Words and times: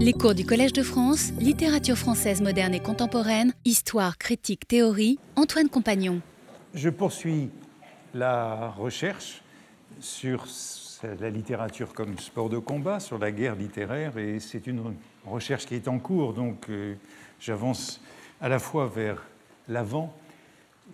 Les 0.00 0.12
cours 0.12 0.36
du 0.36 0.46
Collège 0.46 0.72
de 0.72 0.84
France, 0.84 1.32
littérature 1.40 1.96
française 1.98 2.40
moderne 2.40 2.72
et 2.72 2.78
contemporaine, 2.78 3.52
histoire, 3.64 4.16
critique, 4.16 4.68
théorie, 4.68 5.18
Antoine 5.34 5.68
Compagnon. 5.68 6.20
Je 6.72 6.88
poursuis 6.88 7.50
la 8.14 8.68
recherche 8.68 9.42
sur 9.98 10.46
la 11.02 11.30
littérature 11.30 11.94
comme 11.94 12.16
sport 12.16 12.48
de 12.48 12.58
combat, 12.58 13.00
sur 13.00 13.18
la 13.18 13.32
guerre 13.32 13.56
littéraire, 13.56 14.16
et 14.18 14.38
c'est 14.38 14.68
une 14.68 14.94
recherche 15.26 15.66
qui 15.66 15.74
est 15.74 15.88
en 15.88 15.98
cours, 15.98 16.32
donc 16.32 16.70
euh, 16.70 16.94
j'avance 17.40 18.00
à 18.40 18.48
la 18.48 18.60
fois 18.60 18.86
vers 18.86 19.26
l'avant 19.66 20.16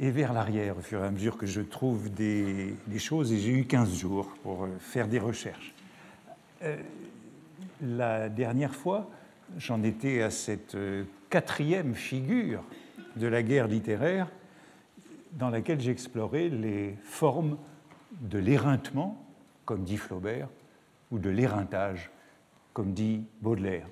et 0.00 0.11
vers 0.11 0.32
l'arrière 0.32 0.79
au 0.79 0.80
fur 0.80 1.05
et 1.05 1.07
à 1.07 1.11
mesure 1.11 1.36
que 1.36 1.45
je 1.45 1.61
trouve 1.61 2.09
des, 2.09 2.75
choses, 2.96 3.34
et 3.34 3.39
j'ai 3.39 3.52
eu 3.52 3.66
15 3.66 3.98
jours 3.98 4.34
pour 4.43 4.64
euh, 4.64 4.68
faire 4.80 5.09
des 5.09 5.18
recherches. 5.18 5.75
Euh, 6.62 6.79
la 7.84 8.28
dernière 8.28 8.74
fois, 8.74 9.10
j'en 9.58 9.82
étais 9.82 10.22
à 10.22 10.30
cette 10.30 10.74
euh, 10.74 11.04
quatrième 11.30 11.94
figure 11.94 12.64
de 13.16 13.26
la 13.26 13.42
guerre 13.42 13.68
littéraire 13.68 14.30
dans 15.32 15.50
laquelle 15.50 15.80
j'explorais 15.80 16.48
les 16.48 16.96
formes 17.02 17.58
de 18.20 18.39
l'éreintement, 18.39 19.25
comme 19.64 19.84
dit 19.84 19.96
Flaubert, 19.96 20.48
ou 21.11 21.18
de 21.18 21.30
l'éreintage, 21.30 22.11
comme 22.72 22.92
dit 22.92 23.25
Baudelaire. 23.40 23.86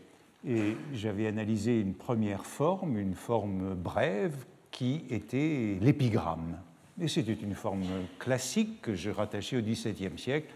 Et 0.47 0.77
j'avais 0.92 1.27
analysé 1.27 1.80
une 1.80 1.95
première 1.95 2.47
forme, 2.47 2.98
une 2.98 3.14
forme 3.14 3.74
brève, 3.74 4.45
qui 4.70 5.05
était 5.11 5.78
l'épigramme. 5.80 6.59
Et 7.00 7.06
c'était 7.06 7.34
une 7.34 7.55
forme 7.55 7.84
classique 8.19 8.80
que 8.80 8.95
je 8.95 9.11
rattachais 9.11 9.59
au 9.59 9.61
XVIIe 9.61 10.19
siècle, 10.19 10.52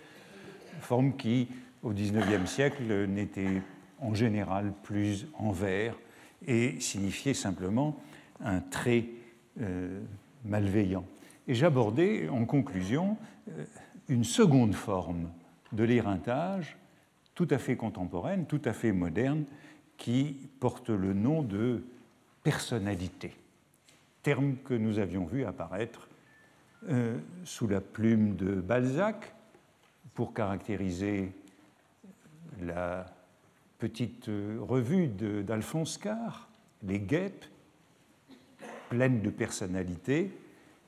forme 0.81 1.17
qui 1.17 1.49
au 1.83 1.91
XIXe 1.91 2.51
siècle 2.51 3.07
n'était 3.07 3.63
en 4.01 4.15
général 4.15 4.73
plus 4.83 5.27
en 5.39 5.51
vers 5.51 5.97
et 6.47 6.79
signifiait 6.81 7.35
simplement 7.35 7.97
un 8.41 8.61
trait 8.61 9.07
euh, 9.61 10.01
malveillant. 10.45 11.05
Et 11.49 11.55
j'abordais 11.55 12.29
en 12.29 12.45
conclusion 12.45 13.17
euh, 13.49 13.65
une 14.09 14.25
seconde 14.25 14.75
forme 14.75 15.31
de 15.73 15.85
l'éreintage, 15.85 16.77
tout 17.35 17.49
à 17.51 17.59
fait 17.59 17.77
contemporaine, 17.77 18.47
tout 18.47 18.63
à 18.65 18.73
fait 18.73 18.93
moderne, 18.93 19.45
qui 19.97 20.37
porte 20.61 20.91
le 20.91 21.15
nom 21.15 21.43
de 21.43 21.85
personnalité, 22.43 23.33
terme 24.23 24.57
que 24.65 24.75
nous 24.75 24.99
avions 24.99 25.25
vu 25.25 25.45
apparaître 25.45 26.09
euh, 26.89 27.19
sous 27.45 27.67
la 27.67 27.81
plume 27.81 28.37
de 28.37 28.55
Balzac 28.55 29.35
pour 30.15 30.35
caractériser 30.35 31.33
la 32.61 33.07
petite 33.79 34.29
euh, 34.29 34.59
revue 34.61 35.09
d'Alphonse 35.09 35.99
Carr, 35.99 36.49
Les 36.83 36.99
Guêpes, 36.99 37.45
pleine 38.89 39.21
de 39.21 39.31
personnalité, 39.31 40.31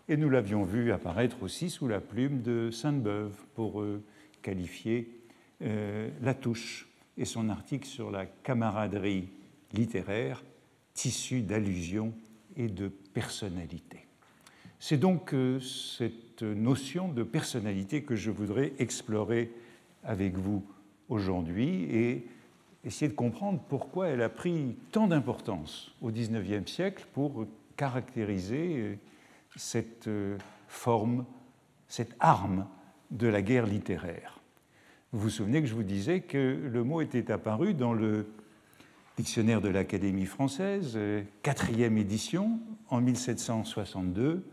et 0.09 0.17
nous 0.17 0.31
l'avions 0.31 0.64
vu 0.64 0.92
apparaître 0.92 1.42
aussi 1.42 1.69
sous 1.69 1.89
la 1.89 2.01
plume 2.01 2.41
de 2.42 2.70
Sainte-Beuve 2.70 3.34
pour 3.55 3.83
euh, 3.83 4.03
qualifier 4.41 5.11
euh, 5.62 6.09
La 6.23 6.34
Touche 6.34 6.89
et 7.19 7.25
son 7.25 7.48
article 7.48 7.86
sur 7.86 8.11
la 8.11 8.27
camaraderie 8.27 9.29
littéraire, 9.73 10.42
tissu 10.95 11.42
d'allusion 11.42 12.14
et 12.56 12.69
de 12.69 12.89
personnalité. 12.89 14.06
C'est 14.81 14.97
donc 14.97 15.34
cette 15.61 16.42
notion 16.42 17.09
de 17.09 17.25
personnalité 17.25 18.03
que 18.03 18.14
je 18.14 18.31
voudrais 18.31 18.73
explorer 18.79 19.51
avec 20.05 20.36
vous 20.36 20.64
aujourd'hui 21.09 21.84
et 21.84 22.27
essayer 22.84 23.09
de 23.09 23.17
comprendre 23.17 23.61
pourquoi 23.69 24.09
elle 24.09 24.23
a 24.23 24.28
pris 24.28 24.77
tant 24.92 25.06
d'importance 25.06 25.92
au 26.01 26.11
XIXe 26.11 26.70
siècle 26.70 27.06
pour 27.12 27.47
caractériser 27.77 28.77
euh, 28.77 28.95
cette 29.56 30.09
euh, 30.09 30.36
forme, 30.69 31.25
cette 31.89 32.14
arme 32.20 32.67
de 33.11 33.27
la 33.27 33.42
guerre 33.42 33.67
littéraire. 33.67 34.41
Vous 35.13 35.20
vous 35.20 35.30
souvenez 35.30 35.63
que 35.63 35.69
je 35.69 35.74
vous 35.74 35.83
disais 35.83 36.20
que 36.20 36.58
le 36.63 36.85
mot 36.85 37.01
était 37.01 37.30
apparu 37.30 37.73
dans 37.73 37.95
le 37.95 38.27
dictionnaire 39.17 39.61
de 39.61 39.69
l'Académie 39.69 40.27
française, 40.27 40.92
euh, 40.96 41.23
quatrième 41.42 41.98
édition, 41.98 42.61
en 42.89 43.01
1762. 43.01 44.45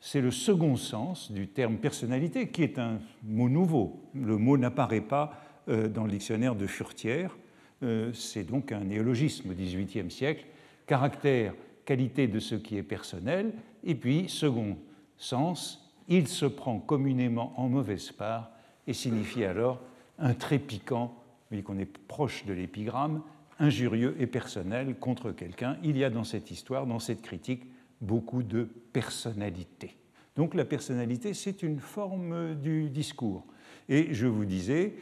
C'est 0.00 0.20
le 0.20 0.30
second 0.30 0.76
sens 0.76 1.32
du 1.32 1.48
terme 1.48 1.76
personnalité, 1.76 2.48
qui 2.48 2.62
est 2.62 2.78
un 2.78 2.98
mot 3.22 3.48
nouveau. 3.48 4.02
Le 4.14 4.36
mot 4.36 4.56
n'apparaît 4.56 5.00
pas 5.00 5.43
dans 5.68 6.04
le 6.04 6.10
dictionnaire 6.10 6.54
de 6.54 6.66
Furtière. 6.66 7.36
Euh, 7.82 8.12
c'est 8.12 8.44
donc 8.44 8.72
un 8.72 8.80
néologisme 8.80 9.50
au 9.50 9.54
XVIIIe 9.54 10.10
siècle. 10.10 10.46
Caractère, 10.86 11.54
qualité 11.84 12.26
de 12.28 12.38
ce 12.38 12.54
qui 12.54 12.76
est 12.76 12.82
personnel, 12.82 13.52
et 13.84 13.94
puis, 13.94 14.28
second 14.28 14.78
sens, 15.16 15.92
il 16.08 16.28
se 16.28 16.46
prend 16.46 16.78
communément 16.78 17.52
en 17.58 17.68
mauvaise 17.68 18.12
part 18.12 18.50
et 18.86 18.92
signifie 18.92 19.44
alors 19.44 19.80
un 20.18 20.34
trait 20.34 20.58
piquant, 20.58 21.14
voyez 21.50 21.62
qu'on 21.62 21.78
est 21.78 21.98
proche 21.98 22.44
de 22.46 22.52
l'épigramme, 22.52 23.22
injurieux 23.58 24.16
et 24.18 24.26
personnel 24.26 24.96
contre 24.98 25.32
quelqu'un. 25.32 25.76
Il 25.82 25.96
y 25.96 26.04
a 26.04 26.10
dans 26.10 26.24
cette 26.24 26.50
histoire, 26.50 26.86
dans 26.86 26.98
cette 26.98 27.22
critique, 27.22 27.64
beaucoup 28.00 28.42
de 28.42 28.64
personnalité. 28.92 29.96
Donc 30.36 30.54
la 30.54 30.64
personnalité, 30.64 31.32
c'est 31.32 31.62
une 31.62 31.78
forme 31.78 32.54
du 32.56 32.90
discours. 32.90 33.44
Et 33.88 34.12
je 34.12 34.26
vous 34.26 34.44
disais, 34.44 34.94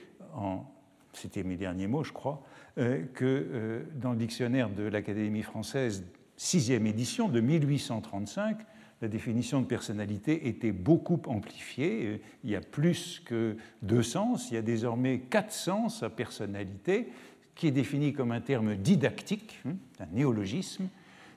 c'était 1.12 1.42
mes 1.42 1.56
derniers 1.56 1.86
mots, 1.86 2.04
je 2.04 2.12
crois, 2.12 2.42
euh, 2.78 3.04
que 3.14 3.24
euh, 3.24 3.82
dans 3.94 4.12
le 4.12 4.18
dictionnaire 4.18 4.70
de 4.70 4.84
l'Académie 4.84 5.42
française, 5.42 6.04
sixième 6.36 6.86
édition 6.86 7.28
de 7.28 7.40
1835, 7.40 8.58
la 9.02 9.08
définition 9.08 9.60
de 9.60 9.66
personnalité 9.66 10.48
était 10.48 10.72
beaucoup 10.72 11.20
amplifiée. 11.26 12.22
Il 12.44 12.50
y 12.50 12.56
a 12.56 12.60
plus 12.60 13.20
que 13.24 13.56
deux 13.82 14.02
sens, 14.02 14.50
il 14.50 14.54
y 14.54 14.56
a 14.56 14.62
désormais 14.62 15.20
quatre 15.20 15.52
sens 15.52 16.02
à 16.02 16.08
personnalité, 16.08 17.08
qui 17.54 17.66
est 17.66 17.72
défini 17.72 18.12
comme 18.12 18.32
un 18.32 18.40
terme 18.40 18.76
didactique, 18.76 19.60
hein, 19.66 19.74
un 20.00 20.06
néologisme, 20.12 20.88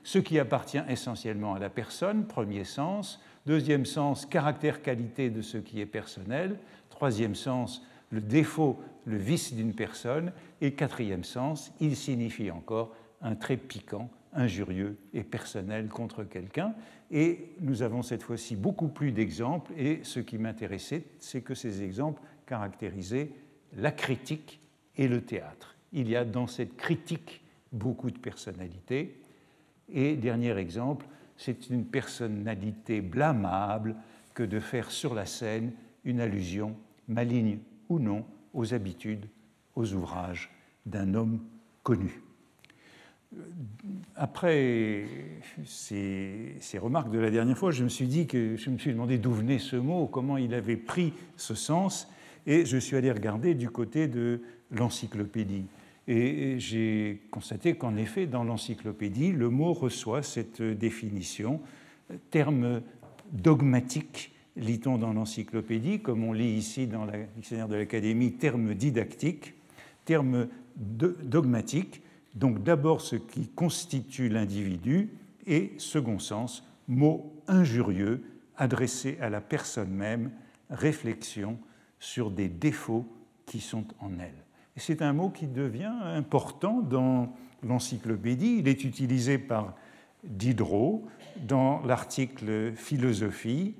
ce 0.04 0.18
qui 0.18 0.38
appartient 0.38 0.80
essentiellement 0.88 1.54
à 1.54 1.58
la 1.58 1.68
personne, 1.68 2.26
premier 2.26 2.64
sens, 2.64 3.20
deuxième 3.44 3.84
sens, 3.84 4.24
caractère-qualité 4.24 5.30
de 5.30 5.42
ce 5.42 5.58
qui 5.58 5.80
est 5.80 5.86
personnel, 5.86 6.58
troisième 6.88 7.34
sens, 7.34 7.82
le 8.10 8.20
défaut, 8.20 8.78
le 9.04 9.16
vice 9.16 9.54
d'une 9.54 9.74
personne, 9.74 10.32
et 10.60 10.72
quatrième 10.72 11.24
sens, 11.24 11.72
il 11.80 11.96
signifie 11.96 12.50
encore 12.50 12.94
un 13.22 13.34
trait 13.34 13.56
piquant, 13.56 14.10
injurieux 14.32 14.96
et 15.14 15.22
personnel 15.22 15.88
contre 15.88 16.24
quelqu'un. 16.24 16.74
Et 17.10 17.52
nous 17.60 17.82
avons 17.82 18.02
cette 18.02 18.22
fois-ci 18.22 18.56
beaucoup 18.56 18.88
plus 18.88 19.12
d'exemples, 19.12 19.72
et 19.76 20.00
ce 20.02 20.20
qui 20.20 20.38
m'intéressait, 20.38 21.04
c'est 21.18 21.40
que 21.40 21.54
ces 21.54 21.82
exemples 21.82 22.20
caractérisaient 22.46 23.30
la 23.76 23.92
critique 23.92 24.60
et 24.96 25.08
le 25.08 25.22
théâtre. 25.22 25.76
Il 25.92 26.08
y 26.08 26.16
a 26.16 26.24
dans 26.24 26.46
cette 26.46 26.76
critique 26.76 27.42
beaucoup 27.72 28.10
de 28.10 28.18
personnalité. 28.18 29.20
Et 29.92 30.16
dernier 30.16 30.56
exemple, 30.56 31.06
c'est 31.36 31.70
une 31.70 31.84
personnalité 31.84 33.00
blâmable 33.00 33.96
que 34.34 34.42
de 34.42 34.60
faire 34.60 34.90
sur 34.90 35.14
la 35.14 35.26
scène 35.26 35.72
une 36.04 36.20
allusion 36.20 36.76
maligne 37.08 37.58
ou 37.88 37.98
non 37.98 38.24
aux 38.54 38.74
habitudes, 38.74 39.26
aux 39.74 39.92
ouvrages 39.92 40.50
d'un 40.86 41.14
homme 41.14 41.40
connu. 41.82 42.22
Après 44.14 45.04
ces, 45.64 46.56
remarques 46.78 47.10
de 47.10 47.18
la 47.18 47.30
dernière 47.30 47.58
fois, 47.58 47.70
je 47.70 47.84
me 47.84 47.88
suis 47.88 48.06
dit 48.06 48.26
que 48.26 48.56
je 48.56 48.70
me 48.70 48.78
suis 48.78 48.92
demandé 48.92 49.18
d'où 49.18 49.32
venait 49.32 49.58
ce 49.58 49.76
mot, 49.76 50.06
comment 50.06 50.36
il 50.36 50.54
avait 50.54 50.76
pris 50.76 51.12
ce 51.36 51.54
sens, 51.54 52.08
et 52.46 52.64
je 52.64 52.76
suis 52.76 52.96
allé 52.96 53.10
regarder 53.10 53.54
du 53.54 53.68
côté 53.68 54.08
de 54.08 54.40
l'encyclopédie. 54.70 55.66
Et 56.08 56.58
j'ai 56.60 57.22
constaté 57.30 57.74
qu'en 57.74 57.96
effet, 57.96 58.26
dans 58.26 58.44
l'encyclopédie, 58.44 59.32
le 59.32 59.50
mot 59.50 59.72
reçoit 59.72 60.22
cette 60.22 60.62
définition, 60.62 61.60
terme 62.30 62.80
dogmatique 63.32 64.35
lit-on 64.56 64.98
dans 64.98 65.12
l'encyclopédie, 65.12 66.00
comme 66.00 66.24
on 66.24 66.32
lit 66.32 66.56
ici 66.56 66.86
dans 66.86 67.04
le 67.04 67.12
dictionnaire 67.36 67.68
de 67.68 67.76
l'Académie, 67.76 68.32
terme 68.32 68.74
didactique, 68.74 69.54
terme 70.04 70.48
dogmatique, 70.76 72.02
donc 72.34 72.62
d'abord 72.62 73.00
ce 73.00 73.16
qui 73.16 73.48
constitue 73.48 74.28
l'individu, 74.28 75.10
et 75.46 75.72
second 75.78 76.18
sens, 76.18 76.64
mot 76.88 77.32
injurieux 77.46 78.22
adressé 78.56 79.18
à 79.20 79.30
la 79.30 79.40
personne 79.40 79.90
même, 79.90 80.30
réflexion 80.70 81.58
sur 82.00 82.30
des 82.30 82.48
défauts 82.48 83.06
qui 83.46 83.60
sont 83.60 83.84
en 84.00 84.18
elle. 84.18 84.44
C'est 84.76 85.02
un 85.02 85.12
mot 85.12 85.30
qui 85.30 85.46
devient 85.46 85.92
important 86.02 86.82
dans 86.82 87.34
l'encyclopédie. 87.62 88.56
Il 88.58 88.68
est 88.68 88.84
utilisé 88.84 89.38
par 89.38 89.74
Diderot 90.24 91.06
dans 91.46 91.80
l'article 91.84 92.72
Philosophie 92.74 93.74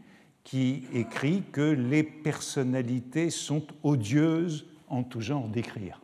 qui 0.46 0.84
écrit 0.94 1.43
que 1.50 1.72
les 1.72 2.04
personnalités 2.04 3.31
sont 3.31 3.66
odieuses 3.82 4.64
en 4.87 5.02
tout 5.02 5.20
genre 5.20 5.48
d'écrire. 5.48 6.00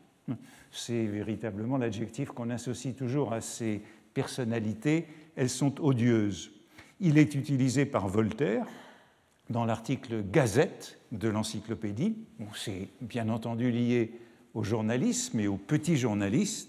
c'est 0.73 1.07
véritablement 1.07 1.79
l'adjectif 1.79 2.31
qu'on 2.31 2.51
associe 2.51 2.93
toujours 2.97 3.33
à 3.33 3.41
ces 3.41 3.81
personnalités, 4.15 5.07
elles 5.37 5.49
sont 5.49 5.81
odieuses. 5.81 6.51
Il 6.99 7.19
est 7.19 7.37
utilisé 7.37 7.87
par 7.87 8.09
Voltaire 8.09 8.67
dans 9.49 9.65
l'article 9.65 10.25
Gazette 10.29 10.99
de 11.13 11.29
l'encyclopédie. 11.29 12.17
c'est 12.57 12.89
bien 13.01 13.29
entendu 13.29 13.71
lié 13.71 14.11
au 14.55 14.65
journalisme 14.65 15.39
et 15.39 15.47
aux 15.47 15.57
petits 15.57 15.97
journalistes. 15.97 16.69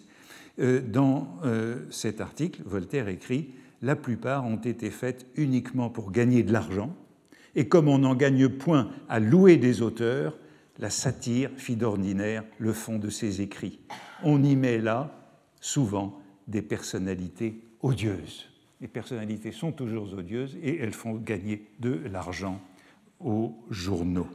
Euh, 0.60 0.80
dans 0.80 1.40
euh, 1.44 1.88
cet 1.90 2.22
article, 2.22 2.62
Voltaire 2.68 3.08
écrit 3.08 3.50
La 3.82 3.96
plupart 3.96 4.46
ont 4.46 4.58
été 4.58 4.92
faites 4.92 5.26
uniquement 5.36 5.90
pour 5.90 6.12
gagner 6.12 6.44
de 6.44 6.54
l'argent, 6.54 6.96
et 7.56 7.68
comme 7.68 7.88
on 7.88 8.00
n'en 8.00 8.16
gagne 8.16 8.50
point 8.50 8.90
à 9.10 9.20
louer 9.20 9.58
des 9.58 9.82
auteurs, 9.82 10.38
la 10.80 10.90
satire 10.90 11.52
fit 11.56 11.76
d'ordinaire 11.76 12.44
le 12.58 12.74
fond 12.74 12.98
de 12.98 13.10
ses 13.10 13.42
écrits. 13.42 13.80
On 14.24 14.44
y 14.44 14.56
met 14.56 14.80
là, 14.80 15.16
souvent, 15.62 16.20
des 16.48 16.62
personnalités 16.62 17.62
odieuses. 17.82 18.50
Les 18.82 18.88
personnalités 18.88 19.52
sont 19.52 19.72
toujours 19.72 20.12
odieuses 20.14 20.58
et 20.62 20.80
elles 20.80 20.94
font 20.94 21.16
gagner 21.16 21.68
de 21.80 22.02
l'argent 22.12 22.60
aux 23.20 23.56
journaux. 23.70 24.28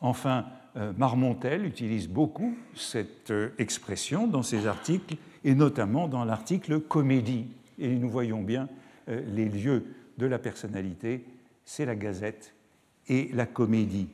Enfin, 0.00 0.46
euh, 0.76 0.92
Marmontel 0.96 1.64
utilise 1.64 2.08
beaucoup 2.08 2.54
cette 2.74 3.30
euh, 3.30 3.50
expression 3.58 4.26
dans 4.26 4.42
ses 4.42 4.66
articles, 4.66 5.16
et 5.44 5.54
notamment 5.54 6.08
dans 6.08 6.24
l'article 6.24 6.80
Comédie. 6.80 7.46
Et 7.78 7.94
nous 7.96 8.10
voyons 8.10 8.42
bien 8.42 8.68
euh, 9.08 9.22
les 9.34 9.48
lieux 9.48 9.84
de 10.18 10.26
la 10.26 10.38
personnalité, 10.38 11.24
c'est 11.68 11.84
la 11.84 11.96
gazette 11.96 12.54
et 13.08 13.28
la 13.34 13.44
comédie. 13.44 14.08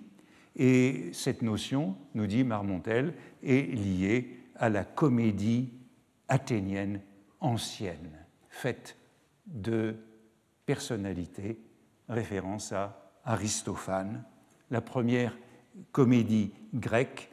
Et 0.56 1.11
cette 1.12 1.41
notion, 1.41 1.95
nous 2.15 2.27
dit 2.27 2.43
Marmontel, 2.43 3.15
est 3.45 3.73
liée 3.73 4.41
à 4.56 4.69
la 4.69 4.83
comédie 4.83 5.71
athénienne 6.27 7.01
ancienne, 7.39 8.11
faite 8.49 8.97
de 9.47 9.95
personnalités, 10.67 11.61
référence 12.09 12.73
à 12.73 13.12
Aristophane, 13.25 14.25
la 14.73 14.81
première 14.81 15.39
comédie 15.93 16.50
grecque 16.75 17.31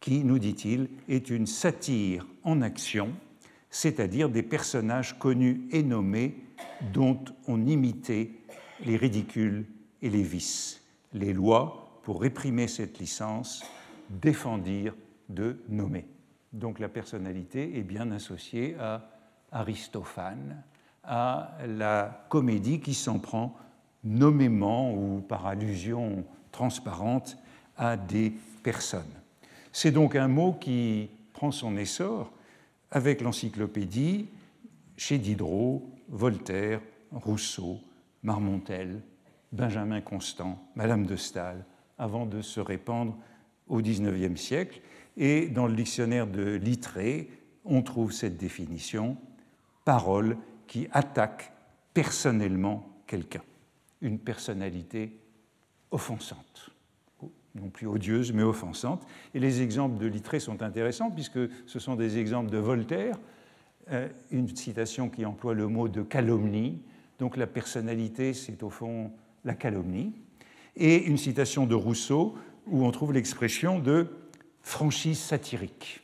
qui, 0.00 0.22
nous 0.22 0.38
dit-il, 0.38 0.90
est 1.08 1.30
une 1.30 1.46
satire 1.46 2.26
en 2.42 2.60
action, 2.60 3.14
c'est-à-dire 3.70 4.28
des 4.28 4.42
personnages 4.42 5.18
connus 5.18 5.62
et 5.70 5.82
nommés 5.82 6.44
dont 6.92 7.24
on 7.48 7.66
imitait 7.66 8.32
les 8.84 8.96
ridicules 8.96 9.64
et 10.00 10.10
les 10.10 10.22
vices. 10.22 10.82
Les 11.12 11.32
lois, 11.32 12.00
pour 12.02 12.20
réprimer 12.20 12.68
cette 12.68 12.98
licence, 12.98 13.64
défendirent 14.10 14.94
de 15.28 15.58
nommer. 15.68 16.06
Donc 16.52 16.78
la 16.78 16.88
personnalité 16.88 17.78
est 17.78 17.82
bien 17.82 18.10
associée 18.10 18.76
à 18.78 19.08
Aristophane, 19.50 20.62
à 21.04 21.56
la 21.66 22.26
comédie 22.28 22.80
qui 22.80 22.94
s'en 22.94 23.18
prend 23.18 23.56
nommément 24.04 24.92
ou 24.94 25.20
par 25.20 25.46
allusion 25.46 26.24
transparente 26.50 27.38
à 27.76 27.96
des 27.96 28.32
personnes. 28.62 29.02
C'est 29.72 29.90
donc 29.90 30.16
un 30.16 30.28
mot 30.28 30.52
qui 30.52 31.08
prend 31.32 31.50
son 31.50 31.76
essor 31.76 32.30
avec 32.90 33.22
l'encyclopédie 33.22 34.28
chez 34.96 35.18
Diderot, 35.18 35.88
Voltaire, 36.08 36.80
Rousseau, 37.10 37.80
Marmontel, 38.22 39.02
Benjamin 39.52 40.00
Constant, 40.00 40.62
Madame 40.74 41.06
de 41.06 41.16
Staël, 41.16 41.64
avant 41.98 42.26
de 42.26 42.40
se 42.40 42.60
répandre 42.60 43.16
au 43.68 43.80
XIXe 43.80 44.40
siècle. 44.40 44.80
Et 45.16 45.48
dans 45.48 45.66
le 45.66 45.74
dictionnaire 45.74 46.26
de 46.26 46.54
Littré, 46.54 47.30
on 47.64 47.82
trouve 47.82 48.12
cette 48.12 48.36
définition 48.36 49.16
parole 49.84 50.36
qui 50.66 50.88
attaque 50.92 51.52
personnellement 51.92 52.88
quelqu'un 53.06 53.42
une 54.02 54.18
personnalité 54.18 55.16
offensante, 55.90 56.70
non 57.54 57.68
plus 57.70 57.86
odieuse, 57.86 58.32
mais 58.32 58.42
offensante. 58.42 59.06
Et 59.32 59.40
les 59.40 59.62
exemples 59.62 59.98
de 59.98 60.06
Littré 60.06 60.40
sont 60.40 60.62
intéressants, 60.62 61.10
puisque 61.10 61.38
ce 61.66 61.78
sont 61.78 61.94
des 61.94 62.18
exemples 62.18 62.50
de 62.50 62.58
Voltaire, 62.58 63.16
euh, 63.90 64.08
une 64.30 64.54
citation 64.54 65.08
qui 65.08 65.24
emploie 65.24 65.54
le 65.54 65.68
mot 65.68 65.88
de 65.88 66.02
calomnie, 66.02 66.82
donc 67.22 67.36
la 67.36 67.46
personnalité, 67.46 68.34
c'est 68.34 68.64
au 68.64 68.68
fond 68.68 69.12
la 69.44 69.54
calomnie, 69.54 70.12
et 70.74 71.04
une 71.04 71.16
citation 71.16 71.66
de 71.66 71.74
Rousseau, 71.76 72.36
où 72.66 72.84
on 72.84 72.90
trouve 72.90 73.12
l'expression 73.12 73.78
de 73.78 74.08
franchise 74.62 75.20
satirique. 75.20 76.00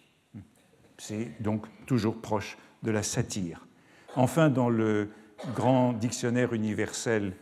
C'est 0.96 1.32
donc 1.42 1.66
toujours 1.86 2.20
proche 2.20 2.56
de 2.84 2.92
la 2.92 3.02
satire. 3.02 3.66
Enfin, 4.14 4.48
dans 4.48 4.68
le 4.68 5.10
grand 5.56 5.92
dictionnaire 5.92 6.52
universel 6.52 7.32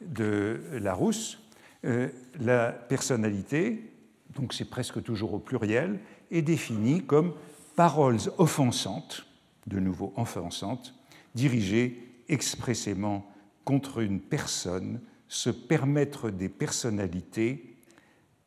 de 0.00 0.62
Larousse, 0.80 1.38
euh, 1.84 2.08
la 2.40 2.72
personnalité, 2.72 3.92
donc 4.36 4.54
c'est 4.54 4.70
presque 4.70 5.02
toujours 5.02 5.34
au 5.34 5.38
pluriel, 5.38 6.00
est 6.30 6.40
définie 6.40 7.04
comme 7.04 7.34
paroles 7.76 8.20
offensantes, 8.38 9.26
de 9.66 9.78
nouveau 9.80 10.14
offensantes, 10.16 10.94
dirigées 11.34 12.07
expressément 12.28 13.26
contre 13.64 14.00
une 14.00 14.20
personne, 14.20 15.00
se 15.28 15.50
permettre 15.50 16.30
des 16.30 16.48
personnalités, 16.48 17.76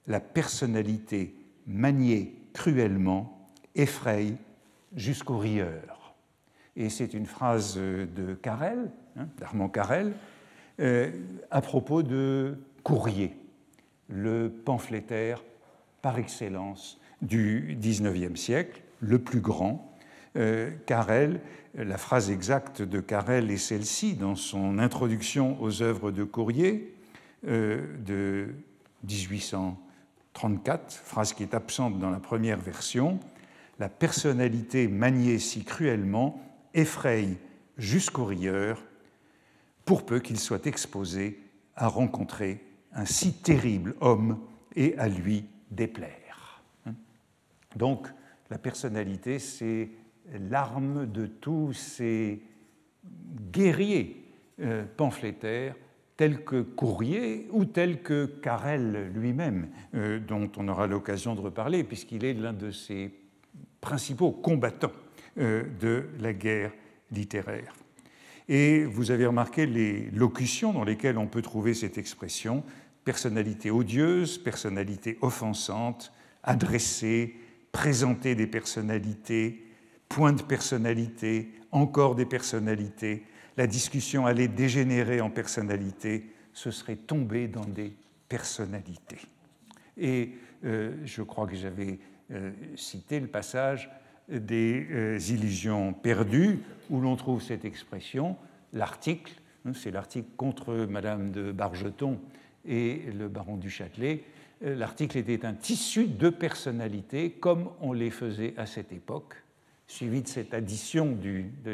la 0.08 0.20
personnalité 0.20 1.36
maniée 1.68 2.36
cruellement 2.54 3.50
effraie 3.76 4.34
jusqu'au 4.96 5.38
rieur. 5.38 6.16
Et 6.76 6.90
c'est 6.90 7.14
une 7.14 7.26
phrase 7.26 7.76
de 7.78 8.34
Carrel, 8.42 8.92
hein, 9.16 9.28
d'Armand 9.38 9.70
Carrel, 9.70 10.14
euh, 10.80 11.12
à 11.52 11.62
propos 11.62 12.02
de 12.02 12.58
Courrier, 12.84 13.38
le 14.08 14.50
pamphlétaire 14.50 15.44
par 16.02 16.18
excellence 16.18 17.00
du 17.22 17.78
XIXe 17.80 18.40
siècle, 18.40 18.82
le 19.00 19.20
plus 19.20 19.42
grand. 19.42 19.91
Euh, 20.38 20.72
Carrel, 20.86 21.42
la 21.76 21.98
phrase 21.98 22.32
exacte 22.32 22.82
de 22.82 23.00
Carrel 23.02 23.52
est 23.52 23.58
celle-ci 23.58 24.16
dans 24.16 24.36
son 24.36 24.80
introduction 24.80 25.62
aux 25.62 25.82
œuvres 25.82 26.12
de 26.12 26.24
Courrier 26.24 26.96
euh, 27.48 27.98
de 28.06 28.54
1834, 29.04 30.94
phrase 30.94 31.34
qui 31.34 31.44
est 31.44 31.54
absente 31.54 32.00
dans 32.00 32.10
la 32.10 32.20
première 32.20 32.60
version. 32.60 33.20
La 33.80 33.90
personnalité 33.90 34.88
maniée 34.88 35.40
si 35.40 35.64
cruellement 35.66 36.42
effraie 36.74 37.28
jusqu'au 37.78 38.26
rieur 38.26 38.82
pour 39.86 40.06
peu 40.06 40.20
qu'il 40.20 40.40
soit 40.40 40.66
exposé 40.68 41.42
à 41.76 41.88
rencontrer 41.88 42.64
un 42.94 43.06
si 43.06 43.34
terrible 43.34 43.96
homme 44.00 44.40
et 44.76 44.98
à 44.98 45.08
lui 45.10 45.46
déplaire. 45.72 46.64
Donc, 47.76 48.08
la 48.50 48.58
personnalité, 48.58 49.40
c'est 49.40 49.90
l'arme 50.32 51.06
de 51.12 51.26
tous 51.26 51.74
ces 51.74 52.42
guerriers 53.52 54.24
euh, 54.62 54.86
pamphlétaires 54.98 55.76
tels 56.18 56.44
que 56.44 56.62
Courrier 56.62 57.48
ou 57.52 57.66
tels 57.66 58.04
que 58.04 58.26
Carrel 58.26 59.12
lui-même, 59.16 59.70
euh, 59.96 60.20
dont 60.20 60.52
on 60.58 60.68
aura 60.68 60.86
l'occasion 60.86 61.34
de 61.34 61.42
reparler, 61.42 61.84
puisqu'il 61.84 62.26
est 62.26 62.34
l'un 62.34 62.54
de 62.54 62.70
ses 62.70 63.12
principaux 63.80 64.32
combattants 64.32 64.92
euh, 65.40 65.64
de 65.80 66.06
la 66.20 66.34
guerre 66.34 66.74
littéraire. 67.12 67.74
Et 68.48 68.84
vous 68.84 69.10
avez 69.10 69.26
remarqué 69.26 69.66
les 69.66 70.12
locutions 70.12 70.74
dans 70.74 70.84
lesquelles 70.84 71.18
on 71.18 71.28
peut 71.28 71.42
trouver 71.42 71.74
cette 71.74 71.98
expression 71.98 72.64
personnalité 73.04 73.72
odieuse, 73.72 74.38
personnalité 74.38 75.18
offensante, 75.22 76.14
adresser, 76.44 77.36
présenter 77.72 78.36
des 78.36 78.48
personnalités, 78.48 79.64
point 80.12 80.34
de 80.34 80.42
personnalité, 80.42 81.50
encore 81.72 82.16
des 82.16 82.26
personnalités. 82.26 83.24
La 83.56 83.66
discussion 83.66 84.26
allait 84.26 84.50
dégénérer 84.50 85.22
en 85.22 85.30
personnalité, 85.30 86.26
ce 86.52 86.70
serait 86.70 86.98
tomber 86.98 87.48
dans 87.48 87.64
des 87.64 87.94
personnalités. 88.28 89.20
Et 89.98 90.32
euh, 90.66 90.98
je 91.06 91.22
crois 91.22 91.48
que 91.48 91.56
j'avais 91.56 92.00
euh, 92.32 92.52
cité 92.76 93.22
le 93.22 93.28
passage 93.28 93.90
des 94.28 94.86
euh, 94.92 95.18
illusions 95.30 95.94
perdues, 95.94 96.60
où 96.90 97.00
l'on 97.00 97.16
trouve 97.16 97.42
cette 97.42 97.64
expression, 97.64 98.36
l'article, 98.74 99.32
hein, 99.66 99.72
c'est 99.74 99.92
l'article 99.92 100.28
contre 100.36 100.74
Madame 100.90 101.32
de 101.32 101.54
Bargeton 101.54 102.20
et 102.66 103.04
le 103.18 103.30
baron 103.30 103.56
du 103.56 103.70
Châtelet. 103.70 104.24
L'article 104.62 105.18
était 105.18 105.46
un 105.46 105.54
tissu 105.54 106.06
de 106.06 106.30
personnalités, 106.30 107.32
comme 107.32 107.70
on 107.80 107.94
les 107.94 108.12
faisait 108.12 108.54
à 108.58 108.66
cette 108.66 108.92
époque, 108.92 109.36
suivi 109.92 110.22
de 110.22 110.28
cette 110.28 110.54
addition 110.54 111.18
de 111.18 111.72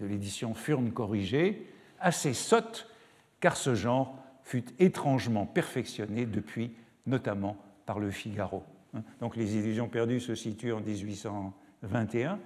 l'édition 0.00 0.54
Furne 0.54 0.90
corrigée, 0.90 1.66
assez 2.00 2.32
sotte, 2.32 2.88
car 3.40 3.56
ce 3.56 3.74
genre 3.74 4.16
fut 4.42 4.64
étrangement 4.78 5.44
perfectionné 5.44 6.24
depuis, 6.24 6.72
notamment 7.06 7.56
par 7.84 7.98
le 7.98 8.10
Figaro. 8.10 8.64
Hein. 8.94 9.02
Donc 9.20 9.36
les 9.36 9.56
illusions 9.56 9.88
perdues 9.88 10.20
se 10.20 10.34
situent 10.34 10.72
en 10.72 10.80
1800 10.80 11.52
21, 11.82 12.38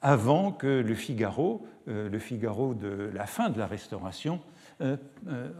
avant 0.00 0.50
que 0.50 0.66
le 0.66 0.94
Figaro, 0.94 1.64
le 1.86 2.18
Figaro 2.18 2.74
de 2.74 3.10
la 3.14 3.26
fin 3.26 3.50
de 3.50 3.58
la 3.58 3.66
Restauration, 3.66 4.40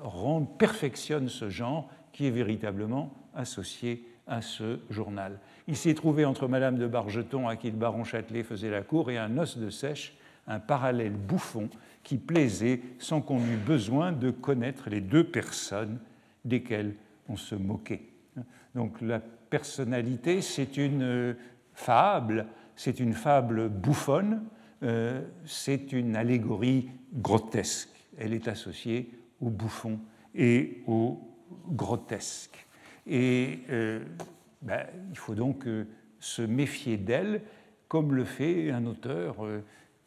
rende, 0.03 0.59
perfectionne 0.59 1.29
ce 1.29 1.49
genre 1.51 1.89
qui 2.13 2.27
est 2.27 2.31
véritablement 2.31 3.15
associé 3.35 4.05
à 4.27 4.43
ce 4.43 4.81
journal. 4.91 5.39
Il 5.69 5.77
s'est 5.77 5.95
trouvé 5.95 6.25
entre 6.25 6.49
Madame 6.49 6.77
de 6.77 6.87
Bargeton, 6.87 7.49
à 7.49 7.57
qui 7.57 7.71
le 7.71 7.77
baron 7.77 8.05
Châtelet 8.05 8.43
faisait 8.43 8.71
la 8.71 8.83
cour, 8.83 9.11
et 9.11 9.19
un 9.19 9.39
os 9.39 9.59
de 9.59 9.71
sèche, 9.71 10.15
un 10.47 10.59
parallèle 10.59 11.13
bouffon 11.13 11.69
qui 12.03 12.17
plaisait 12.17 12.81
sans 12.99 13.21
qu'on 13.21 13.39
eût 13.39 13.61
besoin 13.65 14.13
de 14.13 14.31
connaître 14.31 14.91
les 14.91 15.01
deux 15.01 15.25
personnes 15.25 15.99
desquelles 16.45 16.95
on 17.29 17.37
se 17.37 17.55
moquait. 17.55 18.03
Donc 18.75 19.01
la 19.01 19.21
personnalité, 19.21 20.41
c'est 20.41 20.77
une 20.77 21.03
euh, 21.03 21.35
fable, 21.75 22.47
c'est 22.75 22.99
une 23.01 23.13
fable 23.13 23.69
bouffonne, 23.69 24.43
euh, 24.83 25.23
c'est 25.45 25.93
une 25.93 26.17
allégorie 26.17 26.89
grotesque. 27.15 27.91
Elle 28.19 28.33
est 28.33 28.49
associée 28.49 29.11
au 29.41 29.51
bouffon 29.51 30.01
et 30.35 30.83
au 30.87 31.21
grotesque. 31.69 32.67
Et 33.07 33.61
euh, 33.71 34.01
ben, 34.63 34.87
il 35.11 35.19
faut 35.19 35.35
donc 35.35 35.67
se 36.21 36.43
méfier 36.43 36.97
d'elle, 36.97 37.43
comme 37.89 38.15
le 38.15 38.25
fait 38.25 38.71
un 38.71 38.87
auteur 38.87 39.45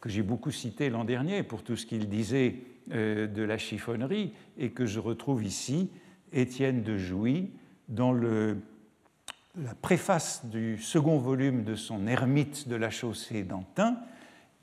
que 0.06 0.10
j'ai 0.10 0.22
beaucoup 0.22 0.52
cité 0.52 0.90
l'an 0.92 1.04
dernier 1.04 1.42
pour 1.42 1.64
tout 1.64 1.76
ce 1.76 1.86
qu'il 1.86 2.08
disait 2.10 2.58
euh, 2.92 3.26
de 3.26 3.42
la 3.42 3.58
chiffonnerie 3.58 4.34
et 4.60 4.70
que 4.70 4.86
je 4.86 5.00
retrouve 5.00 5.44
ici, 5.44 5.90
Étienne 6.32 6.84
de 6.84 6.96
Jouy, 6.96 7.50
dans 7.90 8.14
la 8.14 8.54
préface 9.82 10.46
du 10.46 10.78
second 10.78 11.18
volume 11.18 11.64
de 11.64 11.74
son 11.74 12.06
Ermite 12.06 12.68
de 12.68 12.76
la 12.76 12.92
chaussée 12.92 13.42
d'Antin, 13.42 13.98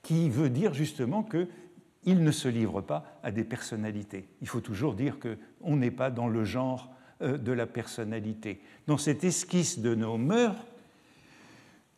qui 0.04 0.30
veut 0.30 0.49
dire 0.49 0.75
justement 0.75 1.25
qu'il 1.25 2.22
ne 2.22 2.30
se 2.30 2.46
livre 2.46 2.80
pas 2.80 3.18
à 3.25 3.32
des 3.32 3.42
personnalités. 3.42 4.28
Il 4.42 4.46
faut 4.46 4.61
toujours 4.61 4.94
dire 4.94 5.16
qu'on 5.18 5.75
n'est 5.75 5.90
pas 5.90 6.12
dans 6.12 6.28
le 6.28 6.44
genre 6.44 6.88
euh, 6.88 7.01
de 7.23 7.52
la 7.52 7.67
personnalité. 7.67 8.61
Dans 8.87 8.99
cette 8.99 9.25
esquisse 9.25 9.79
de 9.79 9.95
nos 9.95 10.19
mœurs, 10.19 10.57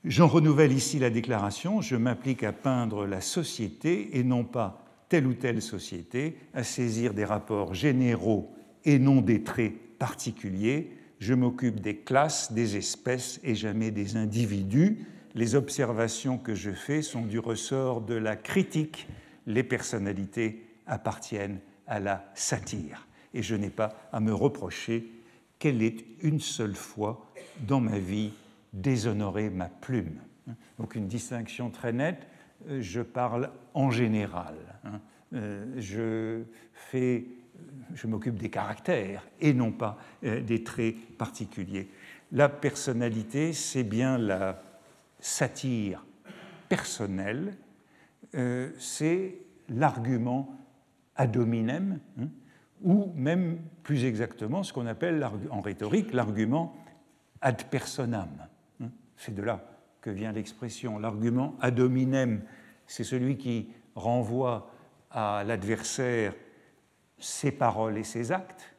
J'en 0.04 0.26
renouvelle 0.26 0.73
ici 0.73 0.99
la 0.99 1.09
déclaration, 1.09 1.81
je 1.81 1.97
m'applique 1.97 2.43
à 2.43 2.52
peindre 2.52 3.07
la 3.07 3.23
société 3.23 4.19
et 4.19 4.23
non 4.23 4.45
pas 4.45 4.85
telle 5.09 5.26
ou 5.26 5.33
telle 5.33 5.62
société, 5.62 6.37
à 6.52 6.62
saisir 6.62 7.14
des 7.14 7.25
rapports 7.25 7.73
généraux 7.73 8.54
et 8.85 8.99
non 8.99 9.23
des 9.23 9.43
traits 9.43 9.73
particuliers. 9.99 10.93
Je 11.21 11.33
m'occupe 11.33 11.81
des 11.81 11.97
classes, 11.97 12.52
des 12.52 12.76
espèces 12.76 13.40
et 13.45 13.54
jamais 13.54 13.90
des 13.90 14.16
individus. 14.16 15.07
Les 15.35 15.54
observations 15.54 16.37
que 16.37 16.54
je 16.54 16.73
fais 16.73 17.00
sont 17.00 17.25
du 17.25 17.38
ressort 17.38 18.02
de 18.02 18.14
la 18.14 18.37
critique. 18.37 19.09
Les 19.47 19.62
personnalités 19.62 20.66
appartiennent 20.87 21.61
à 21.87 21.99
la 21.99 22.31
satire. 22.35 23.09
Et 23.33 23.43
je 23.43 23.54
n'ai 23.54 23.71
pas 23.71 24.09
à 24.12 24.21
me 24.21 24.35
reprocher 24.35 25.13
qu'elle 25.64 25.83
ait 25.83 25.97
une 26.21 26.40
seule 26.40 26.75
fois 26.75 27.33
dans 27.66 27.80
ma 27.80 27.99
vie 27.99 28.35
déshonorer 28.75 29.49
ma 29.49 29.71
plume. 29.71 30.21
Donc 30.78 30.94
une 30.94 31.09
distinction 31.09 31.71
très 31.71 31.90
nette, 31.90 32.26
euh, 32.68 32.83
je 32.83 33.00
parle 33.00 33.50
en 33.73 33.90
général. 33.90 34.56
Hein. 34.85 35.00
Euh, 35.33 35.64
je 35.78 36.42
fais, 36.75 37.25
je 37.94 38.06
m'occupe 38.06 38.35
des 38.35 38.50
caractères 38.50 39.26
et 39.40 39.54
non 39.54 39.73
pas 39.73 39.97
euh, 40.25 40.42
des 40.42 40.62
traits 40.62 40.97
particuliers. 41.16 41.88
La 42.30 42.50
personnalité, 42.50 43.54
c'est 43.54 43.85
bien 43.85 44.18
la 44.18 44.62
satire 45.18 46.04
personnelle, 46.68 47.56
c'est 48.78 49.38
l'argument 49.71 50.59
ad 51.16 51.35
hominem, 51.38 52.00
hein, 52.21 52.28
ou 52.84 53.12
même 53.16 53.58
plus 53.82 54.04
exactement 54.04 54.62
ce 54.62 54.72
qu'on 54.72 54.86
appelle 54.86 55.26
en 55.50 55.60
rhétorique 55.60 56.12
l'argument 56.12 56.76
ad 57.40 57.64
personam. 57.64 58.46
C'est 59.16 59.34
de 59.34 59.42
là 59.42 59.64
que 60.00 60.10
vient 60.10 60.32
l'expression. 60.32 60.98
L'argument 60.98 61.56
ad 61.60 61.80
hominem, 61.80 62.42
c'est 62.86 63.04
celui 63.04 63.36
qui 63.38 63.70
renvoie 63.94 64.70
à 65.10 65.44
l'adversaire 65.44 66.34
ses 67.18 67.52
paroles 67.52 67.96
et 67.96 68.04
ses 68.04 68.32
actes. 68.32 68.74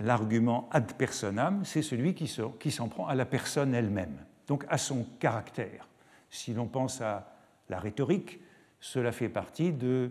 L'argument 0.00 0.68
ad 0.70 0.92
personam, 0.94 1.64
c'est 1.64 1.82
celui 1.82 2.14
qui 2.14 2.70
s'en 2.70 2.88
prend 2.88 3.06
à 3.06 3.14
la 3.14 3.24
personne 3.24 3.74
elle-même, 3.74 4.18
donc 4.46 4.64
à 4.68 4.76
son 4.76 5.06
caractère. 5.18 5.88
Si 6.28 6.52
l'on 6.52 6.66
pense 6.66 7.00
à 7.00 7.32
la 7.68 7.78
rhétorique, 7.78 8.40
cela 8.80 9.12
fait 9.12 9.28
partie 9.28 9.72
de 9.72 10.10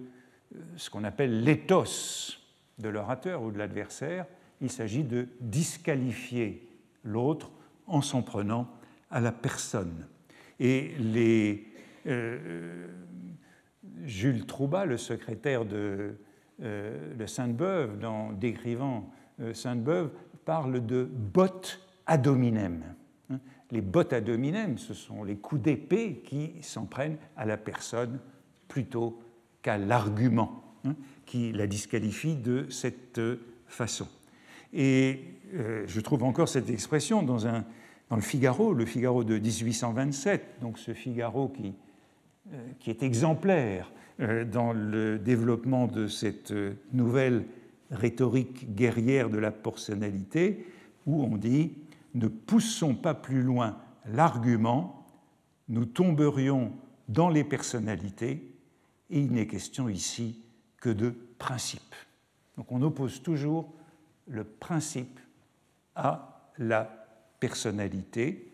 euh, 0.56 0.60
ce 0.78 0.90
qu'on 0.90 1.04
appelle 1.04 1.44
l'éthos 1.44 2.43
de 2.84 2.90
l'orateur 2.90 3.42
ou 3.42 3.52
de 3.52 3.58
l'adversaire. 3.58 4.28
Il 4.62 4.70
s'agit 4.70 5.04
de 5.04 5.28
disqualifier 5.42 6.70
l'autre 7.04 7.52
en 7.88 8.02
s'en 8.02 8.22
prenant 8.22 8.70
à 9.10 9.20
la 9.20 9.32
personne. 9.32 10.08
Et 10.60 10.94
les, 11.00 11.66
euh, 12.06 12.88
Jules 14.06 14.46
Troubat, 14.46 14.86
le 14.86 14.98
secrétaire 14.98 15.66
de, 15.66 16.16
euh, 16.62 17.28
Sainte-Beuve, 17.28 18.00
dans 18.00 18.32
décrivant 18.32 19.12
euh, 19.40 19.54
Sainte-Beuve, 19.54 20.12
parle 20.46 20.86
de 20.86 21.04
bottes 21.04 21.80
ad 22.06 22.28
hominem. 22.28 22.84
Hein, 23.30 23.40
les 23.72 23.82
bottes 23.82 24.14
ad 24.14 24.30
hominem, 24.30 24.78
ce 24.78 24.94
sont 24.94 25.24
les 25.24 25.38
coups 25.38 25.62
d'épée 25.62 26.22
qui 26.26 26.54
s'en 26.62 26.86
prennent 26.86 27.18
à 27.36 27.46
la 27.46 27.58
personne 27.58 28.20
plutôt 28.68 29.22
qu'à 29.62 29.78
l'argument 29.78 30.64
hein, 30.86 30.96
qui 31.26 31.52
la 31.52 31.68
disqualifie 31.68 32.36
de 32.36 32.68
cette 32.70 33.22
façon. 33.68 34.08
Et 34.74 35.20
je 35.54 36.00
trouve 36.00 36.24
encore 36.24 36.50
cette 36.50 36.70
expression 36.70 37.24
dans 37.24 37.48
un 37.48 37.64
dans 38.14 38.18
le 38.18 38.22
Figaro, 38.22 38.76
le 38.76 38.86
Figaro 38.86 39.24
de 39.24 39.40
1827, 39.40 40.60
donc 40.62 40.78
ce 40.78 40.94
Figaro 40.94 41.50
qui, 41.50 41.74
euh, 42.54 42.58
qui 42.80 42.92
est 42.92 43.02
exemplaire 43.02 43.92
euh, 44.20 44.46
dans 44.46 44.72
le 44.72 45.18
développement 45.18 45.88
de 45.88 46.06
cette 46.06 46.52
euh, 46.52 46.74
nouvelle 46.92 47.44
rhétorique 47.90 48.76
guerrière 48.76 49.32
de 49.32 49.40
la 49.40 49.50
personnalité, 49.50 50.68
où 51.08 51.24
on 51.24 51.38
dit 51.38 51.74
Ne 52.14 52.28
poussons 52.28 52.94
pas 52.94 53.16
plus 53.16 53.42
loin 53.42 53.78
l'argument, 54.06 55.08
nous 55.68 55.86
tomberions 55.86 56.72
dans 57.10 57.30
les 57.30 57.44
personnalités, 57.44 58.48
et 59.10 59.20
il 59.20 59.32
n'est 59.32 59.48
question 59.48 59.90
ici 59.90 60.43
que 60.84 60.90
de 60.90 61.16
principe. 61.40 61.96
Donc 62.58 62.70
on 62.74 62.82
oppose 62.82 63.24
toujours 63.24 63.72
le 64.28 64.44
principe 64.44 65.18
à 65.96 66.52
la 66.58 67.08
personnalité 67.40 68.54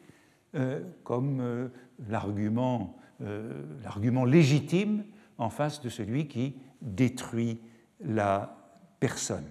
euh, 0.53 0.81
comme 1.03 1.41
euh, 1.41 1.69
euh, 2.11 3.63
l'argument 3.83 4.25
légitime 4.25 5.03
en 5.39 5.49
face 5.49 5.81
de 5.81 5.89
celui 5.89 6.27
qui 6.27 6.55
détruit 6.83 7.57
la 7.99 8.55
personne. 8.99 9.49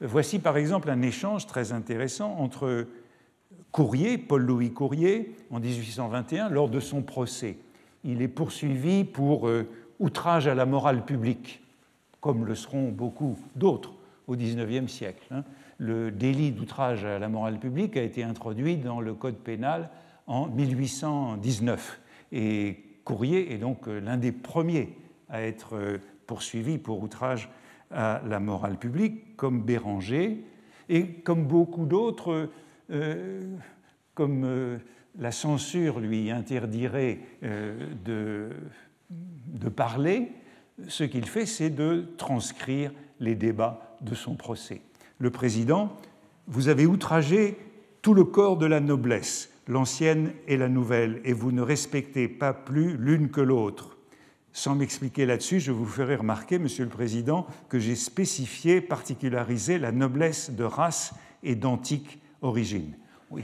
Voici 0.00 0.38
par 0.38 0.56
exemple 0.56 0.90
un 0.90 1.02
échange 1.02 1.48
très 1.48 1.72
intéressant 1.72 2.32
entre 2.38 2.86
Courrier, 3.72 4.18
Paul-Louis 4.18 4.72
Courrier, 4.72 5.34
en 5.50 5.58
1821, 5.58 6.48
lors 6.48 6.68
de 6.68 6.78
son 6.78 7.02
procès. 7.02 7.58
Il 8.04 8.22
est 8.22 8.28
poursuivi 8.28 9.02
pour 9.02 9.50
outrage 9.98 10.46
à 10.46 10.54
la 10.54 10.64
morale 10.64 11.04
publique, 11.04 11.60
comme 12.20 12.44
le 12.44 12.54
seront 12.54 12.88
beaucoup 12.90 13.38
d'autres 13.56 13.94
au 14.26 14.36
XIXe 14.36 14.90
siècle. 14.90 15.26
Hein 15.30 15.44
le 15.78 16.10
délit 16.10 16.50
d'outrage 16.50 17.04
à 17.04 17.18
la 17.18 17.28
morale 17.28 17.58
publique 17.58 17.96
a 17.96 18.02
été 18.02 18.24
introduit 18.24 18.76
dans 18.76 19.00
le 19.00 19.14
Code 19.14 19.36
pénal 19.36 19.90
en 20.26 20.48
1819. 20.48 22.00
Et 22.32 22.84
Courrier 23.04 23.54
est 23.54 23.58
donc 23.58 23.88
euh, 23.88 24.00
l'un 24.00 24.18
des 24.18 24.32
premiers 24.32 24.94
à 25.30 25.40
être 25.42 25.76
euh, 25.76 25.98
poursuivi 26.26 26.78
pour 26.78 27.02
outrage 27.02 27.48
à 27.90 28.20
la 28.26 28.40
morale 28.40 28.76
publique, 28.76 29.36
comme 29.36 29.62
Béranger, 29.62 30.44
et 30.90 31.06
comme 31.06 31.46
beaucoup 31.46 31.86
d'autres, 31.86 32.50
euh, 32.90 33.56
comme 34.14 34.78
la 35.18 35.32
censure 35.32 36.00
lui 36.00 36.30
interdirait 36.30 37.20
de, 37.40 38.50
de 39.10 39.68
parler, 39.70 40.32
ce 40.86 41.04
qu'il 41.04 41.26
fait, 41.26 41.46
c'est 41.46 41.70
de 41.70 42.06
transcrire 42.16 42.92
les 43.18 43.34
débats 43.34 43.96
de 44.00 44.14
son 44.14 44.36
procès 44.36 44.82
le 45.18 45.30
président, 45.30 45.92
vous 46.46 46.68
avez 46.68 46.86
outragé 46.86 47.58
tout 48.02 48.14
le 48.14 48.24
corps 48.24 48.56
de 48.56 48.66
la 48.66 48.80
noblesse, 48.80 49.50
l'ancienne 49.66 50.32
et 50.46 50.56
la 50.56 50.68
nouvelle, 50.68 51.20
et 51.24 51.32
vous 51.32 51.52
ne 51.52 51.60
respectez 51.60 52.28
pas 52.28 52.52
plus 52.52 52.96
l'une 52.96 53.30
que 53.30 53.40
l'autre. 53.40 53.98
Sans 54.52 54.74
m'expliquer 54.74 55.26
là-dessus, 55.26 55.60
je 55.60 55.72
vous 55.72 55.84
ferai 55.84 56.16
remarquer, 56.16 56.58
Monsieur 56.58 56.84
le 56.84 56.90
Président, 56.90 57.46
que 57.68 57.78
j'ai 57.78 57.96
spécifié, 57.96 58.80
particularisé 58.80 59.78
la 59.78 59.92
noblesse 59.92 60.50
de 60.50 60.64
race 60.64 61.14
et 61.42 61.54
d'antique 61.54 62.20
origine. 62.40 62.94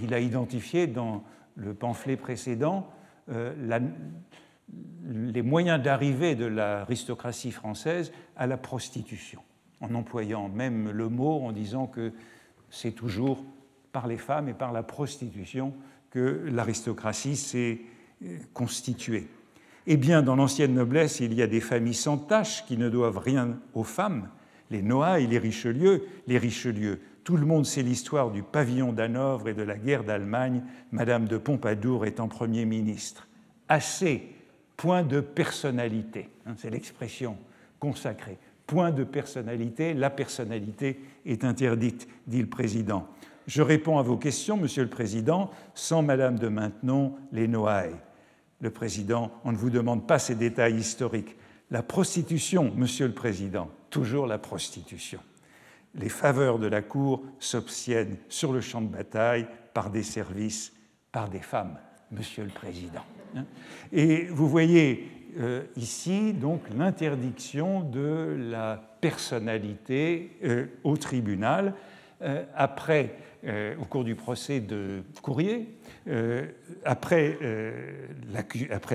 Il 0.00 0.14
a 0.14 0.20
identifié 0.20 0.86
dans 0.86 1.24
le 1.56 1.74
pamphlet 1.74 2.16
précédent 2.16 2.88
les 5.06 5.42
moyens 5.42 5.82
d'arriver 5.82 6.34
de 6.34 6.46
l'aristocratie 6.46 7.50
française 7.52 8.12
à 8.36 8.46
la 8.46 8.56
prostitution, 8.56 9.40
en 9.80 9.94
employant 9.94 10.48
même 10.48 10.90
le 10.90 11.08
mot 11.08 11.40
en 11.44 11.52
disant 11.52 11.86
que 11.86 12.12
c'est 12.70 12.92
toujours 12.92 13.44
par 13.92 14.06
les 14.06 14.18
femmes 14.18 14.48
et 14.48 14.54
par 14.54 14.72
la 14.72 14.82
prostitution 14.82 15.74
que 16.10 16.44
l'aristocratie 16.50 17.36
s'est 17.36 17.80
euh, 18.24 18.38
constituée. 18.52 19.28
Eh 19.86 19.96
bien, 19.96 20.22
dans 20.22 20.36
l'ancienne 20.36 20.74
noblesse, 20.74 21.20
il 21.20 21.34
y 21.34 21.42
a 21.42 21.46
des 21.46 21.60
familles 21.60 21.94
sans 21.94 22.16
tache 22.16 22.64
qui 22.66 22.78
ne 22.78 22.88
doivent 22.88 23.18
rien 23.18 23.58
aux 23.74 23.84
femmes, 23.84 24.28
les 24.70 24.80
Noailles, 24.80 25.26
les 25.26 25.38
Richelieu, 25.38 26.06
les 26.26 26.38
Richelieu. 26.38 27.00
Tout 27.22 27.36
le 27.36 27.46
monde 27.46 27.66
sait 27.66 27.82
l'histoire 27.82 28.30
du 28.30 28.42
pavillon 28.42 28.92
d'Hanovre 28.92 29.48
et 29.48 29.54
de 29.54 29.62
la 29.62 29.76
guerre 29.76 30.04
d'Allemagne. 30.04 30.62
Madame 30.90 31.26
de 31.26 31.36
Pompadour 31.36 32.06
étant 32.06 32.28
Premier 32.28 32.64
ministre. 32.64 33.28
Assez, 33.68 34.33
point 34.76 35.02
de 35.02 35.20
personnalité, 35.20 36.28
hein, 36.46 36.54
c'est 36.56 36.70
l'expression 36.70 37.36
consacrée. 37.78 38.38
Point 38.66 38.90
de 38.90 39.04
personnalité, 39.04 39.94
la 39.94 40.10
personnalité 40.10 41.00
est 41.26 41.44
interdite, 41.44 42.08
dit 42.26 42.40
le 42.40 42.48
président. 42.48 43.06
Je 43.46 43.60
réponds 43.60 43.98
à 43.98 44.02
vos 44.02 44.16
questions, 44.16 44.56
Monsieur 44.56 44.82
le 44.82 44.88
Président, 44.88 45.50
sans 45.74 46.02
Madame 46.02 46.38
de 46.38 46.48
Maintenon, 46.48 47.14
les 47.30 47.46
Noailles. 47.46 47.96
Le 48.60 48.70
Président, 48.70 49.30
on 49.44 49.52
ne 49.52 49.56
vous 49.56 49.68
demande 49.68 50.06
pas 50.06 50.18
ces 50.18 50.34
détails 50.34 50.76
historiques. 50.76 51.36
La 51.70 51.82
prostitution, 51.82 52.72
Monsieur 52.74 53.06
le 53.06 53.12
Président, 53.12 53.70
toujours 53.90 54.26
la 54.26 54.38
prostitution. 54.38 55.20
Les 55.94 56.08
faveurs 56.08 56.58
de 56.58 56.66
la 56.66 56.80
cour 56.80 57.22
s'obtiennent 57.38 58.16
sur 58.28 58.52
le 58.52 58.62
champ 58.62 58.80
de 58.80 58.88
bataille 58.88 59.46
par 59.74 59.90
des 59.90 60.02
services, 60.02 60.72
par 61.12 61.28
des 61.28 61.40
femmes, 61.40 61.78
Monsieur 62.10 62.44
le 62.44 62.50
Président. 62.50 63.04
Et 63.92 64.24
vous 64.24 64.48
voyez 64.48 65.08
euh, 65.36 65.64
ici 65.76 66.32
donc 66.32 66.60
l'interdiction 66.76 67.80
de 67.80 68.36
la 68.38 68.80
personnalité 69.00 70.30
euh, 70.44 70.66
au 70.84 70.96
tribunal 70.96 71.74
euh, 72.22 72.44
après, 72.54 73.16
au 73.78 73.84
cours 73.84 74.04
du 74.04 74.14
procès 74.14 74.60
de 74.60 75.02
Courrier, 75.20 75.76
après 76.82 77.36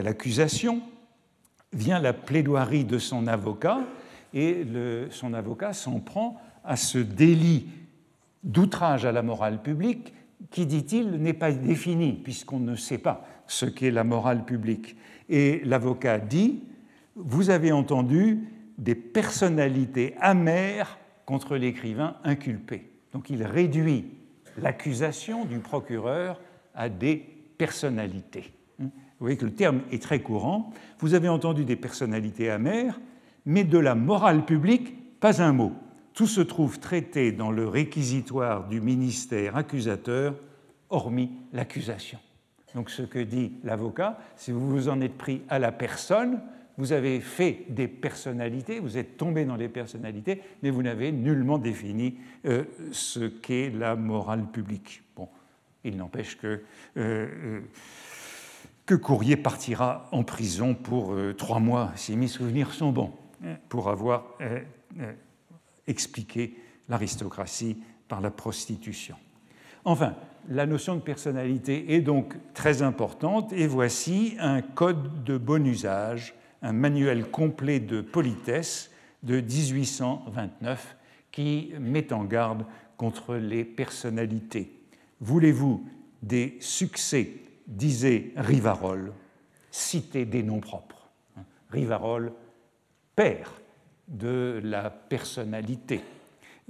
l'accusation, 0.02 0.82
vient 1.72 2.00
la 2.00 2.14
plaidoirie 2.14 2.84
de 2.84 2.98
son 2.98 3.28
avocat 3.28 3.82
et 4.34 4.66
son 5.12 5.36
avocat 5.36 5.74
s'en 5.74 6.00
prend 6.00 6.42
à 6.64 6.78
ce 6.78 6.98
délit 6.98 7.68
d'outrage 8.44 9.06
à 9.06 9.12
la 9.12 9.22
morale 9.22 9.62
publique 9.62 10.16
qui, 10.50 10.66
dit-il, 10.66 11.22
n'est 11.22 11.34
pas 11.34 11.52
défini 11.52 12.14
puisqu'on 12.14 12.60
ne 12.60 12.76
sait 12.76 12.98
pas 12.98 13.28
ce 13.50 13.66
qu'est 13.66 13.92
la 13.92 14.04
morale 14.04 14.46
publique. 14.46 14.96
Et 15.28 15.62
l'avocat 15.66 16.20
dit, 16.20 16.64
vous 17.16 17.50
avez 17.50 17.72
entendu 17.72 18.48
des 18.78 18.96
personnalités 18.96 20.16
amères 20.22 20.98
contre 21.26 21.58
l'écrivain 21.58 22.16
inculpé. 22.24 22.90
Donc 23.12 23.30
il 23.30 23.44
réduit 23.44 24.06
l'accusation 24.58 25.46
du 25.46 25.60
procureur 25.60 26.40
à 26.74 26.90
des 26.90 27.18
personnalités. 27.58 28.54
Vous 28.80 29.26
voyez 29.26 29.38
que 29.38 29.46
le 29.46 29.54
terme 29.54 29.82
est 29.92 30.02
très 30.02 30.22
courant. 30.22 30.72
Vous 31.00 31.14
avez 31.14 31.28
entendu 31.28 31.66
des 31.66 31.76
personnalités 31.76 32.50
amères, 32.50 33.02
mais 33.46 33.66
de 33.66 33.78
la 33.78 33.96
morale 33.96 34.46
publique, 34.46 35.20
pas 35.20 35.42
un 35.42 35.52
mot. 35.52 35.74
Tout 36.14 36.28
se 36.28 36.42
trouve 36.42 36.80
traité 36.80 37.32
dans 37.32 37.52
le 37.52 37.68
réquisitoire 37.68 38.68
du 38.68 38.80
ministère 38.80 39.58
accusateur, 39.58 40.36
hormis 40.90 41.32
l'accusation. 41.52 42.20
Donc 42.76 42.90
ce 42.90 43.02
que 43.02 43.20
dit 43.20 43.54
l'avocat, 43.64 44.20
si 44.36 44.52
vous 44.52 44.70
vous 44.70 44.90
en 44.90 45.02
êtes 45.02 45.18
pris 45.18 45.42
à 45.50 45.60
la 45.60 45.72
personne, 45.72 46.40
vous 46.80 46.94
avez 46.94 47.20
fait 47.20 47.66
des 47.68 47.90
personnalités, 47.90 48.80
vous 48.80 48.98
êtes 48.98 49.18
tombé 49.18 49.44
dans 49.44 49.58
les 49.58 49.68
personnalités, 49.68 50.42
mais 50.64 50.70
vous 50.70 50.82
n'avez 50.82 51.12
nullement 51.12 51.58
défini 51.58 52.16
euh, 52.46 52.64
ce 52.94 53.28
qu'est 53.28 53.70
la 53.70 53.98
morale 53.98 54.46
publique. 54.46 55.04
Bon, 55.14 55.28
il 55.84 55.98
n'empêche 55.98 56.38
que, 56.38 56.48
euh, 56.48 56.62
euh, 56.96 57.62
que 58.86 58.96
Courrier 58.96 59.36
partira 59.36 60.08
en 60.14 60.24
prison 60.24 60.74
pour 60.74 61.14
trois 61.38 61.60
mois, 61.60 61.92
si 61.96 62.16
mes 62.16 62.28
souvenirs 62.28 62.72
sont 62.72 62.92
bons, 62.92 63.12
pour 63.68 63.90
avoir 63.90 64.38
expliqué 65.86 66.56
l'aristocratie 66.88 67.78
par 68.08 68.22
la 68.22 68.32
prostitution. 68.32 69.16
Enfin, 69.86 70.16
la 70.48 70.66
notion 70.66 70.96
de 70.96 71.02
personnalité 71.02 71.94
est 71.96 72.02
donc 72.02 72.36
très 72.54 72.82
importante 72.82 73.52
et 73.54 73.68
voici 73.68 74.36
un 74.40 74.62
code 74.62 75.24
de 75.24 75.38
bon 75.38 75.66
usage, 75.66 76.34
un 76.62 76.74
manuel 76.74 77.30
complet 77.30 77.80
de 77.80 78.02
politesse 78.02 78.92
de 79.24 79.42
1829 79.42 80.96
qui 81.32 81.74
met 81.80 82.14
en 82.14 82.24
garde 82.24 82.66
contre 82.98 83.36
les 83.36 83.64
personnalités. 83.64 84.72
Voulez-vous 85.22 85.86
des 86.22 86.58
succès 86.60 87.32
disait 87.68 88.32
Rivarol, 88.36 89.14
citez 89.72 90.26
des 90.26 90.44
noms 90.44 90.60
propres. 90.60 91.10
Rivarol, 91.70 92.34
père 93.16 93.54
de 94.08 94.60
la 94.64 94.90
personnalité. 94.90 96.02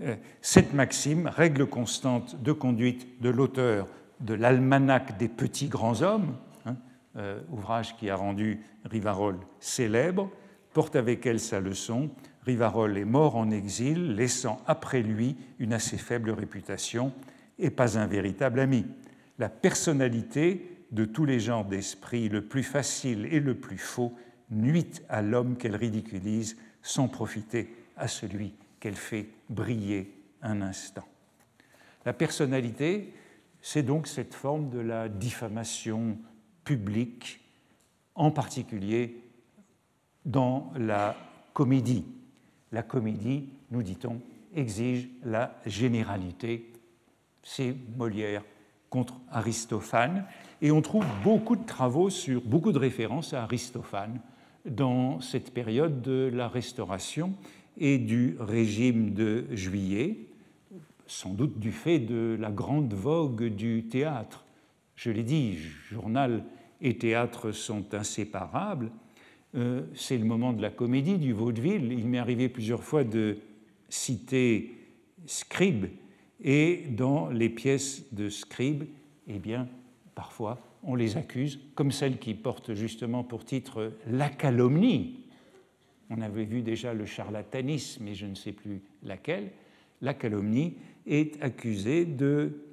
Euh, 0.01 0.15
cette 0.41 0.73
maxime, 0.73 1.27
règle 1.27 1.65
constante 1.65 2.41
de 2.41 2.51
conduite 2.51 3.21
de 3.21 3.29
l'auteur 3.29 3.88
de 4.21 4.33
l'Almanach 4.33 5.17
des 5.17 5.27
petits 5.27 5.67
grands 5.67 6.01
hommes, 6.01 6.35
hein, 6.65 6.75
euh, 7.17 7.41
ouvrage 7.49 7.97
qui 7.97 8.09
a 8.09 8.15
rendu 8.15 8.62
Rivarol 8.85 9.38
célèbre, 9.59 10.29
porte 10.73 10.95
avec 10.95 11.25
elle 11.25 11.39
sa 11.39 11.59
leçon. 11.59 12.09
Rivarol 12.45 12.97
est 12.97 13.05
mort 13.05 13.35
en 13.35 13.51
exil, 13.51 14.15
laissant 14.15 14.62
après 14.67 15.01
lui 15.01 15.35
une 15.59 15.73
assez 15.73 15.97
faible 15.97 16.31
réputation 16.31 17.12
et 17.57 17.69
pas 17.69 17.97
un 17.97 18.07
véritable 18.07 18.59
ami. 18.59 18.85
La 19.38 19.49
personnalité 19.49 20.85
de 20.91 21.05
tous 21.05 21.25
les 21.25 21.39
genres 21.39 21.65
d'esprit, 21.65 22.29
le 22.29 22.45
plus 22.45 22.63
facile 22.63 23.27
et 23.31 23.39
le 23.39 23.55
plus 23.55 23.77
faux, 23.77 24.13
nuit 24.49 25.01
à 25.09 25.21
l'homme 25.21 25.57
qu'elle 25.57 25.75
ridiculise 25.75 26.57
sans 26.81 27.07
profiter 27.07 27.73
à 27.97 28.07
celui 28.07 28.53
qu'elle 28.79 28.95
fait 28.95 29.27
briller 29.49 30.15
un 30.41 30.62
instant. 30.62 31.07
La 32.05 32.13
personnalité, 32.13 33.13
c'est 33.62 33.83
donc 33.83 34.07
cette 34.07 34.33
forme 34.33 34.69
de 34.69 34.79
la 34.79 35.09
diffamation 35.09 36.17
publique, 36.63 37.41
en 38.15 38.31
particulier 38.31 39.23
dans 40.25 40.71
la 40.77 41.15
comédie. 41.53 42.05
La 42.71 42.83
comédie, 42.83 43.49
nous 43.71 43.83
dit-on, 43.83 44.21
exige 44.55 45.09
la 45.23 45.55
généralité. 45.65 46.71
C'est 47.43 47.75
Molière 47.97 48.43
contre 48.89 49.15
Aristophane. 49.31 50.25
Et 50.62 50.71
on 50.71 50.81
trouve 50.81 51.05
beaucoup 51.23 51.55
de 51.55 51.65
travaux 51.65 52.09
sur, 52.09 52.41
beaucoup 52.41 52.71
de 52.71 52.79
références 52.79 53.33
à 53.33 53.43
Aristophane 53.43 54.19
dans 54.65 55.21
cette 55.21 55.53
période 55.53 56.01
de 56.01 56.29
la 56.33 56.47
Restauration 56.47 57.33
et 57.77 57.97
du 57.97 58.36
régime 58.39 59.13
de 59.13 59.45
juillet, 59.51 60.17
sans 61.08 61.34
doute 61.34 61.60
du 61.60 61.71
fait 61.71 61.99
de 61.99 62.38
la 62.39 62.51
grande 62.51 62.93
vogue 62.93 63.45
du 63.45 63.86
théâtre. 63.89 64.45
Je 64.95 65.12
l'ai 65.12 65.23
dit, 65.23 65.58
journal 65.89 66.43
et 66.82 66.97
théâtre 66.97 67.51
sont 67.51 67.93
inséparables. 67.93 68.91
Euh, 69.55 69.84
c'est 69.95 70.17
le 70.17 70.25
moment 70.25 70.53
de 70.53 70.62
la 70.62 70.69
comédie, 70.69 71.17
du 71.17 71.34
vaudeville. 71.34 71.91
Il 71.91 72.08
m'est 72.08 72.19
arrivé 72.19 72.49
plusieurs 72.49 72.84
fois 72.84 73.03
de 73.03 73.38
citer 73.89 74.75
Scribe, 75.25 75.88
et 76.41 76.86
dans 76.91 77.29
les 77.29 77.49
pièces 77.49 78.13
de 78.13 78.29
Scribe, 78.29 78.86
eh 79.27 79.39
bien, 79.39 79.67
parfois, 80.15 80.60
on 80.84 80.95
les 80.95 81.17
accuse, 81.17 81.60
comme 81.75 81.91
celle 81.91 82.17
qui 82.17 82.34
porte 82.34 82.73
justement 82.73 83.23
pour 83.23 83.43
titre 83.43 83.93
La 84.08 84.29
calomnie, 84.29 85.19
on 86.10 86.22
avait 86.22 86.45
vu 86.45 86.62
déjà 86.62 86.93
le 86.93 87.06
charlatanisme, 87.06 88.04
mais 88.04 88.15
je 88.15 88.26
ne 88.26 88.36
sais 88.36 88.52
plus 88.52 88.82
laquelle, 89.04 89.52
la 90.02 90.13
calomnie 90.13 90.78
est 91.06 91.41
accusée 91.41 92.06
de 92.06 92.63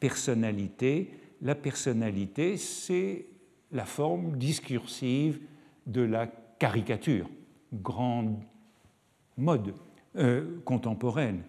personnalité. 0.00 1.10
La 1.42 1.54
personnalité, 1.54 2.56
c'est 2.56 3.26
la 3.72 3.84
forme 3.84 4.36
discursive 4.36 5.40
de 5.86 6.02
la 6.02 6.26
caricature, 6.58 7.28
grande 7.72 8.42
mode 9.36 9.74
euh, 10.16 10.58
contemporaine. 10.64 11.42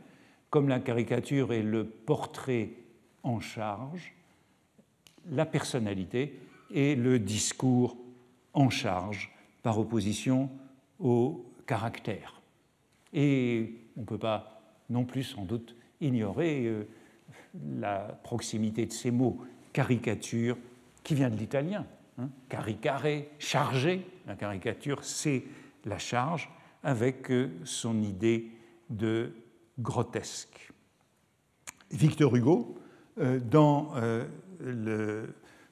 Comme 0.50 0.70
la 0.70 0.80
caricature 0.80 1.54
est 1.54 1.64
le 1.64 1.86
portrait 1.86 2.72
en 3.24 3.40
charge, 3.40 4.14
la 5.30 5.46
personnalité 5.46 6.40
est 6.74 6.96
le 6.96 7.20
discours 7.20 7.98
en 8.54 8.70
charge 8.70 9.32
par 9.64 9.80
opposition 9.80 10.50
au 11.02 11.46
caractère. 11.66 12.42
Et 13.14 13.76
on 13.98 14.02
ne 14.02 14.06
peut 14.06 14.18
pas 14.18 14.62
non 14.90 15.06
plus 15.06 15.24
sans 15.24 15.46
doute 15.46 15.76
ignorer 16.00 16.66
euh, 16.66 16.88
la 17.78 18.20
proximité 18.24 18.86
de 18.86 18.94
ces 18.94 19.12
mots 19.12 19.40
caricature 19.74 20.58
qui 21.04 21.16
vient 21.16 21.30
de 21.30 21.38
l'italien. 21.38 21.86
hein, 22.18 22.30
caricaré, 22.50 23.30
chargé. 23.40 24.06
La 24.28 24.36
caricature, 24.36 25.04
c'est 25.04 25.44
la 25.86 25.98
charge, 25.98 26.50
avec 26.84 27.32
euh, 27.32 27.50
son 27.64 28.02
idée 28.02 28.52
de 28.90 29.34
grotesque. 29.80 30.72
Victor 31.92 32.36
Hugo, 32.36 32.78
euh, 33.20 33.40
dans 33.40 33.94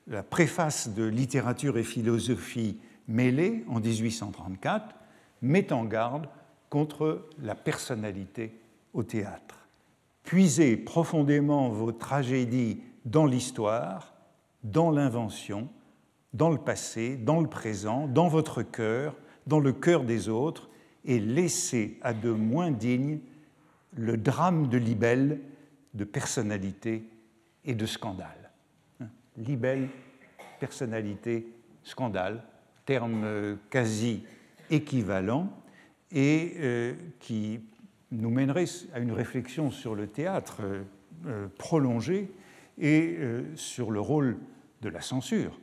la 0.08 0.24
préface 0.24 0.90
de 0.90 1.04
Littérature 1.04 1.78
et 1.78 1.84
philosophie 1.84 2.80
mêlée 3.08 3.64
en 3.68 3.80
1834, 3.80 4.96
met 5.42 5.72
en 5.72 5.86
garde 5.86 6.28
contre 6.70 7.28
la 7.42 7.56
personnalité 7.56 8.54
au 8.94 9.04
théâtre. 9.04 9.68
Puisez 10.24 10.78
profondément 10.78 11.70
vos 11.70 11.92
tragédies 11.92 12.82
dans 13.06 13.26
l'histoire, 13.26 14.14
dans 14.64 14.92
l'invention, 14.92 15.70
dans 16.34 16.50
le 16.50 16.58
passé, 16.58 17.18
dans 17.18 17.42
le 17.42 17.48
présent, 17.48 18.08
dans 18.08 18.28
votre 18.28 18.62
cœur, 18.62 19.16
dans 19.48 19.60
le 19.60 19.74
cœur 19.74 20.04
des 20.04 20.30
autres, 20.30 20.70
et 21.06 21.20
laissez 21.20 21.98
à 22.02 22.14
de 22.14 22.30
moins 22.30 22.72
dignes 22.72 23.20
le 23.96 24.18
drame 24.18 24.68
de 24.68 24.78
libelle 24.78 25.40
de 25.94 26.04
personnalité 26.04 27.04
et 27.66 27.74
de 27.74 27.86
scandale. 27.86 28.52
Libelle, 29.38 29.90
personnalité, 30.60 31.48
scandale, 31.84 32.44
terme 32.86 33.58
quasi 33.70 34.24
équivalent 34.70 35.50
et 36.12 36.54
euh, 36.58 36.94
qui 37.20 37.60
nous 38.12 38.30
mènerait 38.30 38.66
à 38.94 39.00
une 39.00 39.12
réflexion 39.12 39.72
sur 39.72 39.96
le 39.96 40.08
théâtre 40.08 40.58
euh, 40.62 40.84
euh, 41.28 41.48
prolongée 41.58 42.32
et 42.82 43.18
sur 43.56 43.92
le 43.92 44.00
rôle 44.00 44.38
de 44.82 44.88
la 44.88 45.02
censure, 45.02 45.60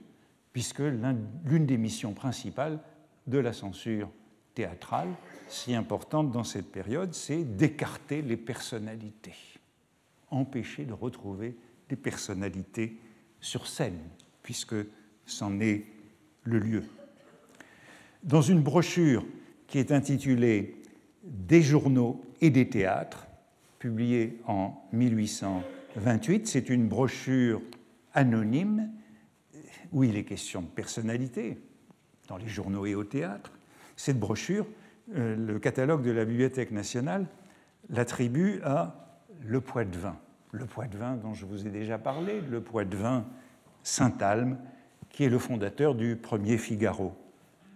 puisque 0.52 0.80
l'une 0.80 1.64
des 1.64 1.78
missions 1.78 2.12
principales 2.12 2.78
de 3.26 3.38
la 3.38 3.54
censure 3.54 4.10
théâtrale, 4.54 5.08
si 5.48 5.74
importante 5.74 6.30
dans 6.30 6.44
cette 6.44 6.70
période, 6.70 7.14
c'est 7.14 7.56
d'écarter 7.56 8.20
les 8.20 8.36
personnalités, 8.36 9.32
empêcher 10.30 10.84
de 10.84 10.92
retrouver 10.92 11.56
des 11.88 11.96
personnalités 11.96 12.98
sur 13.40 13.66
scène, 13.66 13.98
puisque 14.42 14.76
c'en 15.24 15.58
est 15.60 15.86
le 16.42 16.58
lieu. 16.58 16.82
Dans 18.22 18.42
une 18.42 18.62
brochure 18.62 19.24
qui 19.66 19.78
est 19.78 19.92
intitulée 19.92 20.76
Des 21.22 21.62
journaux 21.62 22.22
et 22.40 22.50
des 22.50 22.68
théâtres, 22.68 23.26
publiée 23.78 24.40
en 24.46 24.74
1828, 24.92 26.46
c'est 26.46 26.68
une 26.70 26.88
brochure 26.88 27.60
anonyme 28.14 28.90
où 29.92 30.04
il 30.04 30.16
est 30.16 30.24
question 30.24 30.62
de 30.62 30.66
personnalité 30.66 31.58
dans 32.28 32.36
les 32.36 32.48
journaux 32.48 32.86
et 32.86 32.94
au 32.94 33.04
théâtre. 33.04 33.52
Cette 33.96 34.18
brochure, 34.18 34.66
euh, 35.14 35.36
le 35.36 35.58
catalogue 35.58 36.02
de 36.02 36.10
la 36.10 36.24
Bibliothèque 36.24 36.70
nationale 36.70 37.26
l'attribue 37.88 38.60
à 38.64 39.20
Le 39.44 39.60
Poitvin. 39.60 40.16
Le 40.52 40.66
Poitvin 40.66 41.16
dont 41.16 41.34
je 41.34 41.46
vous 41.46 41.66
ai 41.66 41.70
déjà 41.70 41.98
parlé, 41.98 42.40
le 42.40 42.60
Poitvin 42.60 43.24
Saint-Alme, 43.82 44.58
qui 45.10 45.24
est 45.24 45.28
le 45.28 45.38
fondateur 45.38 45.94
du 45.94 46.16
premier 46.16 46.58
Figaro 46.58 47.14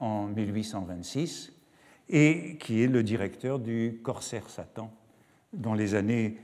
en 0.00 0.26
1826 0.26 1.52
et 2.08 2.56
qui 2.58 2.82
est 2.82 2.88
le 2.88 3.02
directeur 3.02 3.58
du 3.58 4.00
Corsaire 4.02 4.50
Satan 4.50 4.92
dans 5.52 5.74
les 5.74 5.94
années 5.94 6.38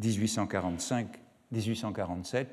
1845-1847, 0.00 2.46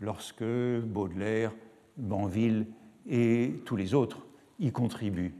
lorsque 0.00 0.44
Baudelaire, 0.84 1.52
Banville 1.96 2.66
et 3.08 3.54
tous 3.64 3.76
les 3.76 3.94
autres 3.94 4.26
y 4.60 4.70
contribuent. 4.70 5.32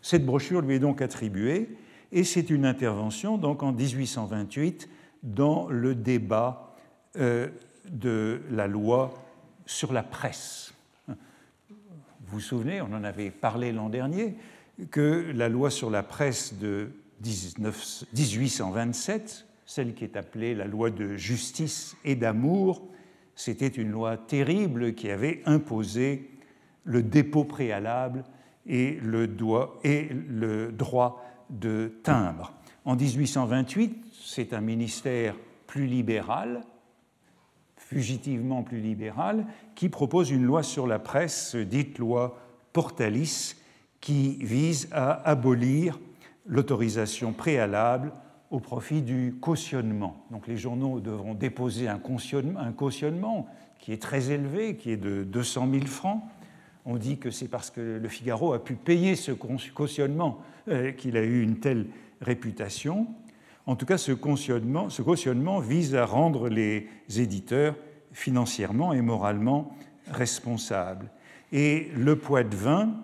Cette 0.00 0.24
brochure 0.24 0.62
lui 0.62 0.76
est 0.76 0.80
donc 0.80 1.02
attribuée 1.02 1.76
et 2.12 2.22
c'est 2.24 2.48
une 2.50 2.64
intervention 2.64 3.36
donc 3.36 3.62
en 3.62 3.72
1828 3.72 4.88
dans 5.22 5.68
le 5.68 5.94
débat 5.94 6.74
euh, 7.16 7.48
de 7.90 8.40
la 8.50 8.66
loi 8.66 9.12
sur 9.66 9.92
la 9.92 10.02
presse. 10.02 10.72
Vous 12.28 12.34
vous 12.34 12.40
souvenez, 12.40 12.82
on 12.82 12.92
en 12.92 13.04
avait 13.04 13.30
parlé 13.30 13.72
l'an 13.72 13.88
dernier, 13.88 14.34
que 14.90 15.32
la 15.34 15.48
loi 15.48 15.70
sur 15.70 15.88
la 15.88 16.02
presse 16.02 16.58
de 16.58 16.90
1827, 17.24 19.46
celle 19.64 19.94
qui 19.94 20.04
est 20.04 20.14
appelée 20.14 20.54
la 20.54 20.66
loi 20.66 20.90
de 20.90 21.16
justice 21.16 21.96
et 22.04 22.16
d'amour, 22.16 22.86
c'était 23.34 23.68
une 23.68 23.90
loi 23.90 24.18
terrible 24.18 24.94
qui 24.94 25.10
avait 25.10 25.40
imposé 25.46 26.28
le 26.84 27.02
dépôt 27.02 27.44
préalable 27.44 28.24
et 28.66 28.98
le, 29.02 29.26
droit 29.26 29.80
de 31.48 31.94
timbre. 32.02 32.52
En 32.84 32.94
1828, 32.94 34.04
c'est 34.12 34.52
un 34.52 34.60
ministère 34.60 35.34
plus 35.66 35.86
libéral, 35.86 36.60
fugitivement 37.88 38.62
plus 38.62 38.80
libéral, 38.80 39.46
qui 39.74 39.88
propose 39.88 40.30
une 40.30 40.44
loi 40.44 40.62
sur 40.62 40.86
la 40.86 40.98
presse, 40.98 41.56
dite 41.56 41.98
loi 41.98 42.38
Portalis, 42.74 43.54
qui 44.02 44.36
vise 44.42 44.88
à 44.92 45.12
abolir 45.26 45.98
l'autorisation 46.46 47.32
préalable 47.32 48.12
au 48.50 48.60
profit 48.60 49.00
du 49.00 49.36
cautionnement. 49.40 50.26
Donc 50.30 50.46
les 50.46 50.58
journaux 50.58 51.00
devront 51.00 51.32
déposer 51.32 51.88
un 51.88 51.98
cautionnement, 51.98 52.60
un 52.60 52.72
cautionnement 52.72 53.46
qui 53.78 53.92
est 53.92 54.02
très 54.02 54.30
élevé, 54.30 54.76
qui 54.76 54.90
est 54.90 54.98
de 54.98 55.24
200 55.24 55.68
000 55.72 55.86
francs. 55.86 56.22
On 56.84 56.96
dit 56.98 57.16
que 57.16 57.30
c'est 57.30 57.48
parce 57.48 57.70
que 57.70 57.80
le 57.80 58.08
Figaro 58.08 58.52
a 58.52 58.62
pu 58.62 58.74
payer 58.74 59.16
ce 59.16 59.32
cautionnement 59.32 60.42
euh, 60.68 60.92
qu'il 60.92 61.16
a 61.16 61.22
eu 61.22 61.42
une 61.42 61.58
telle 61.58 61.86
réputation. 62.20 63.06
En 63.68 63.76
tout 63.76 63.84
cas, 63.84 63.98
ce 63.98 64.12
cautionnement, 64.12 65.58
vise 65.60 65.94
à 65.94 66.06
rendre 66.06 66.48
les 66.48 66.88
éditeurs 67.14 67.76
financièrement 68.12 68.94
et 68.94 69.02
moralement 69.02 69.76
responsables. 70.10 71.10
Et 71.52 71.90
le 71.94 72.16
poids 72.16 72.44
vin 72.44 72.94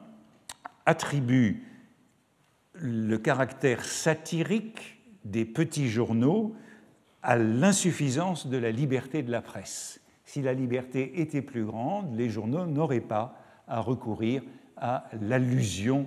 attribue 0.87 1.64
le 2.72 3.18
caractère 3.18 3.85
satirique 3.85 5.03
des 5.27 5.44
petits 5.44 5.90
journaux 5.90 6.57
à 7.22 7.37
l'insuffisance 7.37 8.46
de 8.46 8.57
la 8.57 8.70
liberté 8.70 9.22
de 9.22 9.31
la 9.31 9.42
presse. 9.42 10.00
Si 10.24 10.40
la 10.40 10.55
liberté 10.55 11.20
était 11.20 11.42
plus 11.42 11.66
grande, 11.66 12.16
les 12.16 12.31
journaux 12.31 12.64
n'auraient 12.64 13.00
pas 13.00 13.38
à 13.68 13.81
recourir 13.81 14.42
à 14.79 15.11
l'allusion 15.20 16.07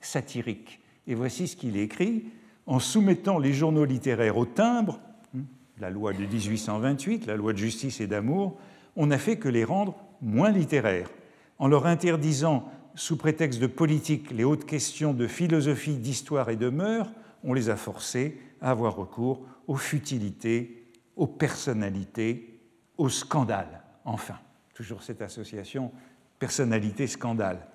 satirique. 0.00 0.78
Et 1.08 1.16
voici 1.16 1.48
ce 1.48 1.56
qu'il 1.56 1.76
écrit 1.76 2.26
en 2.66 2.78
soumettant 2.78 3.38
les 3.38 3.52
journaux 3.52 3.84
littéraires 3.84 4.36
au 4.36 4.44
timbre, 4.44 5.00
hein, 5.36 5.40
la 5.78 5.90
loi 5.90 6.12
de 6.12 6.24
1828, 6.24 7.26
la 7.26 7.36
loi 7.36 7.52
de 7.52 7.58
justice 7.58 8.00
et 8.00 8.06
d'amour, 8.06 8.56
on 8.96 9.06
n'a 9.06 9.18
fait 9.18 9.36
que 9.36 9.48
les 9.48 9.64
rendre 9.64 9.94
moins 10.20 10.50
littéraires, 10.50 11.10
en 11.58 11.68
leur 11.68 11.86
interdisant, 11.86 12.70
sous 12.94 13.16
prétexte 13.16 13.60
de 13.60 13.66
politique, 13.66 14.30
les 14.30 14.44
hautes 14.44 14.64
questions 14.64 15.12
de 15.12 15.26
philosophie, 15.26 15.96
d'histoire 15.96 16.48
et 16.48 16.56
de 16.56 16.70
mœurs, 16.70 17.12
on 17.44 17.52
les 17.52 17.68
a 17.68 17.76
forcés 17.76 18.38
à 18.60 18.70
avoir 18.70 18.96
recours 18.96 19.42
aux 19.66 19.76
futilités, 19.76 20.86
aux 21.14 21.26
personnalités, 21.26 22.58
aux 22.96 23.10
scandales. 23.10 23.82
Enfin, 24.04 24.38
toujours 24.74 25.02
cette 25.02 25.20
association 25.20 25.92
personnalité-scandale. 26.38 27.66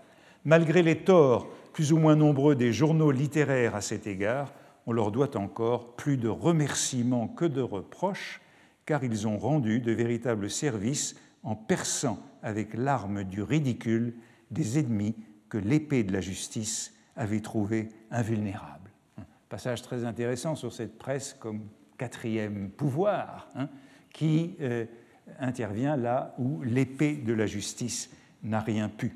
Malgré 0.43 0.81
les 0.81 0.97
torts 0.97 1.47
plus 1.73 1.93
ou 1.93 1.97
moins 1.97 2.15
nombreux 2.15 2.55
des 2.55 2.73
journaux 2.73 3.11
littéraires 3.11 3.75
à 3.75 3.81
cet 3.81 4.07
égard, 4.07 4.51
on 4.85 4.91
leur 4.91 5.11
doit 5.11 5.37
encore 5.37 5.95
plus 5.95 6.17
de 6.17 6.27
remerciements 6.27 7.27
que 7.27 7.45
de 7.45 7.61
reproches, 7.61 8.41
car 8.85 9.03
ils 9.03 9.27
ont 9.27 9.37
rendu 9.37 9.79
de 9.79 9.91
véritables 9.91 10.49
services 10.49 11.15
en 11.43 11.55
perçant 11.55 12.19
avec 12.43 12.73
l'arme 12.73 13.23
du 13.23 13.41
ridicule 13.41 14.15
des 14.49 14.79
ennemis 14.79 15.15
que 15.49 15.57
l'épée 15.57 16.03
de 16.03 16.13
la 16.13 16.21
justice 16.21 16.93
avait 17.15 17.41
trouvés 17.41 17.89
invulnérables. 18.09 18.91
passage 19.49 19.81
très 19.81 20.05
intéressant 20.05 20.55
sur 20.55 20.71
cette 20.73 20.97
presse 20.97 21.35
comme 21.39 21.61
quatrième 21.97 22.69
pouvoir, 22.69 23.49
hein, 23.55 23.69
qui 24.13 24.55
euh, 24.61 24.85
intervient 25.39 25.95
là 25.95 26.33
où 26.37 26.61
l'épée 26.63 27.15
de 27.15 27.33
la 27.33 27.45
justice 27.45 28.09
n'a 28.43 28.59
rien 28.59 28.89
pu. 28.89 29.15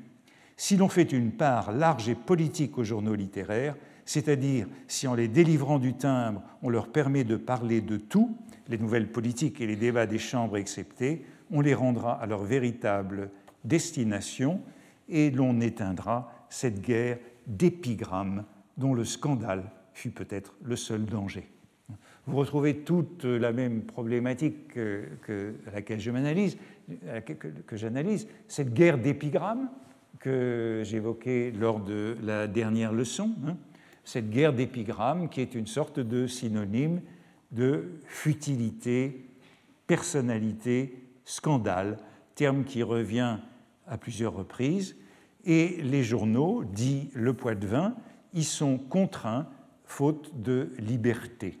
Si 0.56 0.76
l'on 0.76 0.88
fait 0.88 1.12
une 1.12 1.32
part 1.32 1.72
large 1.72 2.08
et 2.08 2.14
politique 2.14 2.78
aux 2.78 2.84
journaux 2.84 3.14
littéraires, 3.14 3.76
c'est-à-dire 4.06 4.66
si 4.88 5.06
en 5.06 5.14
les 5.14 5.28
délivrant 5.28 5.78
du 5.78 5.94
timbre, 5.94 6.42
on 6.62 6.70
leur 6.70 6.88
permet 6.88 7.24
de 7.24 7.36
parler 7.36 7.82
de 7.82 7.98
tout, 7.98 8.36
les 8.68 8.78
nouvelles 8.78 9.10
politiques 9.10 9.60
et 9.60 9.66
les 9.66 9.76
débats 9.76 10.06
des 10.06 10.18
chambres 10.18 10.56
exceptés, 10.56 11.26
on 11.50 11.60
les 11.60 11.74
rendra 11.74 12.12
à 12.12 12.26
leur 12.26 12.42
véritable 12.42 13.30
destination 13.64 14.60
et 15.08 15.30
l'on 15.30 15.60
éteindra 15.60 16.32
cette 16.48 16.80
guerre 16.80 17.18
d'épigrammes 17.46 18.44
dont 18.76 18.94
le 18.94 19.04
scandale 19.04 19.70
fut 19.92 20.10
peut-être 20.10 20.54
le 20.62 20.76
seul 20.76 21.04
danger. 21.04 21.48
Vous 22.26 22.36
retrouvez 22.36 22.78
toute 22.78 23.24
la 23.24 23.52
même 23.52 23.82
problématique 23.82 24.72
que, 24.74 25.54
à 25.68 25.70
laquelle 25.70 26.00
je 26.00 26.10
m'analyse, 26.10 26.58
que, 27.24 27.76
j'analyse, 27.76 28.26
cette 28.48 28.74
guerre 28.74 28.98
d'épigrammes 28.98 29.68
que 30.18 30.82
j'évoquais 30.84 31.52
lors 31.52 31.78
de 31.78 32.16
la 32.22 32.48
dernière 32.48 32.92
leçon, 32.92 33.32
hein, 33.46 33.56
cette 34.06 34.30
guerre 34.30 34.52
d'épigrammes 34.52 35.28
qui 35.28 35.40
est 35.40 35.54
une 35.54 35.66
sorte 35.66 35.98
de 35.98 36.28
synonyme 36.28 37.02
de 37.50 38.00
futilité, 38.06 39.28
personnalité, 39.86 41.04
scandale, 41.24 41.98
terme 42.36 42.64
qui 42.64 42.82
revient 42.82 43.38
à 43.86 43.98
plusieurs 43.98 44.34
reprises, 44.34 44.96
et 45.44 45.82
les 45.82 46.04
journaux, 46.04 46.64
dit 46.64 47.10
Le 47.14 47.34
Poids-de-Vin, 47.34 47.96
y 48.32 48.44
sont 48.44 48.78
contraints 48.78 49.48
faute 49.84 50.40
de 50.40 50.72
liberté. 50.78 51.58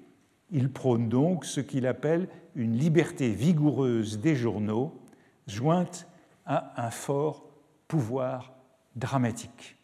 Il 0.50 0.72
prône 0.72 1.08
donc 1.08 1.44
ce 1.44 1.60
qu'il 1.60 1.86
appelle 1.86 2.28
une 2.54 2.76
liberté 2.76 3.30
vigoureuse 3.30 4.20
des 4.20 4.36
journaux, 4.36 5.00
jointe 5.48 6.06
à 6.44 6.84
un 6.86 6.90
fort 6.90 7.48
pouvoir 7.88 8.54
dramatique. 8.94 9.76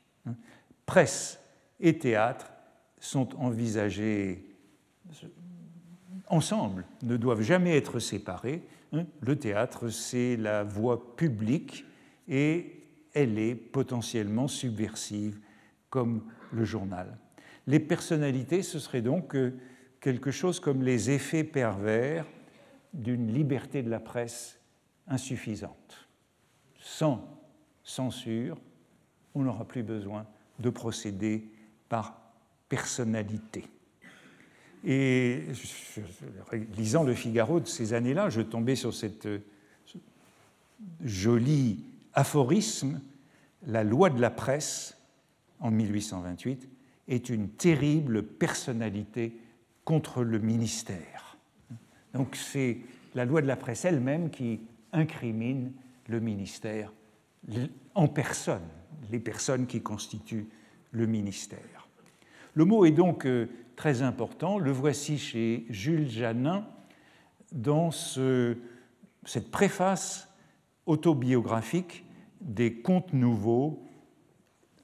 Presse 0.87 1.40
et 1.81 1.98
théâtre 1.98 2.51
sont 3.02 3.34
envisagés 3.36 4.46
ensemble, 6.28 6.84
ne 7.02 7.16
doivent 7.16 7.42
jamais 7.42 7.76
être 7.76 7.98
séparés. 7.98 8.62
Le 9.20 9.36
théâtre, 9.36 9.88
c'est 9.88 10.36
la 10.36 10.62
voie 10.62 11.16
publique 11.16 11.84
et 12.28 12.84
elle 13.12 13.38
est 13.38 13.56
potentiellement 13.56 14.46
subversive 14.46 15.40
comme 15.90 16.22
le 16.52 16.64
journal. 16.64 17.18
Les 17.66 17.80
personnalités, 17.80 18.62
ce 18.62 18.78
serait 18.78 19.02
donc 19.02 19.34
euh, 19.34 19.58
quelque 20.00 20.30
chose 20.30 20.60
comme 20.60 20.82
les 20.82 21.10
effets 21.10 21.44
pervers 21.44 22.24
d'une 22.94 23.32
liberté 23.32 23.82
de 23.82 23.90
la 23.90 24.00
presse 24.00 24.60
insuffisante. 25.08 26.08
Sans 26.78 27.40
censure, 27.82 28.58
on 29.34 29.42
n'aura 29.42 29.64
plus 29.64 29.82
besoin 29.82 30.26
de 30.60 30.70
procéder 30.70 31.50
par 31.88 32.21
personnalité. 32.72 33.68
Et 34.82 35.42
lisant 36.74 37.02
le 37.02 37.12
Figaro 37.12 37.61
de 37.61 37.66
ces 37.66 37.92
années-là, 37.92 38.30
je 38.30 38.40
tombais 38.40 38.76
sur 38.76 38.94
cette 38.94 39.28
joli 41.04 41.85
aphorisme 42.14 43.02
La 43.66 43.85
loi 43.85 44.08
de 44.08 44.18
la 44.22 44.30
presse, 44.30 44.96
en 45.61 45.70
1828, 45.70 46.66
est 47.08 47.28
une 47.28 47.50
terrible 47.50 48.22
personnalité 48.22 49.37
contre 49.85 50.24
le 50.24 50.38
ministère. 50.38 51.37
Donc 52.14 52.37
c'est 52.37 52.78
la 53.14 53.26
loi 53.26 53.42
de 53.42 53.46
la 53.48 53.56
presse 53.56 53.85
elle-même 53.85 54.30
qui 54.30 54.61
incrimine 54.94 55.72
le 56.08 56.20
ministère 56.20 56.90
en 57.94 58.08
personne, 58.08 58.66
les 59.11 59.20
personnes 59.20 59.66
qui 59.66 59.82
constituent 59.82 60.48
le 60.92 61.06
ministère. 61.06 61.71
Le 62.54 62.64
mot 62.64 62.84
est 62.84 62.90
donc 62.90 63.26
euh, 63.26 63.48
très 63.76 64.02
important. 64.02 64.58
Le 64.58 64.70
voici 64.70 65.18
chez 65.18 65.66
Jules 65.70 66.08
Janin 66.08 66.66
dans 67.52 67.90
cette 67.90 69.50
préface 69.50 70.28
autobiographique 70.86 72.04
des 72.40 72.74
Contes 72.74 73.12
nouveaux 73.12 73.82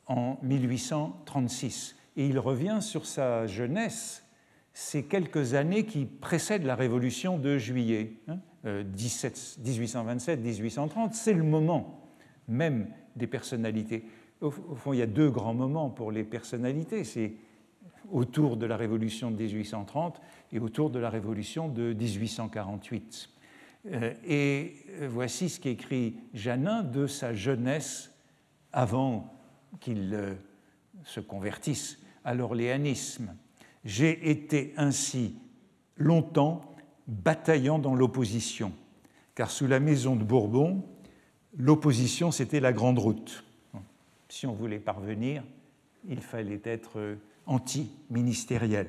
en 0.06 0.38
1836 0.42 1.96
et 2.16 2.26
il 2.26 2.38
revient 2.38 2.78
sur 2.80 3.06
sa 3.06 3.46
jeunesse, 3.46 4.24
ces 4.72 5.04
quelques 5.04 5.54
années 5.54 5.86
qui 5.86 6.04
précèdent 6.04 6.64
la 6.64 6.74
Révolution 6.74 7.38
de 7.38 7.58
juillet, 7.58 8.14
1827-1830. 8.64 10.78
Hein, 10.78 10.88
euh, 11.04 11.08
C'est 11.12 11.34
le 11.34 11.44
moment 11.44 11.98
même 12.48 12.88
des 13.16 13.26
personnalités. 13.26 14.04
Au 14.40 14.50
fond, 14.50 14.92
il 14.92 15.00
y 15.00 15.02
a 15.02 15.06
deux 15.06 15.30
grands 15.30 15.54
moments 15.54 15.90
pour 15.90 16.12
les 16.12 16.24
personnalités. 16.24 17.02
Autour 18.10 18.56
de 18.56 18.66
la 18.66 18.76
Révolution 18.76 19.30
de 19.30 19.36
1830 19.36 20.20
et 20.52 20.58
autour 20.58 20.90
de 20.90 20.98
la 20.98 21.10
Révolution 21.10 21.68
de 21.68 21.92
1848. 21.92 23.30
Euh, 23.86 24.14
et 24.24 24.74
voici 25.08 25.48
ce 25.48 25.60
qu'écrit 25.60 26.16
Janin 26.34 26.82
de 26.82 27.06
sa 27.06 27.34
jeunesse 27.34 28.12
avant 28.72 29.32
qu'il 29.80 30.12
euh, 30.14 30.34
se 31.04 31.20
convertisse 31.20 31.98
à 32.24 32.34
l'orléanisme. 32.34 33.34
J'ai 33.84 34.30
été 34.30 34.74
ainsi 34.76 35.36
longtemps 35.96 36.74
bataillant 37.06 37.78
dans 37.78 37.94
l'opposition, 37.94 38.72
car 39.34 39.50
sous 39.50 39.66
la 39.66 39.80
maison 39.80 40.16
de 40.16 40.24
Bourbon, 40.24 40.84
l'opposition, 41.56 42.30
c'était 42.30 42.60
la 42.60 42.72
grande 42.72 42.98
route. 42.98 43.44
Si 44.28 44.46
on 44.46 44.52
voulait 44.52 44.78
parvenir, 44.78 45.42
il 46.06 46.20
fallait 46.20 46.60
être 46.64 47.16
anti-ministériel. 47.48 48.86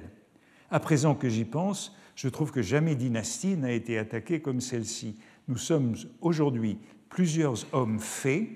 À 0.69 0.79
présent 0.79 1.15
que 1.15 1.29
j'y 1.29 1.45
pense, 1.45 1.95
je 2.15 2.29
trouve 2.29 2.51
que 2.51 2.61
jamais 2.61 2.95
dynastie 2.95 3.57
n'a 3.57 3.71
été 3.71 3.97
attaquée 3.97 4.41
comme 4.41 4.61
celle-ci. 4.61 5.17
Nous 5.47 5.57
sommes 5.57 5.95
aujourd'hui 6.21 6.77
plusieurs 7.09 7.65
hommes 7.73 7.99
faits, 7.99 8.47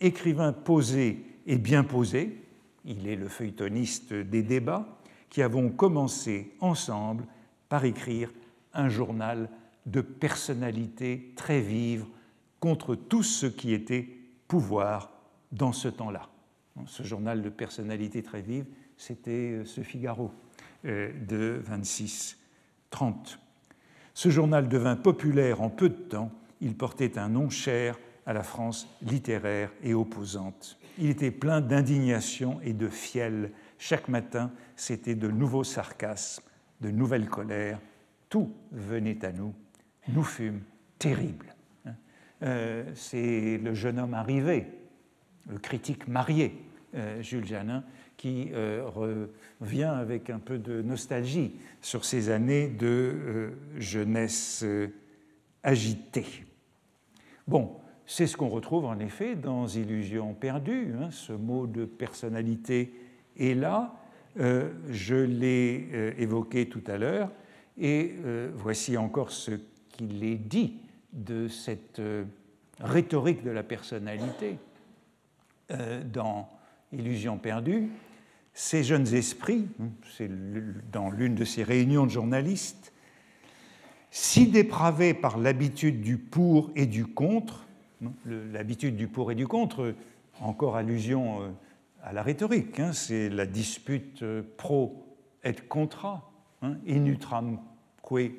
écrivains 0.00 0.52
posés 0.52 1.24
et 1.46 1.56
bien 1.56 1.84
posés, 1.84 2.42
il 2.84 3.08
est 3.08 3.16
le 3.16 3.28
feuilletoniste 3.28 4.12
des 4.12 4.42
débats, 4.42 4.98
qui 5.30 5.40
avons 5.40 5.70
commencé 5.70 6.52
ensemble 6.60 7.24
par 7.68 7.84
écrire 7.84 8.30
un 8.74 8.88
journal 8.88 9.48
de 9.86 10.00
personnalité 10.00 11.32
très 11.36 11.60
vive 11.60 12.04
contre 12.60 12.94
tout 12.94 13.22
ce 13.22 13.46
qui 13.46 13.72
était 13.72 14.08
pouvoir 14.46 15.10
dans 15.52 15.72
ce 15.72 15.88
temps-là. 15.88 16.28
Ce 16.86 17.02
journal 17.02 17.42
de 17.42 17.48
personnalité 17.48 18.22
très 18.22 18.42
vive, 18.42 18.66
c'était 19.02 19.30
euh, 19.30 19.64
ce 19.64 19.80
Figaro 19.80 20.30
euh, 20.84 21.10
de 21.26 21.60
26-30. 21.68 22.36
Ce 24.14 24.28
journal 24.28 24.68
devint 24.68 24.94
populaire 24.94 25.60
en 25.60 25.70
peu 25.70 25.88
de 25.88 25.94
temps. 25.94 26.30
Il 26.60 26.76
portait 26.76 27.18
un 27.18 27.28
nom 27.28 27.50
cher 27.50 27.98
à 28.26 28.32
la 28.32 28.44
France 28.44 28.86
littéraire 29.02 29.72
et 29.82 29.92
opposante. 29.94 30.78
Il 30.98 31.10
était 31.10 31.32
plein 31.32 31.60
d'indignation 31.60 32.60
et 32.62 32.72
de 32.72 32.86
fiel. 32.86 33.50
Chaque 33.78 34.06
matin, 34.06 34.52
c'était 34.76 35.16
de 35.16 35.28
nouveaux 35.28 35.64
sarcasmes, 35.64 36.44
de 36.80 36.90
nouvelles 36.90 37.28
colères. 37.28 37.80
Tout 38.28 38.52
venait 38.70 39.24
à 39.24 39.32
nous. 39.32 39.52
Nous 40.08 40.22
fûmes 40.22 40.62
terribles. 41.00 41.56
Hein. 41.86 41.94
Euh, 42.42 42.92
c'est 42.94 43.58
le 43.58 43.74
jeune 43.74 43.98
homme 43.98 44.14
arrivé, 44.14 44.68
le 45.48 45.58
critique 45.58 46.06
marié, 46.06 46.54
Jules 47.20 47.46
Janin, 47.46 47.82
qui 48.22 48.50
euh, 48.52 48.88
revient 49.60 49.82
avec 49.82 50.30
un 50.30 50.38
peu 50.38 50.56
de 50.58 50.80
nostalgie 50.80 51.56
sur 51.80 52.04
ces 52.04 52.30
années 52.30 52.68
de 52.68 53.50
jeunesse 53.78 54.64
agitée. 55.64 56.44
Bon, 57.48 57.72
c'est 58.06 58.28
ce 58.28 58.36
qu'on 58.36 58.48
retrouve 58.48 58.84
en 58.84 59.00
effet 59.00 59.34
dans 59.34 59.66
Illusion 59.66 60.34
perdue. 60.34 60.94
Hein, 61.00 61.10
ce 61.10 61.32
mot 61.32 61.66
de 61.66 61.84
personnalité 61.84 62.94
est 63.36 63.54
là. 63.54 63.94
Euh, 64.38 64.70
je 64.88 65.16
l'ai 65.16 65.88
euh, 65.92 66.12
évoqué 66.16 66.68
tout 66.68 66.84
à 66.86 66.98
l'heure. 66.98 67.30
Et 67.76 68.14
euh, 68.24 68.50
voici 68.54 68.96
encore 68.96 69.32
ce 69.32 69.52
qu'il 69.88 70.22
est 70.24 70.36
dit 70.36 70.76
de 71.12 71.48
cette 71.48 72.00
rhétorique 72.80 73.42
de 73.42 73.50
la 73.50 73.62
personnalité 73.62 74.56
dans 76.12 76.48
Illusion 76.92 77.38
perdue. 77.38 77.88
Ces 78.54 78.84
jeunes 78.84 79.14
esprits, 79.14 79.66
hein, 79.80 79.88
c'est 80.16 80.30
dans 80.90 81.10
l'une 81.10 81.34
de 81.34 81.44
ces 81.44 81.62
réunions 81.62 82.06
de 82.06 82.10
journalistes, 82.10 82.92
si 84.10 84.46
dépravés 84.46 85.14
par 85.14 85.38
l'habitude 85.38 86.02
du 86.02 86.18
pour 86.18 86.70
et 86.76 86.86
du 86.86 87.06
contre, 87.06 87.66
l'habitude 88.26 88.96
du 88.96 89.08
pour 89.08 89.32
et 89.32 89.34
du 89.34 89.46
contre, 89.46 89.94
encore 90.40 90.76
allusion 90.76 91.42
euh, 91.42 91.48
à 92.02 92.12
la 92.12 92.22
rhétorique, 92.22 92.78
hein, 92.78 92.92
c'est 92.92 93.30
la 93.30 93.46
dispute 93.46 94.22
euh, 94.22 94.42
pro 94.58 95.06
et 95.44 95.54
contra, 95.54 96.30
hein, 96.60 96.76
inutramque 96.86 97.60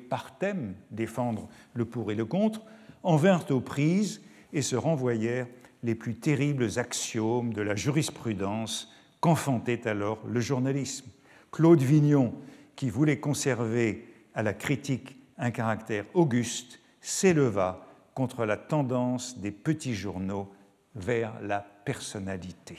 partem, 0.08 0.74
défendre 0.90 1.48
le 1.74 1.84
pour 1.84 2.10
et 2.12 2.14
le 2.14 2.24
contre, 2.24 2.62
en 3.02 3.16
vinrent 3.16 3.50
aux 3.50 3.60
prises 3.60 4.22
et 4.52 4.62
se 4.62 4.76
renvoyèrent 4.76 5.48
les 5.82 5.94
plus 5.94 6.14
terribles 6.14 6.78
axiomes 6.78 7.52
de 7.52 7.62
la 7.62 7.74
jurisprudence 7.74 8.93
qu'enfantait 9.24 9.88
alors 9.88 10.18
le 10.28 10.38
journalisme. 10.38 11.06
Claude 11.50 11.80
Vignon, 11.80 12.34
qui 12.76 12.90
voulait 12.90 13.20
conserver 13.20 14.06
à 14.34 14.42
la 14.42 14.52
critique 14.52 15.16
un 15.38 15.50
caractère 15.50 16.04
auguste, 16.12 16.78
s'éleva 17.00 17.86
contre 18.12 18.44
la 18.44 18.58
tendance 18.58 19.38
des 19.38 19.50
petits 19.50 19.94
journaux 19.94 20.52
vers 20.94 21.40
la 21.40 21.60
personnalité. 21.60 22.76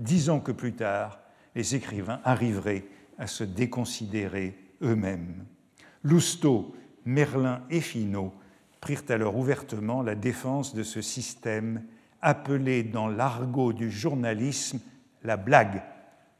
Dix 0.00 0.30
ans 0.30 0.40
que 0.40 0.50
plus 0.50 0.72
tard, 0.72 1.20
les 1.54 1.76
écrivains 1.76 2.18
arriveraient 2.24 2.86
à 3.16 3.28
se 3.28 3.44
déconsidérer 3.44 4.58
eux-mêmes. 4.82 5.44
Lousteau, 6.02 6.74
Merlin 7.04 7.62
et 7.70 7.80
Finot 7.80 8.34
prirent 8.80 9.04
alors 9.10 9.36
ouvertement 9.36 10.02
la 10.02 10.16
défense 10.16 10.74
de 10.74 10.82
ce 10.82 11.02
système 11.02 11.84
appelée 12.20 12.82
dans 12.82 13.06
l'argot 13.06 13.72
du 13.72 13.92
journalisme 13.92 14.80
la 15.22 15.36
blague, 15.36 15.82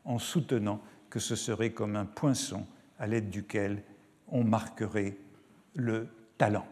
en 0.04 0.18
soutenant 0.18 0.80
que 1.10 1.18
ce 1.18 1.36
serait 1.36 1.70
comme 1.70 1.96
un 1.96 2.04
poinçon 2.04 2.66
à 2.98 3.06
l'aide 3.06 3.30
duquel 3.30 3.82
on 4.28 4.44
marquerait 4.44 5.16
le 5.74 6.08
talent. 6.36 6.66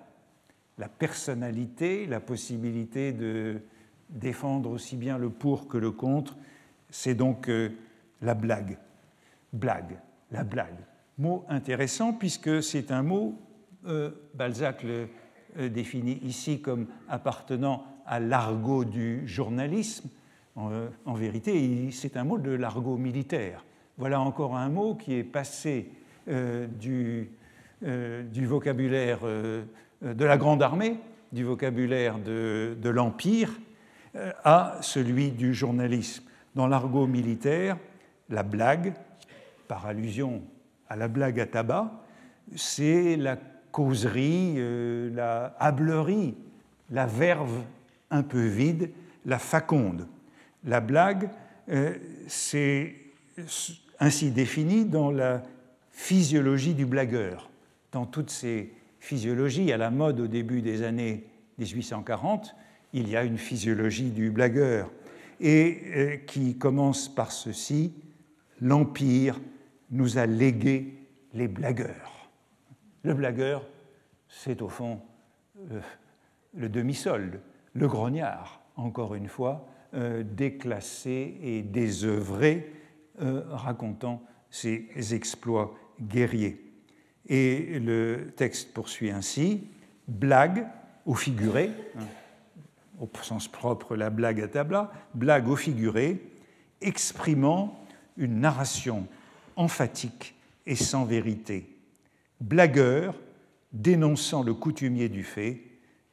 La 0.79 0.89
personnalité, 0.89 2.07
la 2.07 2.21
possibilité 2.21 3.13
de 3.13 3.61
défendre 4.11 4.71
aussi 4.71 4.97
bien 4.97 5.19
le 5.19 5.31
pour 5.31 5.69
que 5.69 5.79
le 5.79 5.91
contre, 5.91 6.37
c'est 6.91 7.15
donc 7.15 7.49
euh, 7.49 7.71
la 8.21 8.35
blague. 8.35 8.79
Blague, 9.53 9.99
la 10.31 10.45
blague. 10.45 10.79
Mot 11.19 11.45
intéressant 11.49 12.13
puisque 12.13 12.63
c'est 12.63 12.91
un 12.91 13.03
mot, 13.03 13.41
euh, 13.87 14.11
Balzac 14.35 14.83
le 14.83 15.09
euh, 15.59 15.69
définit 15.69 16.21
ici 16.23 16.61
comme 16.61 16.87
appartenant 17.09 17.85
à 18.05 18.21
l'argot 18.21 18.85
du 18.85 19.27
journalisme. 19.27 20.09
En, 20.57 21.15
vérité, 21.15 21.91
c'est 21.93 22.17
un 22.17 22.25
mot 22.25 22.39
de 22.39 22.51
l'argot 22.51 22.97
militaire. 22.97 23.65
Voilà 23.99 24.21
encore 24.21 24.57
un 24.57 24.71
mot 24.71 24.95
qui 24.95 25.15
est 25.15 25.25
passé 25.25 25.91
du, 26.27 27.31
du, 27.83 28.47
vocabulaire 28.47 29.19
de 29.23 30.25
la 30.25 30.37
Grande 30.39 30.63
Armée, 30.63 30.99
du 31.31 31.45
vocabulaire 31.45 32.19
de, 32.19 32.89
l'Empire, 32.89 33.51
à 34.45 34.79
celui 34.81 35.31
du 35.31 35.53
journalisme. 35.53 36.25
Dans 36.55 36.67
l'argot 36.67 37.07
militaire, 37.07 37.77
la 38.31 38.43
blague, 38.43 38.95
par 39.69 39.87
allusion 39.87 40.43
à 40.89 40.97
la 40.97 41.09
blague 41.09 41.41
à 41.41 41.47
tabac, 41.47 41.91
c'est 42.55 43.17
la 43.17 43.37
causerie, 43.73 44.55
euh, 44.57 45.11
la 45.15 45.57
hablerie, 45.59 46.35
la 46.91 47.07
verve 47.07 47.63
un 48.11 48.23
peu 48.23 48.47
vide, 48.47 48.91
la 49.25 49.39
faconde. 49.39 50.07
La 50.67 50.81
blague, 50.81 51.31
euh, 51.69 51.95
c'est 52.27 52.95
ainsi 54.01 54.31
défini 54.31 54.85
dans 54.85 55.11
la 55.11 55.43
physiologie 55.93 56.75
du 56.75 56.85
blagueur. 56.85 57.49
Dans 57.93 58.05
toutes 58.05 58.31
ces 58.31 58.73
physiologies 58.99 59.73
à 59.73 59.77
la 59.77 59.91
mode 59.91 60.21
au 60.21 60.27
début 60.27 60.63
des 60.63 60.83
années 60.83 61.25
1840, 61.59 62.55
il 62.93 63.09
y 63.09 63.17
a 63.17 63.23
une 63.23 63.39
physiologie 63.39 64.11
du 64.11 64.31
blagueur 64.31 64.91
et 65.41 65.83
euh, 65.95 66.17
qui 66.17 66.57
commence 66.59 67.09
par 67.09 67.31
ceci 67.31 67.93
l'Empire 68.61 69.39
nous 69.91 70.19
a 70.19 70.27
légué 70.27 70.95
les 71.35 71.47
blagueurs. 71.47 72.29
Le 73.03 73.15
blagueur, 73.15 73.65
c'est 74.29 74.63
au 74.63 74.69
fond 74.69 75.01
euh, 75.71 75.81
le 76.55 76.69
demi-solde, 76.69 77.41
le 77.75 77.87
grognard, 77.87 78.61
encore 78.77 79.15
une 79.15 79.29
fois, 79.29 79.69
euh, 79.97 80.23
déclassé 80.23 81.39
et 81.43 81.63
désœuvré, 81.63 82.73
racontant 83.19 84.23
ses 84.51 85.15
exploits 85.15 85.75
guerriers. 85.99 86.63
Et 87.29 87.79
le 87.79 88.31
texte 88.37 88.75
poursuit 88.75 89.11
ainsi 89.11 89.69
blague 90.07 90.67
au 91.05 91.15
figuré, 91.15 91.71
hein, 91.97 92.05
au 93.01 93.09
sens 93.23 93.49
propre 93.49 93.97
la 93.97 94.11
blague 94.11 94.41
à 94.41 94.49
tabla, 94.49 94.93
blague 95.15 95.49
au 95.49 95.57
figuré, 95.57 96.21
exprimant 96.81 97.79
une 98.17 98.41
narration 98.41 99.07
emphatique 99.57 100.35
et 100.67 100.77
sans 100.77 101.05
vérité. 101.05 101.67
Blagueurs, 102.41 103.15
dénonçant 103.73 104.43
le 104.43 104.55
coutumier 104.55 105.09
du 105.09 105.25
fait, 105.25 105.63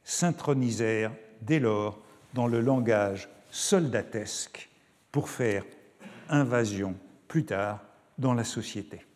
s'intronisèrent 0.02 1.12
dès 1.42 1.60
lors 1.60 2.00
dans 2.34 2.46
le 2.46 2.60
langage 2.60 3.28
soldatesque 3.54 4.68
pour 5.12 5.28
faire 5.28 5.64
invasion 6.28 6.96
plus 7.28 7.44
tard 7.44 7.84
dans 8.18 8.34
la 8.34 8.42
société. 8.42 9.06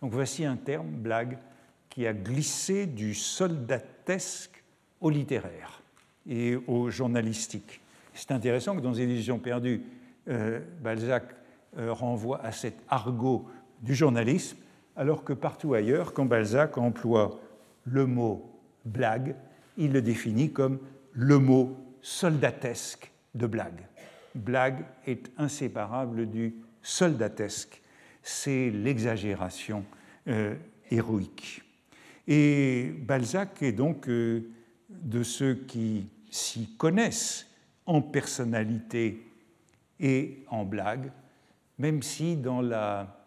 Donc 0.00 0.12
voici 0.12 0.44
un 0.44 0.56
terme, 0.56 0.88
blague, 0.88 1.36
qui 1.90 2.06
a 2.06 2.12
glissé 2.12 2.86
du 2.86 3.12
soldatesque 3.12 4.62
au 5.00 5.10
littéraire 5.10 5.82
et 6.28 6.54
au 6.68 6.90
journalistique. 6.90 7.80
C'est 8.14 8.30
intéressant 8.30 8.76
que 8.76 8.80
dans 8.80 8.94
Éditions 8.94 9.40
perdues, 9.40 9.82
euh, 10.28 10.60
Balzac 10.80 11.24
euh, 11.76 11.92
renvoie 11.92 12.40
à 12.44 12.52
cet 12.52 12.76
argot 12.88 13.48
du 13.80 13.96
journalisme, 13.96 14.58
alors 14.94 15.24
que 15.24 15.32
partout 15.32 15.74
ailleurs, 15.74 16.12
quand 16.12 16.24
Balzac 16.24 16.78
emploie 16.78 17.40
le 17.84 18.06
mot 18.06 18.48
blague, 18.84 19.34
il 19.76 19.92
le 19.92 20.02
définit 20.02 20.52
comme 20.52 20.78
le 21.14 21.40
mot 21.40 21.76
soldatesque 22.00 23.10
de 23.38 23.46
blague. 23.46 23.86
Blague 24.34 24.84
est 25.06 25.30
inséparable 25.38 26.28
du 26.28 26.56
soldatesque, 26.82 27.80
c'est 28.22 28.70
l'exagération 28.70 29.84
euh, 30.28 30.54
héroïque. 30.90 31.62
Et 32.26 32.92
Balzac 33.06 33.62
est 33.62 33.72
donc 33.72 34.06
de 34.08 35.22
ceux 35.22 35.54
qui 35.54 36.08
s'y 36.30 36.76
connaissent 36.76 37.46
en 37.86 38.02
personnalité 38.02 39.26
et 39.98 40.44
en 40.50 40.64
blague, 40.64 41.10
même 41.78 42.02
si 42.02 42.36
dans 42.36 42.60
la 42.60 43.18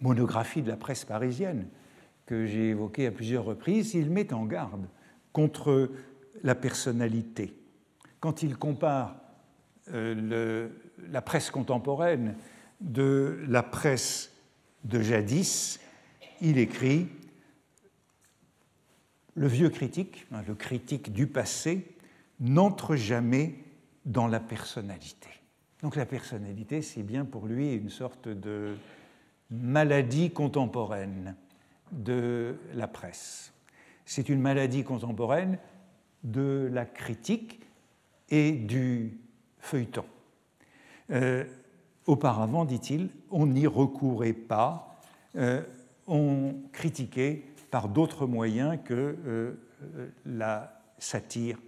monographie 0.00 0.62
de 0.62 0.68
la 0.68 0.76
presse 0.76 1.04
parisienne 1.04 1.66
que 2.24 2.46
j'ai 2.46 2.68
évoquée 2.68 3.08
à 3.08 3.10
plusieurs 3.10 3.44
reprises, 3.44 3.94
il 3.94 4.10
met 4.10 4.32
en 4.32 4.46
garde 4.46 4.86
contre 5.32 5.90
la 6.42 6.54
personnalité. 6.54 7.52
Quand 8.20 8.42
il 8.42 8.56
compare 8.56 9.19
euh, 9.92 10.68
la 11.10 11.22
presse 11.22 11.50
contemporaine 11.50 12.36
de 12.80 13.40
la 13.48 13.62
presse 13.62 14.32
de 14.84 15.00
jadis, 15.00 15.80
il 16.40 16.58
écrit 16.58 17.08
Le 19.34 19.46
vieux 19.46 19.70
critique, 19.70 20.26
hein, 20.32 20.42
le 20.46 20.54
critique 20.54 21.12
du 21.12 21.26
passé, 21.26 21.86
n'entre 22.40 22.96
jamais 22.96 23.54
dans 24.06 24.26
la 24.26 24.40
personnalité. 24.40 25.28
Donc 25.82 25.96
la 25.96 26.06
personnalité, 26.06 26.82
c'est 26.82 27.02
bien 27.02 27.24
pour 27.24 27.46
lui 27.46 27.74
une 27.74 27.90
sorte 27.90 28.28
de 28.28 28.76
maladie 29.50 30.30
contemporaine 30.30 31.34
de 31.92 32.56
la 32.74 32.86
presse. 32.86 33.52
C'est 34.04 34.28
une 34.28 34.40
maladie 34.40 34.84
contemporaine 34.84 35.58
de 36.22 36.68
la 36.72 36.84
critique 36.84 37.60
et 38.28 38.52
du 38.52 39.18
feuilleton. 39.60 40.04
Euh, 41.10 41.44
auparavant, 42.06 42.64
dit-il, 42.64 43.10
on 43.30 43.46
n'y 43.46 43.66
recourait 43.66 44.32
pas, 44.32 45.00
euh, 45.36 45.62
on 46.06 46.54
critiquait 46.72 47.44
par 47.70 47.88
d'autres 47.88 48.26
moyens 48.26 48.78
que 48.84 49.16
euh, 49.26 49.54
la 50.26 50.82
satire 50.98 51.58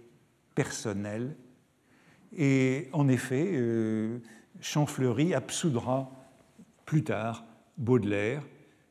personnel. 0.55 1.35
Et 2.35 2.89
en 2.93 3.07
effet, 3.07 3.51
euh, 3.53 4.19
Champfleury 4.59 5.33
absoudra 5.33 6.11
plus 6.85 7.03
tard 7.03 7.45
Baudelaire, 7.77 8.43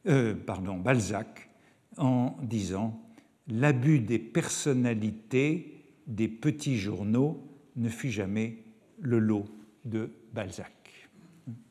euh, 0.07 0.35
pardon, 0.35 0.77
Balzac, 0.77 1.49
en 1.97 2.37
disant 2.43 3.01
L'abus 3.49 4.01
des 4.01 4.19
personnalités 4.19 5.85
des 6.07 6.29
petits 6.29 6.79
journaux 6.79 7.47
ne 7.77 7.88
fut 7.88 8.11
jamais 8.11 8.62
le 9.03 9.19
lot 9.19 9.45
de 9.85 10.11
Balzac. 10.33 10.73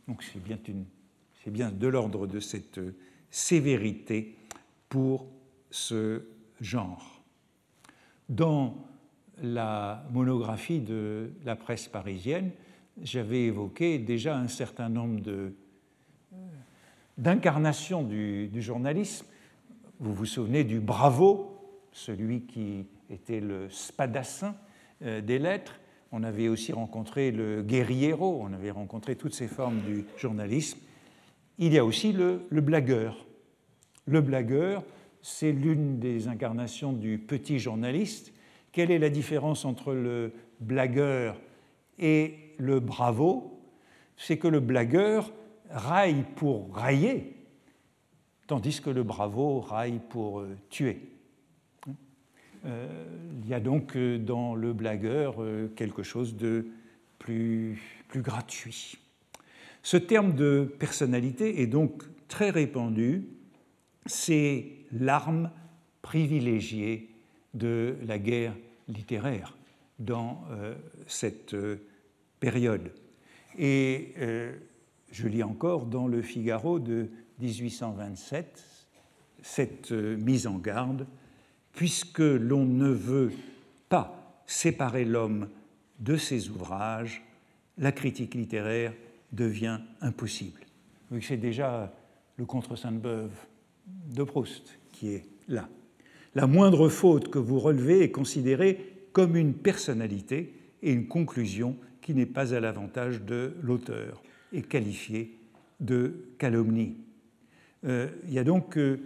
Donc 0.08 0.24
c'est 0.24 0.44
bien, 1.50 1.72
de 1.72 1.88
l'ordre 1.88 2.28
de 2.28 2.40
cette 2.40 2.80
sévérité 3.30 4.36
pour 4.90 5.26
ce 5.70 6.24
genre. 6.60 7.24
Dans 8.30 8.76
la 9.42 10.06
monographie 10.12 10.80
de 10.80 11.32
la 11.44 11.56
presse 11.56 11.88
parisienne, 11.88 12.52
j'avais 13.02 13.46
évoqué 13.46 13.98
déjà 13.98 14.38
un 14.38 14.48
certain 14.48 14.90
nombre 14.90 15.22
euh, 15.28 15.50
d'incarnations 17.18 18.04
du, 18.04 18.50
journalisme. 18.62 19.26
Vous 20.00 20.14
vous 20.14 20.26
souvenez 20.26 20.64
du 20.64 20.80
bravo, 20.80 21.58
celui 21.92 22.42
qui 22.42 22.86
était 23.10 23.40
le 23.40 23.70
spadassin 23.70 24.56
euh, 25.02 25.22
des 25.22 25.40
lettres. 25.40 25.80
On 26.12 26.24
avait 26.24 26.48
aussi 26.48 26.74
rencontré 26.74 27.32
le 27.32 27.62
guerriero, 27.62 28.42
on 28.42 28.54
avait 28.54 28.72
rencontré 28.72 29.16
toutes 29.16 29.34
ces 29.34 29.48
formes 29.48 29.80
du 29.82 30.06
journalisme. 30.18 30.80
Il 31.58 31.74
y 31.74 31.78
a 31.78 31.86
aussi 31.86 32.12
le, 32.12 32.42
le 32.50 32.62
blagueur. 32.62 33.26
Le 34.06 34.22
blagueur, 34.22 34.84
c'est 35.22 35.52
l'une 35.52 36.00
des 36.00 36.28
incarnations 36.28 36.92
du 36.92 37.18
petit 37.18 37.60
journaliste 37.60 38.34
quelle 38.72 38.92
est 38.92 39.00
la 39.00 39.10
différence 39.10 39.66
entre 39.66 39.94
le 39.94 40.34
blagueur 40.60 41.40
et 42.00 42.54
le 42.58 42.80
bravo? 42.80 43.60
C'est 44.16 44.38
que 44.38 44.48
le 44.48 44.60
blagueur 44.60 45.32
raille 45.70 46.26
pour 46.36 46.74
railler, 46.76 47.36
tandis 48.48 48.82
que 48.82 48.90
le 48.90 49.04
bravo 49.04 49.60
raille 49.60 50.00
pour 50.10 50.40
euh, 50.40 50.58
tuer. 50.70 51.02
Euh, 52.66 52.88
il 53.42 53.50
y 53.50 53.54
a 53.54 53.60
donc 53.60 53.96
euh, 53.96 54.18
dans 54.18 54.56
le 54.56 54.74
blagueur 54.74 55.38
quelque 55.76 56.04
chose 56.04 56.36
de 56.36 56.68
plus, 57.20 57.80
gratuit. 58.16 58.98
Ce 59.84 59.98
terme 59.98 60.36
de 60.36 60.70
personnalité 60.80 61.62
est 61.62 61.68
donc 61.68 62.04
très 62.28 62.50
répandu, 62.50 63.28
c'est 64.06 64.68
l'arme 64.92 65.52
privilégiée 66.02 67.10
de 67.54 67.96
la 68.06 68.20
guerre 68.20 68.56
littéraire 68.88 69.58
dans 70.00 70.44
euh, 70.52 70.76
cette 71.08 71.54
euh, 71.54 71.78
période. 72.40 72.92
Et 73.58 74.14
euh, 74.20 74.54
je 75.12 75.28
lis 75.28 75.44
encore 75.44 75.86
dans 75.86 76.08
le 76.08 76.22
Figaro 76.22 76.80
de 76.80 77.10
1827 77.40 78.64
cette 79.44 79.92
mise 79.92 80.46
en 80.46 80.60
garde, 80.60 81.08
puisque 81.74 82.20
l'on 82.20 82.66
ne 82.66 82.90
veut 82.90 83.32
pas 83.90 84.42
séparer 84.46 85.06
l'homme 85.06 85.48
de 86.00 86.18
ses 86.18 86.50
ouvrages, 86.50 87.24
la 87.78 87.92
critique 87.92 88.36
littéraire 88.36 88.94
devient 89.32 89.80
impossible. 90.02 90.62
C'est 91.22 91.38
déjà 91.38 91.94
le 92.38 92.46
contre 92.46 92.76
Sainte-Beuve 92.76 93.32
de 94.14 94.24
Proust 94.24 94.80
qui 94.92 95.10
est 95.10 95.26
là. 95.48 95.68
La 96.36 96.48
moindre 96.48 96.90
faute 96.90 97.30
que 97.30 97.40
vous 97.40 97.60
relevez 97.60 98.04
est 98.04 98.12
considérée 98.12 99.08
comme 99.12 99.36
une 99.36 99.54
personnalité 99.54 100.54
et 100.82 100.92
une 100.92 101.08
conclusion 101.08 101.76
qui 102.02 102.14
n'est 102.14 102.26
pas 102.26 102.54
à 102.54 102.60
l'avantage 102.60 103.22
de 103.22 103.54
l'auteur 103.62 104.24
et 104.54 104.62
qualifiée 104.62 105.38
de 105.80 106.26
calomnie. 106.38 106.96
Euh, 107.86 108.10
il 108.28 108.34
y 108.34 108.40
a 108.40 108.44
donc 108.44 108.78
euh, 108.78 109.00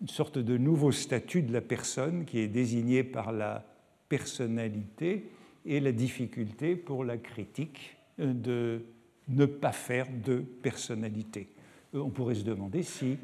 une 0.00 0.08
sorte 0.08 0.38
de 0.38 0.56
nouveau 0.56 0.92
statut 0.92 1.42
de 1.42 1.52
la 1.52 1.60
personne 1.60 2.24
qui 2.24 2.38
est 2.38 2.48
désigné 2.48 3.04
par 3.04 3.32
la 3.32 3.64
personnalité 4.08 5.30
et 5.64 5.80
la 5.80 5.92
difficulté 5.92 6.76
pour 6.76 7.04
la 7.04 7.16
critique 7.16 7.96
euh, 8.20 8.32
de 8.32 8.84
ne 9.28 9.46
pas 9.46 9.72
faire 9.72 10.06
de 10.24 10.38
personnalité. 10.38 11.48
On 11.92 12.10
pourrait 12.10 12.36
se 12.36 12.44
demander 12.44 12.82
si 12.82 13.16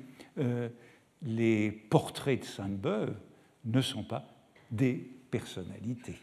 les 1.23 1.71
portraits 1.71 2.41
de 2.41 2.45
Sainte-Beuve 2.45 3.15
ne 3.65 3.81
sont 3.81 4.03
pas 4.03 4.27
des 4.71 4.95
personnalités. 5.31 6.17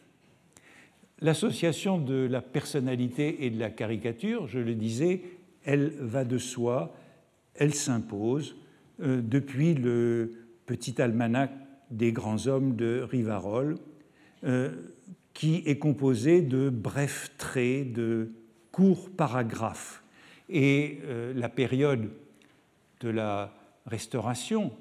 L'association 1.22 1.98
de 1.98 2.28
la 2.30 2.42
personnalité 2.42 3.46
et 3.46 3.50
de 3.50 3.60
la 3.60 3.70
caricature, 3.70 4.48
je 4.48 4.60
le 4.60 4.74
disais, 4.74 5.22
elle 5.66 5.90
va 6.00 6.24
de 6.24 6.38
soi, 6.38 6.96
elle 7.56 7.74
s'impose 7.74 8.56
euh, 8.56 8.69
depuis 9.00 9.74
le 9.74 10.32
petit 10.66 11.02
almanach 11.02 11.50
des 11.92 12.12
grands 12.12 12.48
hommes 12.48 12.76
de 12.76 13.02
Rivarol, 13.10 13.76
euh, 14.44 14.72
qui 15.34 15.64
est 15.66 15.78
composé 15.78 16.42
de 16.42 16.70
brefs 16.70 17.32
traits, 17.38 17.94
de 17.94 18.32
courts 18.72 19.10
paragraphes. 19.10 20.04
Et 20.50 21.00
euh, 21.06 21.34
la 21.34 21.50
période 21.50 22.10
de 23.00 23.10
la 23.10 23.54
Restauration 23.86 24.72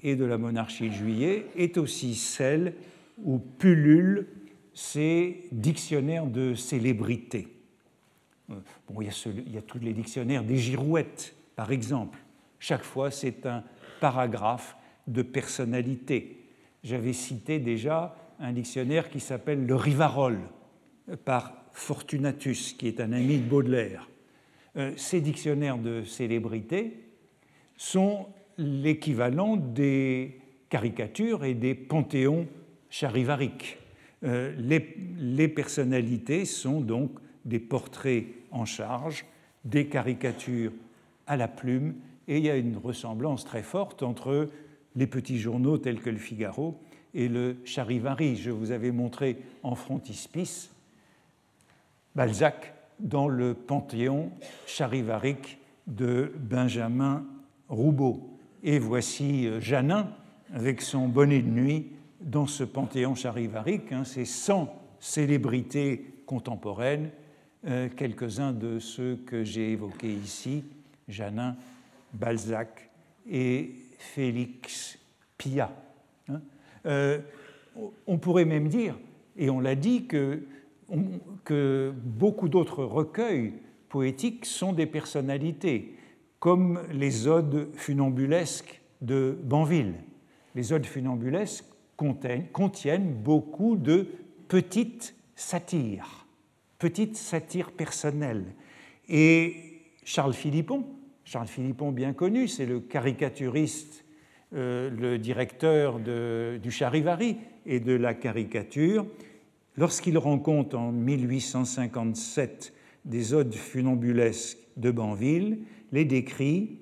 et 0.00 0.16
de 0.16 0.24
la 0.24 0.38
monarchie 0.38 0.90
de 0.90 0.94
juillet 0.94 1.46
est 1.56 1.78
aussi 1.78 2.14
celle 2.14 2.74
où 3.22 3.38
pullulent 3.38 4.28
ces 4.74 5.48
dictionnaires 5.52 6.26
de 6.26 6.54
célébrités. 6.54 7.48
Bon, 8.48 9.00
il 9.00 9.52
y 9.52 9.58
a 9.58 9.62
tous 9.62 9.78
les 9.78 9.92
dictionnaires 9.92 10.44
des 10.44 10.58
girouettes, 10.58 11.34
par 11.56 11.72
exemple. 11.72 12.18
Chaque 12.68 12.82
fois, 12.82 13.12
c'est 13.12 13.46
un 13.46 13.62
paragraphe 14.00 14.76
de 15.06 15.22
personnalité. 15.22 16.48
J'avais 16.82 17.12
cité 17.12 17.60
déjà 17.60 18.16
un 18.40 18.52
dictionnaire 18.52 19.08
qui 19.08 19.20
s'appelle 19.20 19.64
le 19.64 19.76
Rivarol 19.76 20.40
par 21.24 21.52
Fortunatus, 21.70 22.72
qui 22.72 22.88
est 22.88 23.00
un 23.00 23.12
ami 23.12 23.38
de 23.38 23.48
Baudelaire. 23.48 24.10
Euh, 24.76 24.90
ces 24.96 25.20
dictionnaires 25.20 25.78
de 25.78 26.02
célébrités 26.02 27.04
sont 27.76 28.26
l'équivalent 28.58 29.56
des 29.56 30.40
caricatures 30.68 31.44
et 31.44 31.54
des 31.54 31.76
panthéons 31.76 32.48
charivariques. 32.90 33.78
Euh, 34.24 34.52
les, 34.58 34.96
les, 35.20 35.46
personnalités 35.46 36.44
sont 36.44 36.80
donc 36.80 37.12
des 37.44 37.60
portraits 37.60 38.24
en 38.50 38.64
charge, 38.64 39.24
des 39.64 39.86
caricatures 39.86 40.72
à 41.28 41.36
la 41.36 41.46
plume, 41.46 41.94
et 42.28 42.38
il 42.38 42.44
y 42.44 42.50
a 42.50 42.56
une 42.56 42.76
ressemblance 42.76 43.44
très 43.44 43.62
forte 43.62 44.02
entre 44.02 44.48
les 44.94 45.06
petits 45.06 45.38
journaux 45.38 45.78
tels 45.78 46.00
que 46.00 46.10
le 46.10 46.16
Figaro 46.16 46.78
et 47.14 47.28
le 47.28 47.56
Charivari. 47.64 48.36
Je 48.36 48.50
vous 48.50 48.72
avais 48.72 48.90
montré 48.90 49.38
en 49.62 49.74
frontispice 49.74 50.70
Balzac 52.14 52.74
dans 52.98 53.28
le 53.28 53.54
panthéon 53.54 54.30
charivarique 54.66 55.58
de 55.86 56.32
Benjamin 56.38 57.24
Roubaud. 57.68 58.38
Et 58.62 58.78
voici 58.78 59.46
euh, 59.46 59.60
Janin 59.60 60.08
avec 60.52 60.80
son 60.80 61.08
bonnet 61.08 61.42
de 61.42 61.50
nuit 61.50 61.92
dans 62.20 62.46
ce 62.46 62.64
panthéon 62.64 63.14
charivarique, 63.14 63.92
hein, 63.92 64.04
ces 64.04 64.24
100 64.24 64.74
célébrités 64.98 66.22
contemporaines, 66.24 67.10
euh, 67.66 67.88
quelques-uns 67.94 68.52
de 68.52 68.78
ceux 68.78 69.16
que 69.26 69.44
j'ai 69.44 69.72
évoqués 69.72 70.12
ici, 70.12 70.64
Janin, 71.08 71.56
Balzac 72.18 72.90
et 73.30 73.74
Félix 73.98 74.98
Pia. 75.38 75.70
Hein. 76.28 76.40
Euh, 76.86 77.20
on 78.06 78.18
pourrait 78.18 78.44
même 78.44 78.68
dire, 78.68 78.96
et 79.36 79.50
on 79.50 79.60
l'a 79.60 79.74
dit, 79.74 80.06
que, 80.06 80.42
que 81.44 81.92
beaucoup 82.04 82.48
d'autres 82.48 82.84
recueils 82.84 83.54
poétiques 83.88 84.46
sont 84.46 84.72
des 84.72 84.86
personnalités 84.86 85.94
comme 86.38 86.80
les 86.92 87.26
odes 87.26 87.68
funambulesques 87.74 88.80
de 89.00 89.36
Banville. 89.42 89.94
Les 90.54 90.72
odes 90.72 90.86
funambulesques 90.86 91.64
contiennent, 91.96 93.14
beaucoup 93.14 93.76
de 93.76 94.06
petites 94.48 95.14
satires, 95.34 96.26
petites 96.78 97.16
satires 97.16 97.72
personnelles. 97.72 98.54
Et 99.08 99.82
Charles 100.04 100.34
Philippon, 100.34 100.84
Charles 101.26 101.48
Philippon 101.48 101.90
bien 101.90 102.12
connu, 102.12 102.46
c'est 102.46 102.66
le 102.66 102.78
caricaturiste, 102.78 104.04
euh, 104.54 104.88
le 104.90 105.18
directeur 105.18 105.98
du 105.98 106.70
Charivari 106.70 107.38
et 107.66 107.80
de 107.80 107.94
la 107.94 108.14
caricature, 108.14 109.04
lorsqu'il 109.76 110.18
rencontre 110.18 110.78
en 110.78 110.92
1857 110.92 112.72
des 113.04 113.34
odes 113.34 113.54
funambulesques 113.54 114.58
de 114.76 114.92
Banville, 114.92 115.58
les 115.90 116.04
décrit 116.04 116.78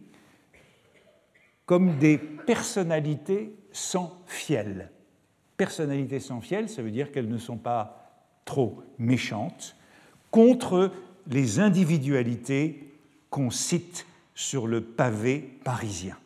comme 1.64 1.96
des 1.96 2.18
personnalités 2.18 3.56
sans 3.72 4.22
fiel. 4.26 4.90
Personnalités 5.56 6.20
sans 6.20 6.42
fiel, 6.42 6.68
ça 6.68 6.82
veut 6.82 6.90
dire 6.90 7.12
qu'elles 7.12 7.30
ne 7.30 7.38
sont 7.38 7.56
pas 7.56 8.28
trop 8.44 8.82
méchantes, 8.98 9.74
contre 10.30 10.92
les 11.30 11.60
individualités 11.60 12.92
qu'on 13.30 13.48
cite 13.48 14.06
sur 14.34 14.66
le 14.66 14.80
pavé 14.80 15.58
parisien. 15.64 16.16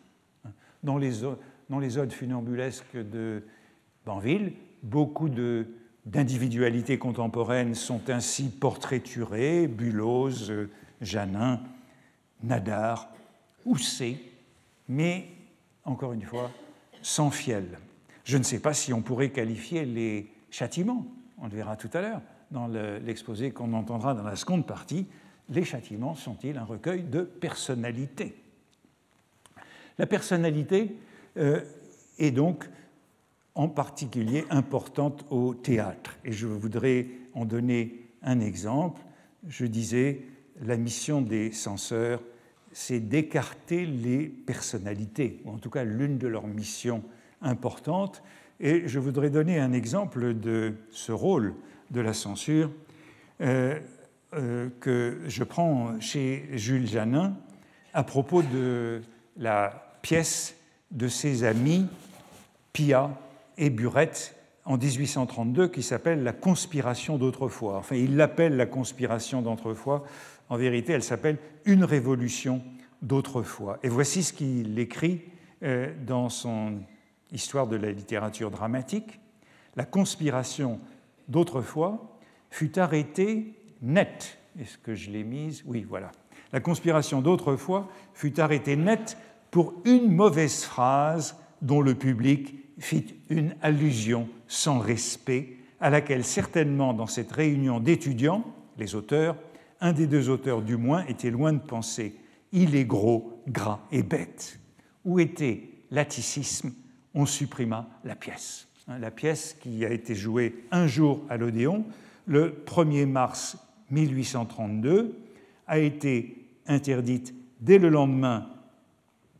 Dans 0.82 0.98
les, 0.98 1.20
dans 1.68 1.80
odes 1.80 2.12
funambulesques 2.12 2.96
de 2.96 3.44
Banville, 4.06 4.52
beaucoup 4.82 5.28
d'individualités 6.06 6.98
contemporaines 6.98 7.74
sont 7.74 8.09
ainsi 8.09 8.48
portraiturées, 8.48 9.66
Bulose, 9.66 10.52
Janin, 11.00 11.61
Nadar, 12.42 13.09
Housset, 13.66 14.16
mais 14.88 15.28
encore 15.84 16.12
une 16.12 16.22
fois, 16.22 16.50
sans 17.02 17.30
fiel. 17.30 17.78
Je 18.24 18.38
ne 18.38 18.42
sais 18.42 18.61
pas 18.61 18.74
si 18.74 18.92
on 18.92 19.02
pourrait 19.02 19.30
qualifier 19.30 19.84
les 19.84 20.30
châtiments, 20.50 21.06
on 21.38 21.44
le 21.44 21.54
verra 21.54 21.76
tout 21.76 21.90
à 21.92 22.00
l'heure 22.00 22.20
dans 22.50 22.66
l'exposé 22.66 23.50
qu'on 23.50 23.72
entendra 23.74 24.14
dans 24.14 24.22
la 24.22 24.36
seconde 24.36 24.66
partie, 24.66 25.06
les 25.49 25.64
châtiments 25.64 26.14
sont-ils 26.14 26.57
un 26.57 26.64
recueil 26.64 27.03
de 27.03 27.22
personnalité? 27.22 28.34
La 29.99 30.07
personnalité 30.07 30.96
euh, 31.36 31.61
est 32.18 32.30
donc 32.30 32.68
en 33.55 33.68
particulier 33.68 34.44
importante 34.51 35.24
au 35.30 35.55
théâtre, 35.55 36.16
et 36.24 36.32
je 36.32 36.46
voudrais 36.46 37.07
en 37.34 37.44
donner 37.44 38.07
un 38.22 38.40
exemple. 38.40 39.01
Je 39.49 39.66
disais 39.66 40.22
la 40.64 40.76
mission 40.76 41.20
des 41.22 41.51
censeurs, 41.51 42.20
c'est 42.72 43.01
d'écarter 43.01 43.86
les 43.86 44.28
personnalités, 44.28 45.40
ou 45.44 45.51
en 45.51 45.59
tout 45.59 45.70
cas 45.70 45.84
l'une 45.84 46.18
de 46.18 46.28
leurs 46.28 46.46
missions 46.46 47.03
importantes. 47.42 48.22
Et 48.61 48.86
je 48.86 48.99
voudrais 48.99 49.30
donner 49.30 49.59
un 49.59 49.72
exemple 49.72 50.34
de 50.34 50.74
ce 50.90 51.12
rôle 51.12 51.55
de 51.90 52.01
la 52.01 52.12
censure 52.12 52.70
euh, 53.40 53.78
que 54.80 55.18
je 55.26 55.45
prends 55.45 55.99
chez 56.01 56.49
Jules 56.53 56.86
Janin 56.86 57.36
à 57.93 58.05
propos 58.05 58.43
de 58.43 59.03
la 59.36 59.99
pièce 60.03 60.57
de 60.91 61.09
ses 61.09 61.45
amis 61.45 61.86
Pia 62.72 63.11
et 63.57 63.70
Burette 63.70 64.34
en 64.64 64.76
1832 64.76 65.68
qui 65.68 65.82
s'appelle 65.82 66.22
La 66.22 66.32
conspiration 66.32 67.18
d'autrefois. 67.18 67.78
Enfin, 67.78 67.97
il 67.97 68.16
l'appelle 68.16 68.57
la 68.57 68.66
conspiration 68.66 69.43
d'autrefois. 69.43 70.05
En 70.49 70.57
vérité, 70.57 70.93
elle 70.93 71.03
s'appelle 71.03 71.39
Une 71.64 71.84
révolution 71.84 72.62
d'autrefois. 73.03 73.78
Et 73.82 73.89
voici 73.89 74.22
ce 74.22 74.32
qu'il 74.32 74.78
écrit 74.78 75.22
euh, 75.62 75.93
dans 76.07 76.28
son 76.28 76.80
Histoire 77.30 77.66
de 77.66 77.76
la 77.76 77.93
littérature 77.93 78.51
dramatique. 78.51 79.20
La 79.76 79.84
conspiration 79.84 80.80
d'autrefois 81.28 82.18
fut 82.51 82.78
arrêtée 82.78 83.57
net. 83.83 84.39
Est-ce 84.61 84.79
que 84.79 84.95
je 84.95 85.11
l'ai 85.11 85.24
mise? 85.24 85.62
Oui, 85.66 85.87
voilà. 85.89 86.11
La 86.53 86.61
conspiration 86.61 87.20
d'autrefois 87.20 87.89
fut 88.14 88.41
arrêtée 88.41 88.76
net 88.76 89.16
pour 89.51 89.74
une 89.85 90.11
mauvaise 90.11 90.64
phrase 90.64 91.37
dont 91.62 91.81
le 91.81 91.95
public 91.95 92.55
fit 92.79 93.16
une 93.29 93.55
allusion 93.62 94.29
sans 94.47 94.79
respect, 94.79 95.57
à 95.81 95.91
laquelle 95.91 96.24
certainement 96.24 96.95
dans 96.95 97.07
cette 97.07 97.33
réunion 97.33 97.81
d'étudiants, 97.81 98.45
les 98.79 98.95
auteurs, 98.95 99.37
un 99.81 99.93
des 99.93 100.07
deux 100.07 100.29
auteurs 100.29 100.62
du 100.62 100.76
moins 100.76 101.05
était 101.07 101.31
loin 101.31 101.53
de 101.53 101.59
penser 101.59 102.16
il 102.53 102.74
est 102.76 102.85
gros, 102.85 103.43
gras 103.47 103.81
et 103.93 104.03
bête. 104.03 104.59
Où 105.05 105.20
était 105.20 105.68
l'atticisme? 105.91 106.72
On 107.14 107.26
supprima 107.26 107.89
la 108.05 108.14
pièce. 108.14 108.68
Hein, 108.87 108.99
la 108.99 109.11
pièce 109.11 109.55
qui 109.61 109.85
a 109.85 109.91
été 109.91 110.14
jouée 110.14 110.64
un 110.70 110.87
jour 110.87 111.22
à 111.29 111.37
l'Odéon, 111.37 111.85
le 112.26 112.62
1er 112.66 113.07
mars 113.07 113.57
1832, 113.91 115.18
a 115.66 115.78
été 115.78 116.47
interdite 116.66 117.34
dès 117.61 117.78
le 117.78 117.89
lendemain 117.89 118.47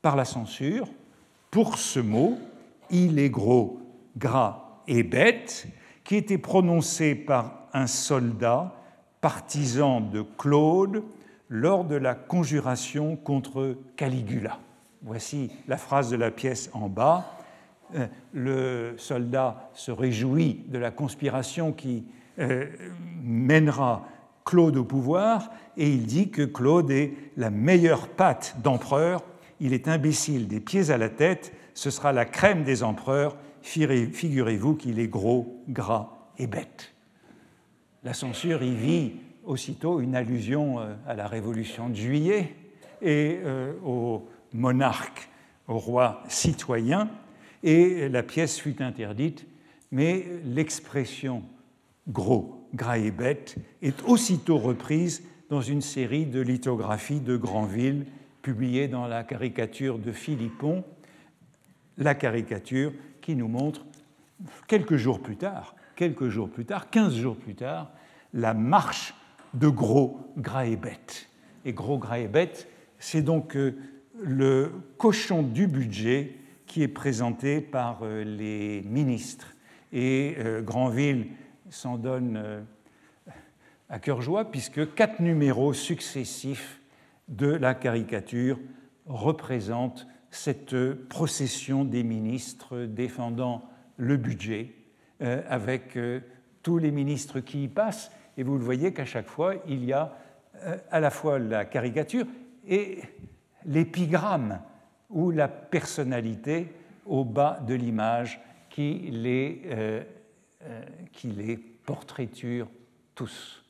par 0.03 0.17
la 0.17 0.25
censure 0.25 0.89
pour 1.51 1.79
ce 1.79 2.01
mot 2.01 2.39
il 2.91 3.19
est 3.19 3.31
gros, 3.31 3.81
gras 4.17 4.83
et 4.87 5.03
bête, 5.03 5.67
qui 6.05 6.17
était 6.17 6.39
prononcé 6.39 7.15
par 7.15 7.69
un 7.73 7.87
soldat 7.87 8.75
partisan 9.21 10.01
de 10.01 10.23
Claude 10.23 11.03
lors 11.49 11.85
de 11.85 11.97
la 11.97 12.15
conjuration 12.15 13.17
contre 13.17 13.77
Caligula. 13.97 14.59
Voici 15.03 15.51
la 15.67 15.77
phrase 15.77 16.11
de 16.11 16.17
la 16.17 16.31
pièce 16.31 16.71
en 16.73 16.89
bas. 16.89 17.37
Euh, 17.95 18.07
le 18.33 18.95
soldat 18.97 19.71
se 19.75 19.91
réjouit 19.91 20.65
de 20.69 20.79
la 20.79 20.91
conspiration 20.91 21.73
qui 21.73 22.05
euh, 22.39 22.67
mènera 23.23 24.07
Claude 24.49 24.79
au 24.79 24.85
pouvoir 24.85 25.51
et 25.77 25.93
il 25.93 26.07
dit 26.07 26.31
que 26.31 26.41
Claude 26.41 26.91
est 26.91 27.13
la 27.37 27.51
meilleure 27.51 28.09
patte 28.09 28.57
d'empereur, 28.65 29.23
il 29.61 29.75
est 29.75 29.89
imbécile 29.89 30.49
des 30.49 30.59
pieds 30.59 30.91
à 30.91 30.97
la 30.97 31.11
tête, 31.11 31.53
ce 31.75 31.91
sera 31.91 32.15
la 32.15 32.25
crème 32.25 32.65
des 32.65 32.83
empereurs, 32.83 33.37
figurez-vous 33.61 34.75
qu'il 34.75 35.01
est 35.01 35.07
gros, 35.07 35.63
gras 35.69 36.31
et 36.39 36.47
bête. 36.47 36.95
La 38.05 38.15
censure 38.15 38.63
y 38.63 38.75
vit 38.75 39.13
aussitôt 39.45 40.01
une 40.01 40.17
allusion 40.17 40.81
euh, 40.81 40.95
à 41.07 41.13
la 41.13 41.29
Révolution 41.29 41.91
de 41.91 41.95
juillet 41.95 42.55
et 43.03 43.41
euh, 43.45 43.75
au 43.85 44.27
monarque, 44.55 45.29
au 45.67 45.77
roi 45.77 46.23
citoyen, 46.29 47.11
et 47.63 48.09
la 48.09 48.23
pièce 48.23 48.59
fut 48.59 48.81
interdite, 48.81 49.47
mais 49.93 50.25
l'expression 50.47 51.43
gros, 52.09 52.58
gras 52.75 52.99
et 52.99 53.11
bête 53.11 53.57
est 53.83 54.03
aussitôt 54.05 54.59
reprise 54.59 55.23
dans 55.51 55.63
une 55.63 55.81
série 55.81 56.27
de 56.27 56.41
lithographies 56.41 57.21
de 57.21 57.37
Granville 57.37 58.07
publiées 58.43 58.89
dans 58.89 59.07
la 59.07 59.25
caricature 59.25 59.99
de 59.99 60.13
Philippon, 60.13 60.85
la 61.97 62.15
caricature 62.15 62.93
qui 63.21 63.35
nous 63.35 63.49
montre 63.49 63.85
quelques 64.67 64.97
jours 64.97 65.21
plus 65.21 65.37
tard, 65.37 65.75
quelques 65.97 66.29
jours 66.29 66.49
plus 66.49 66.65
tard, 66.65 66.91
15 66.91 67.17
jours 67.17 67.37
plus 67.37 67.55
tard, 67.55 67.91
la 68.35 68.55
marche 68.55 69.15
de 69.55 69.69
Gros 69.69 70.33
Gras 70.37 70.67
et 70.67 71.73
Gros 71.73 71.99
Gras 71.99 72.19
et 72.19 72.29
Bête, 72.29 72.69
c'est 72.99 73.23
donc 73.23 73.57
euh, 73.57 73.77
le 74.23 74.73
cochon 74.97 75.43
du 75.43 75.67
budget 75.67 76.35
qui 76.67 76.83
est 76.83 76.89
présenté 76.89 77.61
par 77.61 78.01
euh, 78.03 78.25
les 78.25 78.83
ministres. 78.83 79.55
Et 79.93 80.37
euh, 80.39 80.61
Granville 80.61 81.29
s'en 81.71 81.99
donne 81.99 82.67
à 83.89 83.99
cœur 83.99 84.23
joie, 84.23 84.51
puisque 84.51 84.95
quatre 84.95 85.21
numéros 85.21 85.73
successifs 85.73 86.81
de 87.29 87.49
la 87.49 87.75
caricature 87.75 88.59
représentent 89.07 90.07
cette 90.31 90.95
procession 91.09 91.85
des 91.85 92.03
ministres 92.03 92.85
défendant 92.85 93.69
le 93.97 94.17
budget, 94.17 94.75
avec 95.21 95.99
tous 96.63 96.79
les 96.79 96.91
ministres 96.91 97.41
qui 97.41 97.65
y 97.65 97.69
passent, 97.69 98.11
et 98.37 98.45
vous 98.45 98.57
le 98.57 98.65
voyez 98.65 98.93
qu'à 98.93 99.05
chaque 99.05 99.29
fois, 99.29 99.55
il 99.67 99.85
y 99.85 99.93
a 99.93 100.17
euh, 100.65 100.77
à 100.91 101.01
la 101.01 101.11
fois 101.11 101.39
la 101.39 101.65
caricature 101.65 102.25
et 102.67 103.01
l'épigramme 103.67 104.61
ou 105.11 105.31
la 105.31 105.49
personnalité 105.49 106.73
au 107.05 107.25
bas 107.25 107.61
de 107.67 107.75
l'image 107.75 108.41
qui 108.71 109.09
les, 109.11 109.63
euh, 109.67 109.71
euh, 109.73 110.05
qui 111.13 111.29
les 111.29 111.57
portraiture 111.57 112.69
tous 113.15 113.65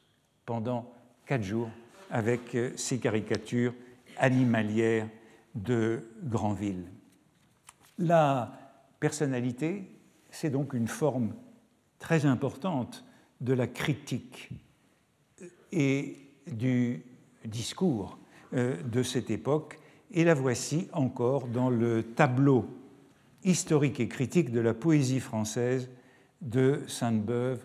pendant 0.47 0.91
quatre 1.27 1.43
jours 1.43 1.69
avec 2.11 2.57
ces 2.77 2.99
caricatures 2.99 3.75
animalières 4.17 5.09
de 5.55 6.05
Granville. 6.25 6.85
La 7.99 8.53
personnalité, 9.01 9.91
c'est 10.31 10.51
donc 10.51 10.73
une 10.73 10.89
forme 10.89 11.35
très 11.99 12.27
importante 12.27 13.05
de 13.41 13.53
la 13.53 13.67
critique 13.67 14.51
et 15.73 16.17
du 16.47 17.03
discours 17.45 18.19
euh, 18.55 18.81
de 18.83 19.03
cette 19.03 19.31
époque, 19.31 19.79
et 20.11 20.25
la 20.25 20.35
voici 20.35 20.89
encore 20.93 21.49
dans 21.49 21.71
le 21.71 22.03
tableau 22.03 22.67
historique 23.45 24.01
et 24.01 24.09
critique 24.09 24.51
de 24.51 24.61
la 24.61 24.75
poésie 24.75 25.21
française 25.21 25.91
de 26.41 26.83
Sainte-Beuve 26.87 27.65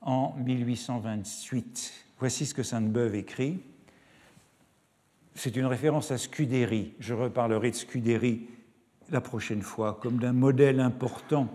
en 0.00 0.34
1828. 0.38 1.92
Voici 2.18 2.46
ce 2.46 2.54
que 2.54 2.62
Sainte-Beuve 2.62 3.14
écrit. 3.14 3.60
C'est 5.34 5.56
une 5.56 5.66
référence 5.66 6.10
à 6.10 6.18
Scudéry. 6.18 6.94
Je 6.98 7.14
reparlerai 7.14 7.70
de 7.70 7.76
Scudéry 7.76 8.48
la 9.10 9.20
prochaine 9.20 9.62
fois 9.62 9.98
comme 10.00 10.18
d'un 10.18 10.32
modèle 10.32 10.80
important 10.80 11.48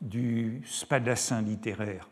du 0.00 0.62
spadassin 0.66 1.42
littéraire. 1.42 2.08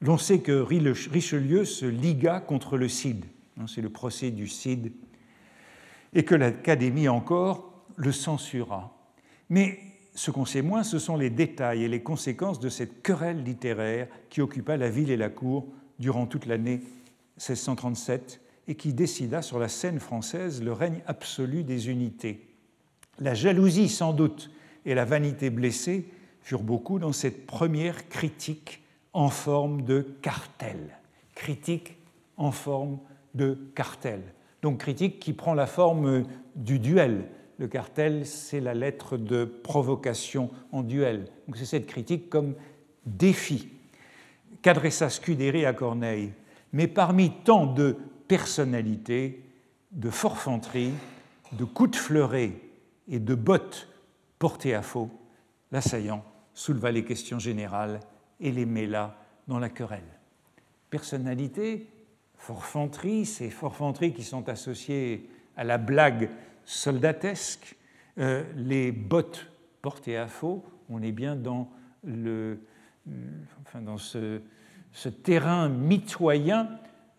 L'on 0.00 0.18
sait 0.18 0.40
que 0.40 0.52
Richelieu 0.52 1.64
se 1.64 1.86
liga 1.86 2.40
contre 2.40 2.76
le 2.76 2.88
Cid, 2.88 3.24
hein, 3.58 3.66
c'est 3.66 3.80
le 3.80 3.88
procès 3.88 4.30
du 4.30 4.46
Cid, 4.46 4.92
et 6.12 6.24
que 6.24 6.34
l'Académie 6.34 7.08
encore 7.08 7.84
le 7.96 8.12
censura. 8.12 8.94
Mais 9.48 9.78
ce 10.16 10.30
qu'on 10.30 10.46
sait 10.46 10.62
moins, 10.62 10.82
ce 10.82 10.98
sont 10.98 11.16
les 11.16 11.28
détails 11.28 11.84
et 11.84 11.88
les 11.88 12.02
conséquences 12.02 12.58
de 12.58 12.70
cette 12.70 13.02
querelle 13.02 13.44
littéraire 13.44 14.08
qui 14.30 14.40
occupa 14.40 14.78
la 14.78 14.88
ville 14.88 15.10
et 15.10 15.16
la 15.16 15.28
cour 15.28 15.66
durant 15.98 16.26
toute 16.26 16.46
l'année 16.46 16.80
1637 17.36 18.40
et 18.66 18.76
qui 18.76 18.94
décida 18.94 19.42
sur 19.42 19.58
la 19.58 19.68
scène 19.68 20.00
française 20.00 20.62
le 20.62 20.72
règne 20.72 21.02
absolu 21.06 21.64
des 21.64 21.90
unités. 21.90 22.48
La 23.18 23.34
jalousie 23.34 23.90
sans 23.90 24.14
doute 24.14 24.50
et 24.86 24.94
la 24.94 25.04
vanité 25.04 25.50
blessée 25.50 26.08
furent 26.40 26.62
beaucoup 26.62 26.98
dans 26.98 27.12
cette 27.12 27.46
première 27.46 28.08
critique 28.08 28.82
en 29.12 29.28
forme 29.28 29.82
de 29.82 30.00
cartel. 30.22 30.96
Critique 31.34 31.98
en 32.38 32.52
forme 32.52 32.98
de 33.34 33.58
cartel. 33.74 34.22
Donc 34.62 34.78
critique 34.78 35.20
qui 35.20 35.34
prend 35.34 35.52
la 35.52 35.66
forme 35.66 36.24
du 36.54 36.78
duel. 36.78 37.26
Le 37.58 37.68
cartel, 37.68 38.26
c'est 38.26 38.60
la 38.60 38.74
lettre 38.74 39.16
de 39.16 39.44
provocation 39.44 40.50
en 40.72 40.82
duel. 40.82 41.26
Donc 41.46 41.56
c'est 41.56 41.64
cette 41.64 41.86
critique 41.86 42.28
comme 42.28 42.54
défi 43.06 43.68
qu'adressa 44.62 45.08
Scudéry 45.08 45.64
à 45.64 45.72
Corneille. 45.72 46.32
Mais 46.72 46.86
parmi 46.86 47.30
tant 47.44 47.66
de 47.66 47.96
personnalités, 48.28 49.42
de 49.92 50.10
forfanteries, 50.10 50.92
de 51.52 51.64
coups 51.64 51.92
de 51.92 51.96
fleuret 51.96 52.52
et 53.08 53.20
de 53.20 53.34
bottes 53.34 53.88
portées 54.38 54.74
à 54.74 54.82
faux, 54.82 55.08
l'assaillant 55.72 56.24
souleva 56.52 56.90
les 56.90 57.04
questions 57.04 57.38
générales 57.38 58.00
et 58.40 58.50
les 58.50 58.66
mêla 58.66 59.16
dans 59.48 59.58
la 59.58 59.68
querelle. 59.68 60.02
Personnalité, 60.90 61.88
forfanterie, 62.36 63.24
ces 63.24 63.50
forfanteries 63.50 64.12
qui 64.12 64.24
sont 64.24 64.48
associées 64.48 65.30
à 65.56 65.64
la 65.64 65.78
blague 65.78 66.30
soldatesque, 66.66 67.76
euh, 68.18 68.44
les 68.56 68.92
bottes 68.92 69.46
portées 69.80 70.16
à 70.16 70.26
faux, 70.26 70.64
on 70.90 71.00
est 71.00 71.12
bien 71.12 71.36
dans, 71.36 71.70
le, 72.04 72.58
euh, 73.08 73.12
enfin 73.62 73.80
dans 73.80 73.98
ce, 73.98 74.40
terrain 75.22 75.68
mitoyen 75.68 76.68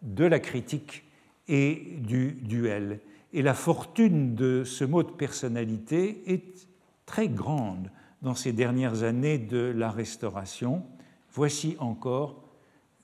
de 0.02 0.26
la 0.26 0.40
critique 0.40 1.04
et 1.48 1.96
du 2.00 2.32
duel. 2.32 3.00
Et 3.34 3.42
la 3.42 3.54
fortune 3.54 4.36
de 4.36 4.64
ce 4.64 4.84
mot 4.84 5.04
de 5.04 5.12
personnalité 5.12 6.24
est 6.32 6.68
très 7.06 7.30
grande 7.30 7.90
dans 8.22 8.36
ces 8.36 8.52
dernières 8.52 9.04
années 9.04 9.38
de 9.38 9.74
la 9.76 9.92
Restauration, 9.92 10.84
voici 11.32 11.76
encore, 11.80 12.44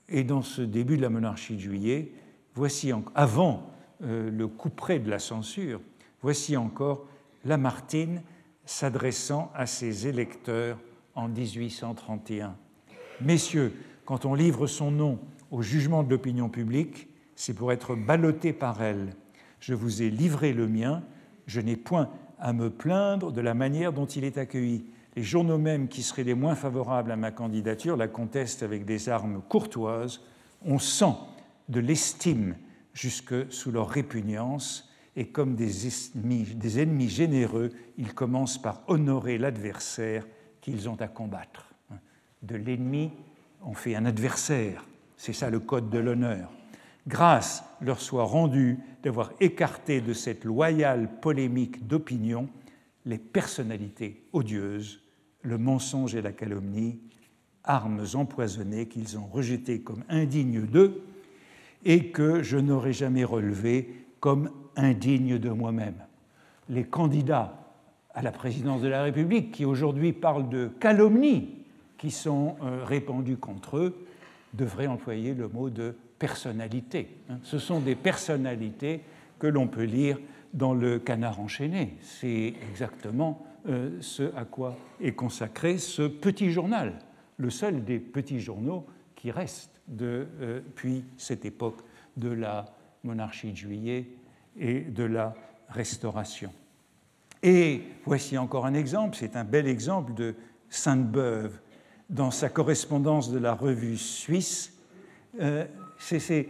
et 0.08 0.24
dans 0.24 0.42
ce 0.42 0.60
début 0.60 0.96
de 0.96 1.02
la 1.02 1.08
monarchie 1.08 1.54
de 1.54 1.60
juillet, 1.60 2.12
voici 2.54 2.92
avant 3.14 3.70
euh, 4.02 4.30
le 4.30 4.48
couperet 4.48 4.98
de 4.98 5.08
la 5.08 5.18
censure, 5.18 5.80
voici 6.24 6.56
encore 6.56 7.04
Lamartine 7.44 8.22
s'adressant 8.64 9.52
à 9.54 9.66
ses 9.66 10.06
électeurs 10.06 10.78
en 11.14 11.28
1831. 11.28 12.56
Messieurs, 13.20 13.74
quand 14.06 14.24
on 14.24 14.32
livre 14.32 14.66
son 14.66 14.90
nom 14.90 15.18
au 15.50 15.60
jugement 15.60 16.02
de 16.02 16.08
l'opinion 16.08 16.48
publique, 16.48 17.08
c'est 17.34 17.52
pour 17.52 17.72
être 17.72 17.94
ballotté 17.94 18.54
par 18.54 18.80
elle. 18.80 19.10
Je 19.60 19.74
vous 19.74 20.00
ai 20.00 20.08
livré 20.08 20.54
le 20.54 20.66
mien, 20.66 21.02
je 21.46 21.60
n'ai 21.60 21.76
point 21.76 22.08
à 22.38 22.54
me 22.54 22.70
plaindre 22.70 23.30
de 23.30 23.42
la 23.42 23.52
manière 23.52 23.92
dont 23.92 24.06
il 24.06 24.24
est 24.24 24.38
accueilli. 24.38 24.86
Les 25.16 25.22
journaux 25.22 25.58
même 25.58 25.88
qui 25.88 26.02
seraient 26.02 26.24
les 26.24 26.32
moins 26.32 26.54
favorables 26.54 27.12
à 27.12 27.16
ma 27.16 27.32
candidature 27.32 27.98
la 27.98 28.08
contestent 28.08 28.62
avec 28.62 28.86
des 28.86 29.10
armes 29.10 29.42
courtoises. 29.50 30.22
On 30.64 30.78
sent 30.78 31.16
de 31.68 31.80
l'estime 31.80 32.56
jusque 32.94 33.52
sous 33.52 33.70
leur 33.70 33.90
répugnance, 33.90 34.88
et 35.16 35.28
comme 35.28 35.54
des 35.54 36.80
ennemis, 36.80 37.08
généreux, 37.08 37.70
ils 37.98 38.14
commencent 38.14 38.60
par 38.60 38.82
honorer 38.88 39.38
l'adversaire 39.38 40.26
qu'ils 40.60 40.88
ont 40.88 41.00
à 41.00 41.08
combattre. 41.08 41.72
De 42.42 42.56
l'ennemi, 42.56 43.12
on 43.62 43.74
fait 43.74 43.94
un 43.94 44.06
adversaire. 44.06 44.84
C'est 45.16 45.32
ça 45.32 45.50
le 45.50 45.60
code 45.60 45.88
de 45.88 45.98
l'honneur. 45.98 46.50
Grâce 47.06 47.62
leur 47.80 48.00
soit 48.00 48.24
rendue 48.24 48.78
d'avoir 49.02 49.32
écarté 49.40 50.00
de 50.00 50.12
cette 50.12 50.44
loyale 50.44 51.20
polémique 51.20 51.86
d'opinion 51.86 52.48
les 53.06 53.18
personnalités 53.18 54.22
odieuses, 54.32 55.00
le 55.42 55.58
mensonge 55.58 56.14
et 56.14 56.22
la 56.22 56.32
calomnie, 56.32 57.00
armes 57.62 58.04
empoisonnées 58.14 58.88
qu'ils 58.88 59.18
ont 59.18 59.26
rejetées 59.26 59.80
comme 59.80 60.04
indignes 60.08 60.62
d'eux 60.62 61.02
et 61.84 62.10
que 62.10 62.42
je 62.42 62.56
n'aurais 62.56 62.92
jamais 62.92 63.24
relevées 63.24 64.06
comme 64.24 64.48
indignes 64.74 65.38
de 65.38 65.50
moi-même. 65.50 65.96
Les 66.70 66.84
candidats 66.84 67.58
à 68.14 68.22
la 68.22 68.32
présidence 68.32 68.80
de 68.80 68.88
la 68.88 69.02
République, 69.02 69.52
qui 69.52 69.66
aujourd'hui 69.66 70.14
parlent 70.14 70.48
de 70.48 70.70
calomnies 70.80 71.58
qui 71.98 72.10
sont 72.10 72.56
euh, 72.62 72.82
répandues 72.86 73.36
contre 73.36 73.76
eux, 73.76 74.06
devraient 74.54 74.86
employer 74.86 75.34
le 75.34 75.48
mot 75.48 75.68
de 75.68 75.94
personnalité. 76.18 77.18
Hein. 77.28 77.36
Ce 77.42 77.58
sont 77.58 77.80
des 77.80 77.94
personnalités 77.94 79.02
que 79.38 79.46
l'on 79.46 79.68
peut 79.68 79.84
lire 79.84 80.18
dans 80.54 80.72
le 80.72 80.98
canard 80.98 81.38
enchaîné. 81.38 81.98
C'est 82.00 82.54
exactement 82.70 83.44
euh, 83.68 83.90
ce 84.00 84.34
à 84.34 84.46
quoi 84.46 84.74
est 85.02 85.12
consacré 85.12 85.76
ce 85.76 86.00
petit 86.08 86.50
journal, 86.50 86.94
le 87.36 87.50
seul 87.50 87.84
des 87.84 87.98
petits 87.98 88.40
journaux 88.40 88.86
qui 89.16 89.30
depuis 89.86 90.96
euh, 90.96 91.02
cette 91.18 91.44
époque 91.44 91.82
de 92.16 92.30
la 92.30 92.64
monarchie 93.04 93.52
de 93.52 93.56
juillet 93.56 94.08
et 94.58 94.80
de 94.80 95.04
la 95.04 95.34
restauration. 95.68 96.52
Et 97.42 97.82
voici 98.04 98.38
encore 98.38 98.66
un 98.66 98.74
exemple, 98.74 99.16
c'est 99.16 99.36
un 99.36 99.44
bel 99.44 99.66
exemple 99.66 100.14
de 100.14 100.34
Sainte-Beuve 100.70 101.60
dans 102.08 102.30
sa 102.30 102.48
correspondance 102.48 103.30
de 103.30 103.38
la 103.38 103.54
revue 103.54 103.96
suisse. 103.96 104.72
Euh, 105.40 105.66
c'est 105.98 106.48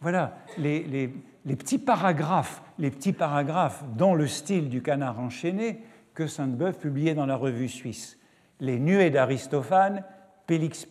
voilà, 0.00 0.38
les, 0.58 1.08
petits 1.44 1.78
paragraphes, 1.78 2.62
les 2.78 2.90
petits 2.90 3.12
paragraphes 3.12 3.82
dans 3.96 4.14
le 4.14 4.26
style 4.26 4.68
du 4.68 4.82
canard 4.82 5.18
enchaîné 5.18 5.80
que 6.14 6.26
Sainte-Beuve 6.26 6.78
publiait 6.78 7.14
dans 7.14 7.26
la 7.26 7.36
revue 7.36 7.68
suisse. 7.68 8.18
Les 8.60 8.78
nuées 8.78 9.10
d'Aristophane, 9.10 10.04
Pélix 10.46 10.86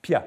Pia. 0.00 0.24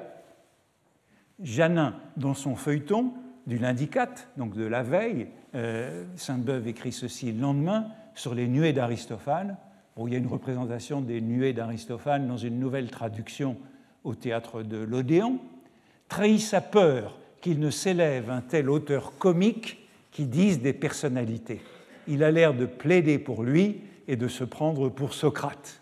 Janin, 1.39 1.95
dans 2.17 2.35
son 2.35 2.55
feuilleton 2.55 3.13
du 3.47 3.57
lundi 3.57 3.87
4, 3.87 4.29
donc 4.37 4.55
de 4.55 4.65
la 4.65 4.83
veille, 4.83 5.27
euh, 5.55 6.05
Sainte-Beuve 6.15 6.67
écrit 6.67 6.91
ceci 6.91 7.31
le 7.31 7.41
lendemain 7.41 7.87
sur 8.15 8.35
les 8.35 8.47
nuées 8.47 8.73
d'Aristophane. 8.73 9.57
où 9.97 10.07
il 10.07 10.13
y 10.13 10.15
a 10.15 10.19
une 10.19 10.27
représentation 10.27 11.01
des 11.01 11.21
nuées 11.21 11.53
d'Aristophane 11.53 12.27
dans 12.27 12.37
une 12.37 12.59
nouvelle 12.59 12.89
traduction 12.89 13.57
au 14.03 14.15
théâtre 14.15 14.63
de 14.63 14.77
l'Odéon. 14.77 15.39
Trahit 16.07 16.39
sa 16.39 16.61
peur 16.61 17.19
qu'il 17.41 17.59
ne 17.59 17.69
s'élève 17.69 18.29
un 18.29 18.41
tel 18.41 18.69
auteur 18.69 19.17
comique 19.17 19.87
qui 20.11 20.25
dise 20.25 20.61
des 20.61 20.73
personnalités. 20.73 21.61
Il 22.07 22.23
a 22.23 22.31
l'air 22.31 22.53
de 22.53 22.65
plaider 22.65 23.19
pour 23.19 23.43
lui 23.43 23.81
et 24.07 24.15
de 24.15 24.27
se 24.27 24.43
prendre 24.43 24.89
pour 24.89 25.13
Socrate, 25.13 25.81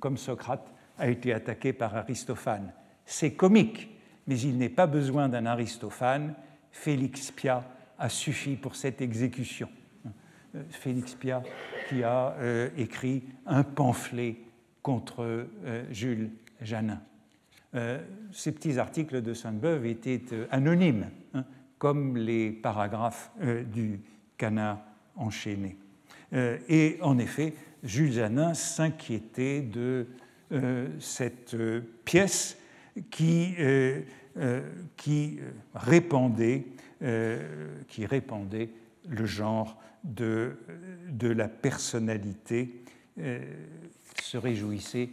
comme 0.00 0.16
Socrate 0.16 0.66
a 0.98 1.08
été 1.08 1.32
attaqué 1.32 1.72
par 1.72 1.96
Aristophane. 1.96 2.72
C'est 3.04 3.32
comique, 3.32 3.90
mais 4.26 4.38
il 4.38 4.58
n'est 4.58 4.68
pas 4.68 4.86
besoin 4.86 5.28
d'un 5.28 5.46
Aristophane. 5.46 6.34
Félix 6.72 7.30
Pia 7.30 7.64
a 7.98 8.08
suffi 8.08 8.56
pour 8.56 8.76
cette 8.76 9.00
exécution. 9.00 9.68
Euh, 10.54 10.62
Félix 10.70 11.14
Pia 11.14 11.42
qui 11.88 12.02
a 12.02 12.34
euh, 12.38 12.70
écrit 12.76 13.22
un 13.46 13.62
pamphlet 13.62 14.36
contre 14.82 15.22
euh, 15.22 15.84
Jules 15.90 16.30
Janin. 16.62 17.00
ces 18.32 18.52
petits 18.52 18.78
articles 18.78 19.22
de 19.22 19.32
Sainte-Beuve 19.32 19.86
étaient 19.86 20.22
anonymes, 20.50 21.08
hein, 21.32 21.44
comme 21.78 22.16
les 22.16 22.50
paragraphes 22.50 23.30
du 23.72 24.00
canard 24.36 24.78
enchaîné. 25.16 25.78
et 26.32 26.98
en 27.00 27.18
effet, 27.18 27.54
Jules 27.82 28.12
Janin 28.12 28.52
s'inquiétait 28.52 29.62
de 29.62 30.08
cette 30.98 31.56
pièce 32.04 32.58
qui, 33.10 33.54
qui 34.96 35.40
répandait 35.74 36.64
euh, 37.02 37.78
qui 37.88 38.04
répandait 38.04 38.68
le 39.08 39.24
genre 39.24 39.80
de, 40.04 40.58
la 41.22 41.48
personnalité, 41.48 42.84
euh, 43.18 43.40
se 44.22 44.36
réjouissait 44.36 45.08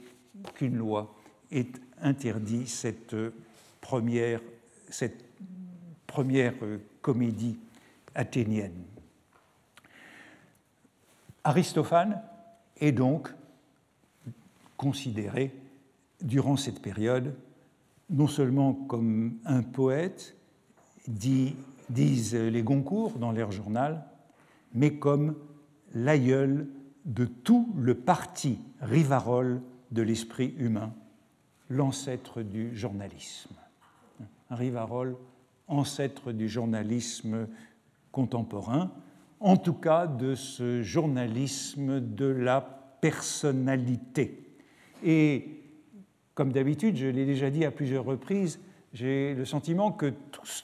qu'une 0.55 0.75
loi 0.75 1.15
ait 1.49 1.71
interdit 2.01 2.67
cette 2.67 3.15
première 3.79 4.41
comédie 7.01 7.57
athénienne. 8.13 8.83
Aristophane 11.45 12.21
est 12.81 12.91
donc 12.91 13.29
considéré 14.75 15.53
durant 16.21 16.57
cette 16.57 16.81
période 16.81 17.33
non 18.09 18.27
seulement 18.27 18.73
comme 18.73 19.37
un 19.45 19.63
poète, 19.63 20.35
disent 21.07 22.35
les 22.35 22.63
Goncourt 22.63 23.17
dans 23.19 23.31
leur 23.31 23.51
journal, 23.51 24.05
mais 24.73 24.97
comme 24.97 25.35
l'aïeul 25.93 26.67
de 27.05 27.25
tout 27.25 27.73
le 27.77 27.95
parti 27.95 28.59
rivarol 28.81 29.61
de 29.91 30.01
l'esprit 30.01 30.53
humain, 30.57 30.93
l'ancêtre 31.69 32.41
du 32.41 32.75
journalisme. 32.75 33.55
Rivarol, 34.49 35.15
ancêtre 35.67 36.31
du 36.31 36.47
journalisme 36.47 37.47
contemporain, 38.11 38.91
en 39.39 39.57
tout 39.57 39.73
cas 39.73 40.07
de 40.07 40.35
ce 40.35 40.81
journalisme 40.81 41.99
de 41.99 42.25
la 42.25 42.61
personnalité. 43.01 44.43
Et 45.03 45.61
comme 46.37 46.53
d'habitude, 46.53 46.97
je 46.97 47.07
l'ai 47.07 47.25
déjà 47.25 47.49
dit 47.49 47.65
à 47.65 47.71
plusieurs 47.71 48.05
reprises, 48.05 48.59
j'ai 48.93 49.33
le 49.33 49.43
sentiment 49.43 49.91
que 49.91 50.13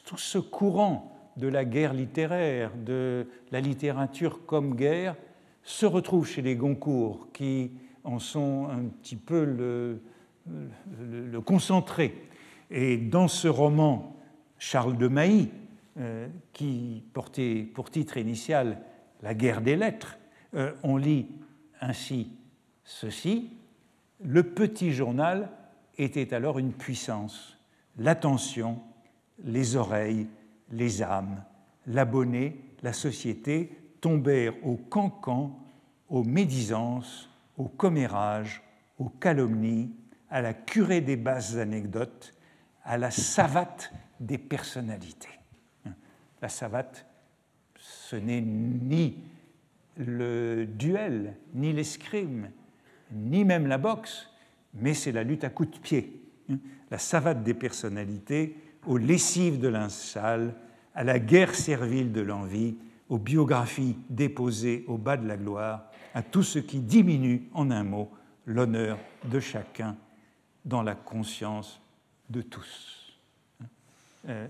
tout, 0.06 0.18
ce 0.18 0.38
courant 0.38 1.12
de 1.36 1.48
la 1.48 1.66
guerre 1.66 1.96
littéraire, 1.96 2.70
de 2.78 3.26
la 3.52 3.60
littérature 3.60 4.46
comme 4.46 4.76
guerre, 4.76 5.16
se 5.64 5.88
retrouve 5.88 6.28
chez 6.28 6.44
les 6.44 6.56
Goncourt, 6.56 7.28
qui 7.34 7.72
en 8.04 8.20
sont 8.20 8.68
un 8.70 8.84
petit 8.84 9.16
peu 9.16 9.46
le, 9.46 11.42
concentré. 11.42 12.22
Et 12.70 12.98
dans 12.98 13.28
ce 13.28 13.48
roman, 13.48 14.16
Charles 14.60 14.96
de 14.96 15.08
Mailly, 15.08 15.50
euh, 15.98 16.28
qui 16.54 17.02
portait 17.14 17.68
pour 17.74 17.90
titre 17.90 18.18
initial 18.18 18.78
La 19.24 19.34
guerre 19.34 19.62
des 19.62 19.76
lettres, 19.76 20.20
euh, 20.54 20.72
on 20.84 20.98
lit 20.98 21.30
ainsi 21.82 22.30
ceci 22.84 23.50
Le 24.24 24.44
petit 24.44 24.92
journal 24.92 25.50
était 25.98 26.34
alors 26.34 26.60
une 26.60 26.74
puissance. 26.74 27.58
L'attention, 27.98 28.82
les 29.44 29.76
oreilles, 29.76 30.28
les 30.72 31.02
âmes, 31.02 31.44
l'abonné, 31.88 32.60
la 32.82 32.94
société 32.94 33.78
tombèrent 34.02 34.56
au 34.66 34.76
cancan, 34.76 35.60
aux 36.10 36.24
médisances, 36.24 37.30
aux 37.58 37.68
commérages, 37.68 38.64
aux 39.00 39.10
calomnies, 39.10 39.94
à 40.30 40.42
la 40.42 40.54
curée 40.54 41.02
des 41.02 41.16
basses 41.16 41.56
anecdotes, 41.56 42.34
à 42.84 42.98
la 42.98 43.12
savate 43.12 43.94
des 44.20 44.38
personnalités. 44.38 45.40
La 46.42 46.50
savate, 46.50 47.06
ce 47.78 48.16
n'est 48.16 48.42
ni 48.42 49.18
le 49.98 50.66
duel, 50.66 51.38
ni 51.54 51.72
l'escrime, 51.72 52.50
ni 53.12 53.46
même 53.46 53.68
la 53.68 53.78
boxe, 53.78 54.30
mais 54.76 54.94
c'est 54.94 55.12
la 55.12 55.24
lutte 55.24 55.44
à 55.44 55.50
coups 55.50 55.72
de 55.72 55.80
pied 55.80 56.22
hein, 56.50 56.58
la 56.92 56.98
savate 56.98 57.44
des 57.44 57.54
personnalités, 57.54 58.56
aux 58.86 58.98
lessives 58.98 59.60
de 59.60 59.68
l'insal, 59.68 60.54
à 60.94 61.04
la 61.04 61.20
guerre 61.20 61.56
servile 61.56 62.12
de 62.12 62.22
l'envie, 62.22 62.76
aux 63.10 63.18
biographies 63.18 63.98
déposées 64.10 64.86
au 64.88 64.98
bas 64.98 65.18
de 65.18 65.28
la 65.28 65.38
gloire, 65.38 65.90
à 66.14 66.22
tout 66.22 66.44
ce 66.44 66.60
qui 66.60 66.80
diminue, 66.80 67.50
en 67.54 67.72
un 67.72 67.84
mot, 67.84 68.12
l'honneur 68.46 69.00
de 69.26 69.40
chacun 69.40 69.96
dans 70.66 70.84
la 70.84 70.96
conscience 70.96 71.82
de 72.30 72.42
tous. 72.42 73.18
Euh, 74.30 74.48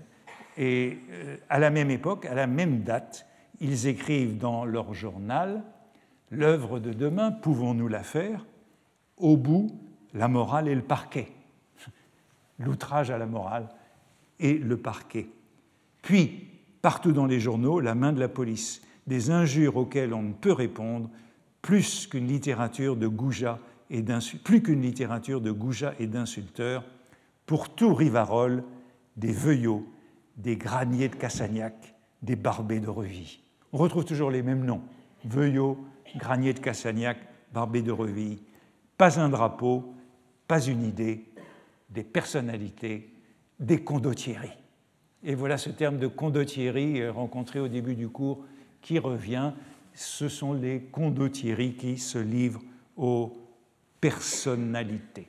et 0.56 0.98
euh, 1.10 1.36
à 1.48 1.58
la 1.58 1.70
même 1.70 1.90
époque, 1.90 2.26
à 2.26 2.34
la 2.34 2.46
même 2.46 2.82
date, 2.82 3.26
ils 3.60 3.86
écrivent 3.86 4.36
dans 4.36 4.64
leur 4.64 4.94
journal 4.94 5.62
L'œuvre 6.30 6.80
de 6.80 6.92
demain, 6.92 7.30
pouvons-nous 7.30 7.86
la 7.86 8.02
faire? 8.02 8.44
Au 9.16 9.36
bout, 9.36 9.70
la 10.14 10.28
morale 10.28 10.68
et 10.68 10.74
le 10.74 10.82
parquet. 10.82 11.28
L'outrage 12.58 13.10
à 13.10 13.18
la 13.18 13.26
morale 13.26 13.68
et 14.38 14.54
le 14.54 14.76
parquet. 14.76 15.28
Puis, 16.02 16.48
partout 16.82 17.12
dans 17.12 17.26
les 17.26 17.40
journaux, 17.40 17.80
la 17.80 17.94
main 17.94 18.12
de 18.12 18.20
la 18.20 18.28
police, 18.28 18.82
des 19.06 19.30
injures 19.30 19.76
auxquelles 19.76 20.14
on 20.14 20.22
ne 20.22 20.32
peut 20.32 20.52
répondre, 20.52 21.10
plus 21.62 22.06
qu'une 22.06 22.26
littérature 22.26 22.96
de 22.96 23.08
goujat 23.08 23.58
et 23.90 24.02
plus 24.44 24.62
qu'une 24.62 24.82
littérature 24.82 25.40
de 25.40 25.54
et 25.98 26.06
d'insulteurs, 26.06 26.84
pour 27.46 27.74
tout 27.74 27.94
Rivarol, 27.94 28.64
des 29.16 29.32
veuillots, 29.32 29.86
des 30.36 30.56
graniers 30.56 31.08
de 31.08 31.16
Cassagnac, 31.16 31.94
des 32.22 32.36
barbés 32.36 32.80
de 32.80 32.88
Reville. 32.88 33.38
On 33.72 33.78
retrouve 33.78 34.04
toujours 34.04 34.30
les 34.30 34.42
mêmes 34.42 34.64
noms 34.64 34.82
Veuillot, 35.24 35.78
Granier 36.16 36.52
de 36.52 36.58
Cassagnac, 36.58 37.18
Barbé 37.52 37.82
de 37.82 37.92
Reville. 37.92 38.38
Pas 38.98 39.18
un 39.18 39.28
drapeau, 39.28 39.93
pas 40.46 40.60
une 40.60 40.84
idée, 40.84 41.24
des 41.90 42.04
personnalités, 42.04 43.12
des 43.60 43.82
condottieri. 43.82 44.50
Et 45.22 45.34
voilà 45.34 45.56
ce 45.56 45.70
terme 45.70 45.98
de 45.98 46.06
condottieri 46.06 47.00
euh, 47.00 47.12
rencontré 47.12 47.60
au 47.60 47.68
début 47.68 47.94
du 47.94 48.08
cours 48.08 48.44
qui 48.82 48.98
revient. 48.98 49.52
Ce 49.94 50.28
sont 50.28 50.52
les 50.52 50.80
condottieri 50.80 51.74
qui 51.74 51.96
se 51.96 52.18
livrent 52.18 52.62
aux 52.96 53.32
personnalités. 54.00 55.28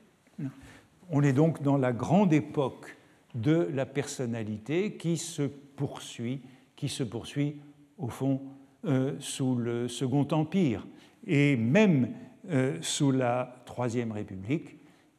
On 1.08 1.22
est 1.22 1.32
donc 1.32 1.62
dans 1.62 1.78
la 1.78 1.92
grande 1.92 2.32
époque 2.32 2.96
de 3.34 3.68
la 3.72 3.86
personnalité 3.86 4.96
qui 4.96 5.16
se 5.16 5.42
poursuit, 5.42 6.42
qui 6.74 6.88
se 6.88 7.02
poursuit 7.02 7.56
au 7.96 8.08
fond 8.08 8.42
euh, 8.84 9.14
sous 9.18 9.56
le 9.56 9.88
Second 9.88 10.26
Empire 10.30 10.86
et 11.26 11.56
même 11.56 12.12
euh, 12.50 12.76
sous 12.82 13.12
la 13.12 13.62
Troisième 13.64 14.12
République, 14.12 14.76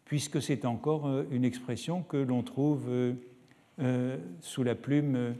puisque 0.08 0.42
c'est 0.42 0.66
encore 0.66 1.08
euh, 1.08 1.24
une 1.32 1.46
expression 1.46 2.02
que 2.02 2.18
l'on 2.18 2.44
trouve 2.44 2.90
sous 4.42 4.64
la 4.64 4.74
plume 4.74 5.36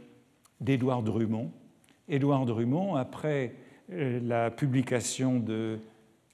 d'Édouard 0.60 1.02
Drummond. 1.02 1.50
Édouard 2.08 2.46
Drummond, 2.46 2.94
après 2.94 3.56
la 3.88 4.52
publication 4.52 5.40
de 5.40 5.80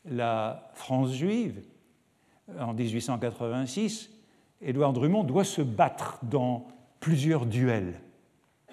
La 0.05 0.71
France 0.75 1.15
juive 1.15 1.63
en 2.59 2.75
1886, 2.75 4.11
Édouard 4.61 4.93
Drummond 4.93 5.25
doit 5.25 5.45
se 5.45 5.63
battre 5.63 6.19
dans 6.23 6.67
plusieurs 7.01 7.47
duels, 7.47 8.01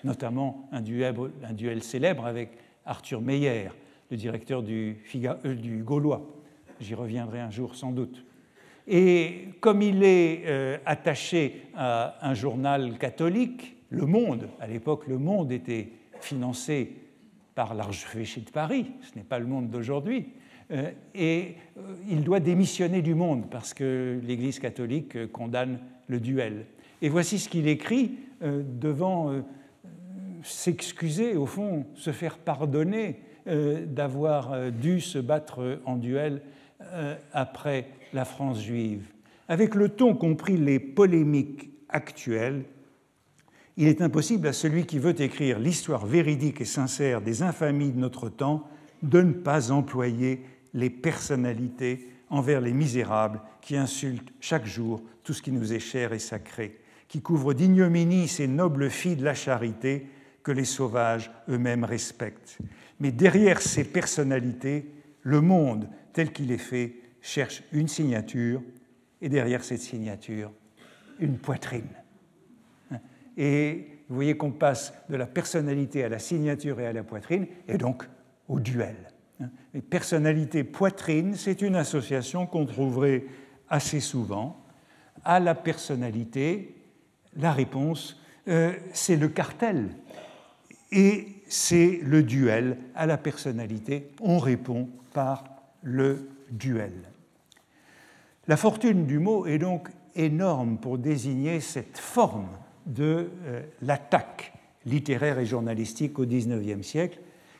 notamment 0.04 0.70
un 0.72 0.82
duel, 0.82 1.84
célèbre 1.84 2.26
avec 2.26 2.52
Arthur 2.86 3.22
Meyer, 3.22 3.70
le 4.10 4.18
directeur 4.18 4.64
euh, 4.64 5.56
du 5.56 5.84
Gaulois. 5.84 6.26
J'y 6.80 6.96
reviendrai 6.96 7.40
un 7.40 7.52
jour 7.52 7.76
sans 7.76 7.92
doute. 7.92 8.24
Et 8.94 9.48
comme 9.62 9.82
il 9.82 10.04
est 10.04 10.44
euh, 10.46 10.78
attaché 10.86 11.62
à 11.76 12.18
un 12.28 12.34
journal 12.34 12.98
catholique, 12.98 13.78
Le 13.90 14.06
Monde, 14.06 14.50
à 14.60 14.68
l'époque 14.68 15.08
Le 15.08 15.18
Monde 15.18 15.54
était 15.54 15.88
financé 16.20 16.98
par 17.56 17.74
l'archevêché 17.74 18.42
de 18.42 18.50
Paris, 18.50 18.88
ce 19.02 19.18
n'est 19.18 19.24
pas 19.24 19.40
le 19.40 19.46
monde 19.46 19.70
d'aujourd'hui, 19.70 20.28
euh, 20.72 20.92
et 21.16 21.56
il 22.10 22.26
doit 22.26 22.42
démissionner 22.42 23.02
du 23.02 23.16
monde 23.16 23.50
parce 23.50 23.74
que 23.74 24.20
l'Église 24.24 24.60
catholique 24.60 25.32
condamne 25.32 25.80
le 26.08 26.20
duel. 26.20 26.66
Et 27.02 27.08
voici 27.08 27.40
ce 27.40 27.48
qu'il 27.48 27.70
écrit 27.70 28.18
devant 28.42 29.42
s'excuser, 30.44 31.36
au 31.36 31.46
fond, 31.46 31.86
se 31.96 32.12
faire 32.12 32.38
pardonner 32.38 33.20
euh, 33.48 33.88
d'avoir 33.88 34.54
euh, 34.54 34.70
dû 34.70 35.02
se 35.02 35.18
battre 35.18 35.80
en 35.86 35.96
duel 35.96 36.36
euh, 36.36 36.71
après 37.34 37.90
la 38.14 38.26
France 38.26 38.62
juive. 38.62 39.06
Avec 39.48 39.76
le 39.76 39.90
ton 39.90 40.16
compris 40.16 40.58
les 40.58 40.80
polémiques 40.80 41.70
actuelles, 41.90 42.64
il 43.78 43.88
est 43.88 44.02
impossible 44.02 44.48
à 44.48 44.54
celui 44.54 44.86
qui 44.86 45.00
veut 45.00 45.20
écrire 45.22 45.60
l'histoire 45.60 46.06
véridique 46.06 46.62
et 46.62 46.66
sincère 46.66 47.22
des 47.22 47.42
infamies 47.42 47.92
de 47.92 48.00
notre 48.00 48.30
temps 48.30 48.68
de 49.02 49.22
ne 49.22 49.34
pas 49.34 49.72
employer 49.72 50.44
les 50.74 50.90
personnalités 50.90 52.08
envers 52.30 52.62
les 52.62 52.74
misérables 52.74 53.42
qui 53.62 53.76
insultent 53.76 54.32
chaque 54.40 54.66
jour 54.66 55.02
tout 55.24 55.34
ce 55.34 55.42
qui 55.42 55.52
nous 55.52 55.74
est 55.74 55.80
cher 55.80 56.14
et 56.14 56.20
sacré, 56.20 56.80
qui 57.08 57.22
couvrent 57.22 57.54
d'ignominie 57.54 58.28
ces 58.28 58.48
nobles 58.48 58.90
filles 58.90 59.16
de 59.16 59.26
la 59.26 59.34
charité 59.34 60.08
que 60.44 60.52
les 60.52 60.66
sauvages 60.66 61.32
eux-mêmes 61.50 61.84
respectent. 61.84 62.58
Mais 63.00 63.12
derrière 63.12 63.62
ces 63.62 63.84
personnalités, 63.84 64.92
le 65.24 65.42
monde 65.42 65.88
tel 66.14 66.32
qu'il 66.32 66.52
est 66.52 66.58
fait 66.58 66.96
cherche 67.22 67.64
une 67.72 67.88
signature, 67.88 68.62
et 69.22 69.30
derrière 69.30 69.64
cette 69.64 69.82
signature, 69.82 70.52
une 71.20 71.38
poitrine. 71.38 71.90
Et 73.38 73.88
vous 74.10 74.16
voyez 74.16 74.36
qu'on 74.36 74.52
passe 74.52 74.94
de 75.10 75.16
la 75.16 75.26
personnalité 75.26 76.04
à 76.04 76.10
la 76.10 76.20
signature 76.20 76.80
et 76.80 76.88
à 76.88 76.94
la 76.94 77.04
poitrine, 77.04 77.48
et 77.68 77.78
donc 77.78 78.04
au 78.48 78.60
duel. 78.60 78.96
Et 79.74 79.82
personnalité 79.82 80.64
poitrine, 80.64 81.36
c'est 81.36 81.62
une 81.62 81.76
association 81.76 82.46
qu'on 82.46 82.66
trouverait 82.66 83.24
assez 83.70 84.00
souvent. 84.00 84.64
À 85.24 85.40
la 85.40 85.56
personnalité, 85.56 86.76
la 87.38 87.52
réponse, 87.52 88.22
euh, 88.48 88.74
c'est 88.94 89.16
le 89.16 89.30
cartel 89.30 89.96
et 90.92 91.28
c'est 91.48 92.00
le 92.04 92.24
duel 92.24 92.78
à 92.96 93.06
la 93.06 93.18
personnalité. 93.18 94.12
On 94.20 94.40
répond 94.40 94.90
par 95.14 95.51
le 95.82 96.30
duel. 96.52 96.94
La 98.48 98.58
fortune 98.58 99.06
du 99.06 99.20
mot 99.20 99.46
est 99.46 99.60
donc 99.60 99.90
énorme 100.16 100.78
pour 100.78 100.98
désigner 100.98 101.60
cette 101.60 101.98
forme 101.98 102.50
de 102.86 103.30
euh, 103.46 103.62
l'attaque 103.82 104.54
littéraire 104.86 105.40
et 105.40 105.46
journalistique 105.46 106.18
au 106.20 106.26
XIXe 106.26 106.86
siècle. 106.86 107.20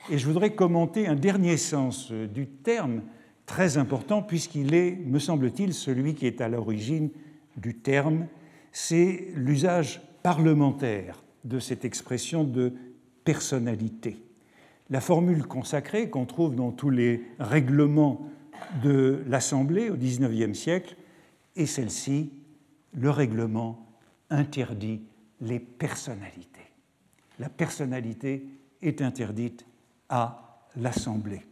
Et 0.10 0.18
je 0.18 0.26
voudrais 0.26 0.56
commenter 0.56 1.08
un 1.08 1.16
dernier 1.16 1.58
sens 1.58 2.10
euh, 2.12 2.28
du 2.28 2.48
terme 2.48 3.02
très 3.46 3.78
important 3.78 4.22
puisqu'il 4.22 4.74
est, 4.74 4.96
me 4.96 5.20
semble-t-il, 5.20 5.74
celui 5.74 6.16
qui 6.16 6.26
est 6.26 6.42
à 6.42 6.50
l'origine 6.50 7.10
du 7.58 7.76
terme. 7.76 8.28
C'est 8.72 9.28
l'usage 9.36 10.02
parlementaire 10.24 11.24
de 11.44 11.60
cette 11.60 11.86
expression 11.86 12.44
de 12.44 12.74
personnalité. 13.24 14.18
La 14.92 15.00
formule 15.00 15.46
consacrée 15.46 16.10
qu'on 16.10 16.26
trouve 16.26 16.54
dans 16.54 16.72
tous 16.72 16.90
les 16.90 17.24
règlements 17.40 18.30
de 18.84 19.24
l'Assemblée 19.26 19.90
au 19.90 19.96
XIXe 19.96 20.58
siècle 20.58 20.98
est 21.56 21.66
celle-ci, 21.66 22.30
le 22.94 23.10
règlement 23.10 23.88
interdit 24.30 25.02
les 25.40 25.60
personnalités. 25.60 26.72
La 27.40 27.48
personnalité 27.48 28.46
est 28.82 29.02
interdite 29.02 29.66
à 30.10 30.68
l'Assemblée. 30.76 31.46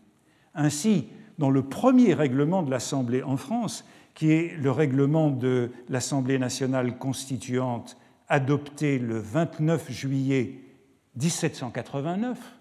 Ainsi, 0.53 1.07
dans 1.37 1.49
le 1.49 1.63
premier 1.63 2.13
règlement 2.13 2.61
de 2.61 2.69
l'Assemblée 2.69 3.23
en 3.23 3.37
France, 3.37 3.85
qui 4.15 4.31
est 4.31 4.57
le 4.57 4.69
règlement 4.69 5.29
de 5.29 5.71
l'Assemblée 5.87 6.39
nationale 6.39 6.97
constituante 6.97 7.95
adopté 8.27 8.99
le 8.99 9.17
29 9.17 9.89
juillet 9.89 10.59
1789, 11.15 12.37
hein, 12.37 12.37
euh, 12.37 12.58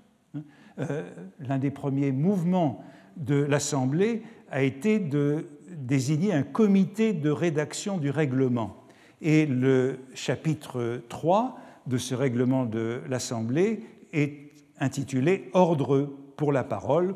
l'un 1.41 1.59
des 1.59 1.71
premiers 1.71 2.13
mouvements 2.13 2.85
de 3.17 3.37
l'Assemblée 3.37 4.23
a 4.51 4.63
été 4.63 4.99
de 4.99 5.47
désigner 5.71 6.33
un 6.33 6.43
comité 6.43 7.13
de 7.13 7.31
rédaction 7.31 7.99
du 7.99 8.11
règlement. 8.11 8.85
Et 9.21 9.47
le 9.47 9.99
chapitre 10.15 11.03
3 11.09 11.59
de 11.87 11.99
ce 11.99 12.15
règlement 12.15 12.65
de 12.65 13.01
l'Assemblée 13.09 13.83
est 14.13 14.53
intitulé 14.81 15.51
Ordre 15.53 16.11
pour 16.37 16.53
la 16.53 16.65
parole. 16.65 17.15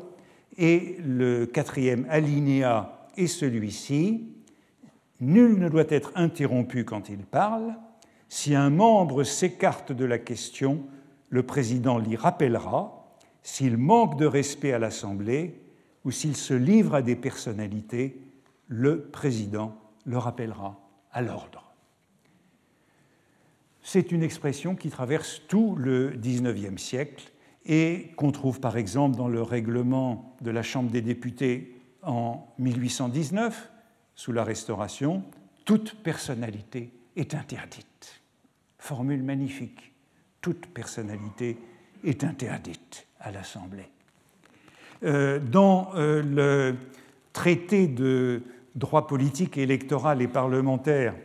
Et 0.57 0.97
le 1.03 1.45
quatrième 1.45 2.05
alinéa 2.09 3.07
est 3.17 3.27
celui-ci. 3.27 4.27
Nul 5.21 5.57
ne 5.57 5.69
doit 5.69 5.85
être 5.89 6.11
interrompu 6.15 6.83
quand 6.83 7.09
il 7.09 7.19
parle. 7.19 7.75
Si 8.27 8.55
un 8.55 8.69
membre 8.69 9.23
s'écarte 9.23 9.91
de 9.91 10.05
la 10.05 10.17
question, 10.17 10.83
le 11.29 11.43
président 11.43 11.97
l'y 11.97 12.15
rappellera 12.15 13.02
s'il 13.43 13.77
manque 13.77 14.17
de 14.17 14.25
respect 14.25 14.73
à 14.73 14.79
l'Assemblée 14.79 15.61
ou 16.05 16.11
s'il 16.11 16.35
se 16.35 16.53
livre 16.53 16.95
à 16.95 17.01
des 17.01 17.15
personnalités, 17.15 18.19
le 18.67 19.01
président 19.01 19.77
le 20.05 20.17
rappellera 20.17 20.79
à 21.11 21.21
l'ordre. 21.21 21.73
C'est 23.81 24.11
une 24.11 24.23
expression 24.23 24.75
qui 24.75 24.89
traverse 24.89 25.41
tout 25.47 25.75
le 25.75 26.11
XIXe 26.11 26.81
siècle 26.81 27.31
et 27.65 28.11
qu'on 28.15 28.31
trouve 28.31 28.59
par 28.59 28.77
exemple 28.77 29.17
dans 29.17 29.27
le 29.27 29.41
règlement 29.41 30.35
de 30.41 30.51
la 30.51 30.63
Chambre 30.63 30.89
des 30.89 31.01
députés 31.01 31.75
en 32.01 32.47
1819, 32.59 33.71
sous 34.15 34.31
la 34.31 34.43
Restauration, 34.43 35.23
toute 35.65 36.01
personnalité 36.03 36.91
est 37.15 37.33
interdite. 37.33 38.21
Formule 38.77 39.23
magnifique. 39.23 39.93
Toute 40.41 40.67
personnalité 40.67 41.57
est 42.03 42.23
interdite 42.23 43.07
à 43.23 43.31
l'Assemblée. 43.31 43.89
Euh, 45.03 45.39
dans 45.39 45.91
euh, 45.95 46.21
le 46.21 46.75
traité 47.33 47.87
de 47.87 48.43
droit 48.75 49.07
politique, 49.07 49.57
électoral 49.57 50.21
et 50.21 50.27
parlementaire 50.27 51.15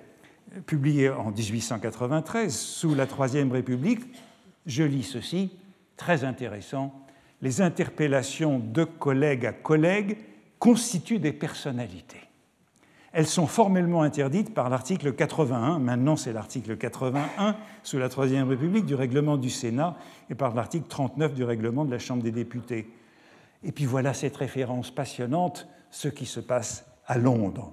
publié 0.66 1.11
en 1.11 1.30
1893 1.30 2.57
sous 2.57 2.94
la 2.94 3.07
Troisième 3.07 3.53
République, 3.53 4.01
je 4.66 4.82
lis 4.82 5.03
ceci, 5.03 5.51
très 5.96 6.24
intéressant, 6.24 6.94
les 7.42 7.61
interpellations 7.61 8.59
de 8.59 8.84
collègue 8.84 9.46
à 9.46 9.53
collègue 9.53 10.16
constituent 10.59 11.20
des 11.20 11.32
personnalités. 11.32 12.28
Elles 13.12 13.26
sont 13.26 13.46
formellement 13.46 14.02
interdites 14.02 14.52
par 14.52 14.68
l'article 14.68 15.14
81, 15.14 15.78
maintenant 15.78 16.16
c'est 16.16 16.32
l'article 16.32 16.76
81 16.76 17.56
sous 17.82 17.98
la 17.98 18.09
Troisième 18.09 18.48
République 18.48 18.84
du 18.84 18.94
règlement 18.94 19.38
du 19.38 19.48
Sénat 19.48 19.96
et 20.28 20.34
par 20.34 20.54
l'article 20.54 20.86
39 20.88 21.34
du 21.34 21.44
règlement 21.44 21.84
de 21.84 21.90
la 21.90 21.98
Chambre 21.98 22.22
des 22.22 22.32
députés. 22.32 22.90
Et 23.64 23.72
puis 23.72 23.86
voilà 23.86 24.12
cette 24.12 24.36
référence 24.36 24.90
passionnante, 24.90 25.68
ce 25.90 26.09
qui 26.09 26.26
se 26.26 26.40
passe 26.40 26.84
à 27.06 27.16
Londres, 27.16 27.72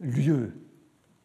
lieu 0.00 0.52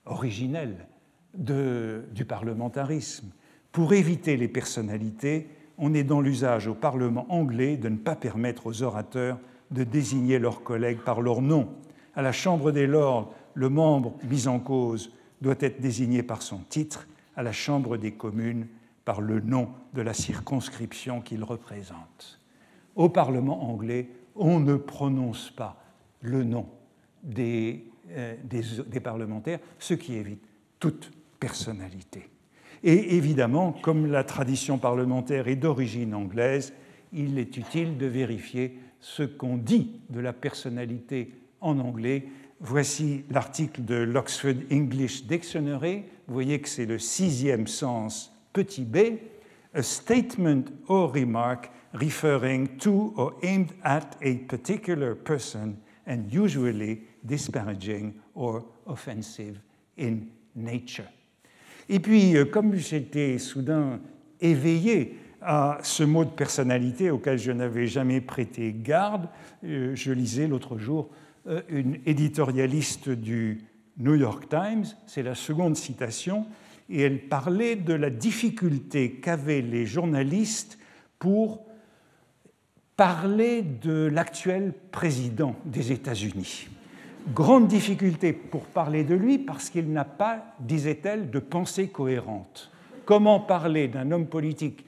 originel 0.06 0.88
du 1.34 2.26
parlementarisme. 2.26 3.32
Pour 3.72 3.94
éviter 3.94 4.38
les 4.38 4.48
personnalités, 4.48 5.50
on 5.78 5.94
est 5.94 6.04
dans 6.04 6.22
l'usage 6.22 6.68
au 6.68 6.74
Parlement 6.74 7.26
anglais 7.30 7.76
de 7.76 7.90
ne 7.90 7.98
pas 7.98 8.16
permettre 8.16 8.68
aux 8.68 8.82
orateurs 8.82 9.40
de 9.72 9.84
désigner 9.84 10.40
leurs 10.40 10.64
collègues 10.64 11.00
par 11.00 11.22
leur 11.22 11.42
nom. 11.42 11.70
À 12.16 12.22
la 12.22 12.32
Chambre 12.32 12.72
des 12.72 12.88
Lords, 12.88 13.34
le 13.54 13.70
membre 13.70 14.16
mis 14.24 14.48
en 14.48 14.60
cause 14.60 15.12
doit 15.42 15.56
être 15.60 15.82
désigné 15.82 16.24
par 16.24 16.42
son 16.42 16.60
titre, 16.60 17.08
à 17.36 17.44
la 17.44 17.52
Chambre 17.52 17.98
des 17.98 18.12
communes 18.12 18.68
par 19.06 19.22
le 19.22 19.40
nom 19.40 19.70
de 19.94 20.02
la 20.02 20.14
circonscription 20.14 21.22
qu'il 21.22 21.44
représente. 21.44 22.40
Au 22.96 23.10
Parlement 23.10 23.70
anglais, 23.70 24.10
on 24.36 24.60
ne 24.60 24.76
prononce 24.76 25.50
pas 25.52 25.82
le 26.22 26.44
nom 26.44 26.68
des, 27.24 27.86
euh, 28.12 28.36
des 28.44 29.00
parlementaires, 29.00 29.60
ce 29.80 29.94
qui 29.94 30.16
évite 30.16 30.44
toute 30.80 31.12
personnalité. 31.40 32.30
Et 32.84 33.16
évidemment, 33.16 33.74
comme 33.82 34.08
la 34.08 34.24
tradition 34.24 34.78
parlementaire 34.78 35.48
est 35.48 35.56
d'origine 35.56 36.14
anglaise, 36.14 36.74
il 37.14 37.38
est 37.38 37.58
utile 37.58 37.98
de 37.98 38.06
vérifier 38.06 38.78
ce 39.00 39.24
qu'on 39.24 39.58
dit 39.58 40.02
de 40.10 40.20
la 40.20 40.34
personnalité 40.34 41.34
en 41.62 41.80
anglais. 41.80 42.28
Voici 42.60 43.24
l'article 43.30 43.84
de 43.86 43.96
l'Oxford 43.96 44.56
English 44.72 45.26
Dictionary. 45.26 46.04
Vous 46.28 46.34
voyez 46.34 46.60
que 46.60 46.70
c'est 46.70 46.86
le 46.86 47.00
sixième 47.00 47.68
sens 47.68 48.32
petit 48.54 48.84
b, 48.84 49.20
a 49.74 49.82
statement 49.82 50.66
or 50.88 51.14
remark 51.14 51.70
referring 51.94 52.78
to 52.78 53.14
or 53.16 53.34
aimed 53.44 53.72
at 53.84 54.18
a 54.22 54.36
particular 54.48 55.16
person 55.16 55.78
and 56.06 56.32
usually 56.32 57.02
disparaging 57.26 58.14
or 58.36 58.64
offensive 58.88 59.60
in 59.98 60.28
nature. 60.56 61.08
Et 61.90 62.00
puis, 62.00 62.38
euh, 62.38 62.46
comme 62.46 62.76
j'étais 62.76 63.38
soudain 63.38 64.00
éveillé 64.40 65.18
à 65.42 65.80
ce 65.82 66.04
mot 66.04 66.24
de 66.24 66.30
personnalité 66.30 67.10
auquel 67.10 67.38
je 67.38 67.52
n'avais 67.52 67.88
jamais 67.88 68.22
prêté 68.22 68.74
garde, 68.78 69.28
euh, 69.64 69.96
je 69.96 70.12
lisais 70.12 70.48
l'autre 70.48 70.78
jour 70.78 71.10
une 71.70 72.00
éditorialiste 72.06 73.10
du 73.10 73.62
New 73.98 74.16
York 74.16 74.50
Times, 74.50 74.86
c'est 75.08 75.24
la 75.24 75.36
seconde 75.36 75.76
citation, 75.76 76.46
et 76.90 77.02
elle 77.02 77.28
parlait 77.28 77.76
de 77.76 77.94
la 77.94 78.10
difficulté 78.10 79.14
qu'avaient 79.14 79.62
les 79.62 79.86
journalistes 79.86 80.78
pour 81.20 81.66
parler 82.98 83.62
de 83.62 84.10
l'actuel 84.12 84.74
président 84.92 85.56
des 85.66 85.92
États-Unis. 85.92 86.68
Grande 87.34 87.68
difficulté 87.68 88.34
pour 88.34 88.66
parler 88.66 89.04
de 89.04 89.16
lui 89.16 89.38
parce 89.38 89.70
qu'il 89.70 89.92
n'a 89.92 90.06
pas, 90.06 90.56
disait-elle, 90.60 91.30
de 91.30 91.40
pensée 91.40 91.90
cohérente. 91.90 92.72
Comment 93.06 93.40
parler 93.40 93.88
d'un 93.88 94.12
homme 94.12 94.28
politique 94.28 94.86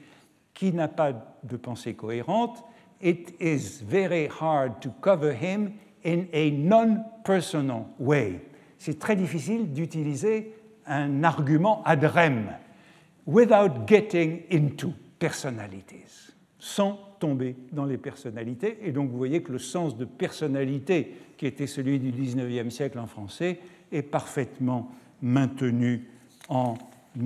qui 0.52 0.72
n'a 0.72 0.88
pas 0.88 1.38
de 1.42 1.56
pensée 1.56 1.94
cohérente? 1.94 2.64
It 3.00 3.34
is 3.40 3.82
very 3.84 4.28
hard 4.40 4.80
to 4.80 4.90
cover 5.00 5.32
him 5.32 5.72
in 6.04 6.24
a 6.32 6.50
non-personal 6.50 7.86
way. 7.98 8.40
C'est 8.78 8.98
très 8.98 9.16
difficile 9.16 9.72
d'utiliser 9.72 10.52
un 10.86 11.24
argument 11.24 11.82
ad 11.84 12.04
rem 12.04 12.50
without 13.26 13.86
getting 13.86 14.42
into 14.52 14.92
personalities, 15.18 16.34
sans 16.58 16.98
tomber 17.18 17.56
dans 17.72 17.86
les 17.86 17.96
personnalités. 17.96 18.78
Et 18.82 18.92
donc 18.92 19.10
vous 19.10 19.16
voyez 19.16 19.42
que 19.42 19.52
le 19.52 19.58
sens 19.58 19.96
de 19.96 20.04
personnalité 20.04 21.14
qui 21.38 21.46
était 21.46 21.66
celui 21.66 21.98
du 21.98 22.10
XIXe 22.10 22.74
siècle 22.74 22.98
en 22.98 23.06
français 23.06 23.58
est 23.90 24.02
parfaitement 24.02 24.90
maintenu 25.22 26.08
en 26.48 26.74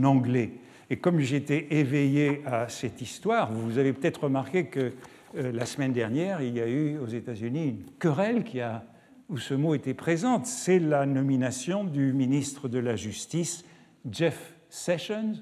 anglais. 0.04 0.52
Et 0.90 0.96
comme 0.96 1.18
j'étais 1.20 1.66
éveillé 1.70 2.42
à 2.46 2.68
cette 2.68 3.02
histoire, 3.02 3.52
vous 3.52 3.78
avez 3.78 3.92
peut-être 3.92 4.24
remarqué 4.24 4.66
que 4.66 4.92
euh, 5.36 5.52
la 5.52 5.66
semaine 5.66 5.92
dernière, 5.92 6.40
il 6.40 6.54
y 6.54 6.60
a 6.60 6.68
eu 6.68 6.98
aux 6.98 7.06
États-Unis 7.06 7.68
une 7.68 7.84
querelle 7.98 8.44
qui 8.44 8.60
a, 8.60 8.84
où 9.28 9.36
ce 9.36 9.54
mot 9.54 9.74
était 9.74 9.94
présent. 9.94 10.42
C'est 10.44 10.78
la 10.78 11.06
nomination 11.06 11.84
du 11.84 12.12
ministre 12.12 12.68
de 12.68 12.78
la 12.78 12.96
Justice, 12.96 13.64
Jeff 14.10 14.54
Sessions, 14.70 15.34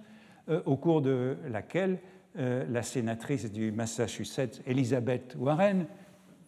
euh, 0.49 0.61
au 0.66 0.76
cours 0.76 1.03
de 1.03 1.37
laquelle 1.49 1.99
euh, 2.39 2.64
la 2.68 2.82
sénatrice 2.82 3.51
du 3.51 3.70
Massachusetts, 3.70 4.61
Elizabeth 4.66 5.37
Warren, 5.39 5.87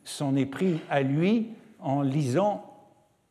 s'en 0.05 0.34
est 0.36 0.47
pris 0.47 0.80
à 0.91 1.03
lui 1.03 1.51
en 1.78 2.03
lisant 2.03 2.64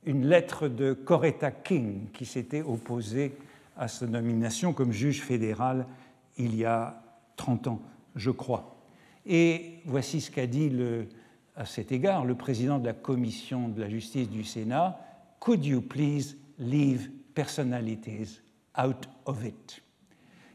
une 0.06 0.26
lettre 0.26 0.70
de 0.70 0.94
Coretta 0.94 1.52
King 1.52 2.08
qui 2.14 2.26
s'était 2.26 2.62
opposée 2.62 3.34
à 3.76 3.88
sa 3.88 4.08
nomination 4.08 4.74
comme 4.74 4.92
juge 4.92 5.22
fédéral 5.22 5.86
il 6.38 6.56
y 6.56 6.66
a 6.66 7.02
30 7.36 7.68
ans, 7.68 7.82
je 8.16 8.32
crois. 8.32 8.77
Et 9.28 9.80
voici 9.86 10.22
ce 10.22 10.32
qu'a 10.32 10.48
dit 10.48 10.72
à 11.56 11.66
cet 11.66 11.92
égard 11.92 12.24
le 12.24 12.36
président 12.36 12.80
de 12.80 12.86
la 12.86 12.94
commission 12.94 13.68
de 13.68 13.82
la 13.82 13.90
justice 13.90 14.30
du 14.30 14.44
Sénat. 14.44 15.00
Could 15.40 15.66
you 15.66 15.82
please 15.82 16.38
leave 16.58 17.10
personalities 17.36 18.42
out 18.78 19.08
of 19.26 19.46
it? 19.46 19.82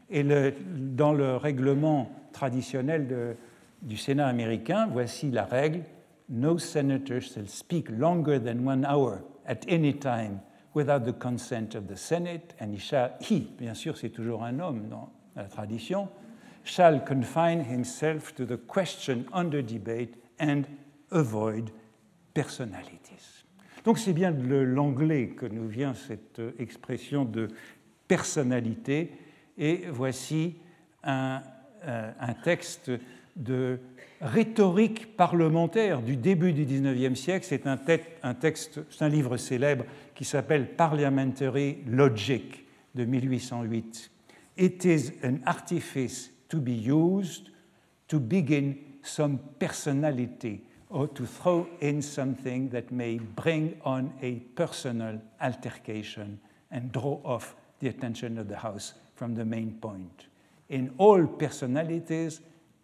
Et 0.09 0.23
dans 0.23 1.13
le 1.13 1.37
règlement 1.37 2.09
traditionnel 2.31 3.37
du 3.83 3.97
Sénat 3.97 4.27
américain, 4.27 4.87
voici 4.91 5.29
la 5.29 5.45
règle. 5.45 5.83
No 6.29 6.57
senator 6.57 7.19
shall 7.19 7.47
speak 7.47 7.89
longer 7.89 8.39
than 8.39 8.65
one 8.65 8.85
hour 8.85 9.19
at 9.45 9.67
any 9.67 9.93
time 9.93 10.39
without 10.73 11.01
the 11.05 11.11
consent 11.11 11.75
of 11.75 11.85
the 11.87 11.97
Senate, 11.97 12.55
and 12.59 12.73
he 12.73 12.79
shall, 12.79 13.11
he, 13.19 13.51
bien 13.59 13.73
sûr, 13.73 13.97
c'est 13.97 14.09
toujours 14.09 14.43
un 14.43 14.59
homme 14.59 14.87
dans 14.89 15.11
la 15.35 15.43
tradition, 15.43 16.07
shall 16.63 17.03
confine 17.03 17.65
himself 17.65 18.33
to 18.35 18.45
the 18.45 18.57
question 18.57 19.25
under 19.33 19.61
debate 19.61 20.15
and 20.39 20.63
avoid 21.11 21.71
personalities. 22.33 23.43
Donc 23.83 23.97
c'est 23.97 24.13
bien 24.13 24.31
de 24.31 24.55
l'anglais 24.55 25.29
que 25.29 25.45
nous 25.45 25.67
vient 25.67 25.93
cette 25.93 26.41
expression 26.57 27.25
de 27.25 27.49
personnalité, 28.07 29.11
et 29.57 29.85
voici 29.91 30.55
un, 31.03 31.41
euh, 31.85 32.11
un 32.19 32.33
texte 32.33 32.91
de 33.35 33.79
rhétorique 34.21 35.17
parlementaire 35.17 36.01
du 36.01 36.15
début 36.15 36.53
du 36.53 36.65
XIXe 36.65 37.19
siècle. 37.19 37.45
C'est 37.47 37.67
un, 37.67 37.77
un, 38.23 38.33
texte, 38.33 38.79
c'est 38.89 39.03
un 39.03 39.09
livre 39.09 39.37
célèbre 39.37 39.85
qui 40.15 40.23
s'appelle 40.23 40.75
Parliamentary 40.75 41.79
Logic 41.87 42.65
de 42.95 43.05
1808. 43.05 44.11
It 44.57 44.85
is 44.85 45.11
an 45.23 45.39
artifice 45.45 46.32
to 46.53 46.59
be 46.59 46.73
used 46.73 47.49
to 48.07 48.19
begin 48.19 48.77
some 49.01 49.39
personality 49.57 50.61
or 50.91 51.07
to 51.07 51.25
throw 51.25 51.67
in 51.79 51.99
something 51.99 52.69
that 52.69 52.91
may 52.91 53.17
bring 53.17 53.75
on 53.83 54.13
a 54.21 54.35
personal 54.53 55.19
altercation 55.41 56.39
and 56.69 56.91
draw 56.91 57.19
off 57.25 57.55
the 57.79 57.87
attention 57.87 58.37
of 58.37 58.47
the 58.47 58.55
House 58.55 58.93
from 59.15 59.33
the 59.33 59.43
main 59.43 59.79
point. 59.81 60.27
In 60.69 60.93
all 60.99 61.25
personalities, 61.25 62.39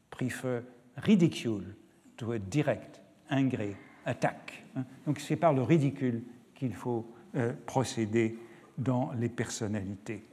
prefer 0.09 0.63
ridicule 1.05 1.65
to 2.17 2.31
a 2.33 2.39
direct, 2.39 2.99
angry 3.29 3.77
attack. 4.07 4.63
Donc 5.05 5.19
c'est 5.19 5.35
par 5.35 5.53
le 5.53 5.61
ridicule 5.61 6.23
qu'il 6.55 6.73
faut 6.73 7.05
euh, 7.35 7.53
procéder 7.67 8.35
dans 8.79 9.11
les 9.19 9.29
personnalités. 9.29 10.23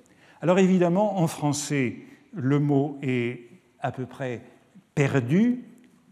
Alors 0.40 0.58
évidemment, 0.58 1.18
en 1.18 1.26
français, 1.26 1.96
le 2.32 2.58
mot 2.58 2.98
est 3.02 3.40
à 3.80 3.92
peu 3.92 4.06
près 4.06 4.42
perdu 4.94 5.64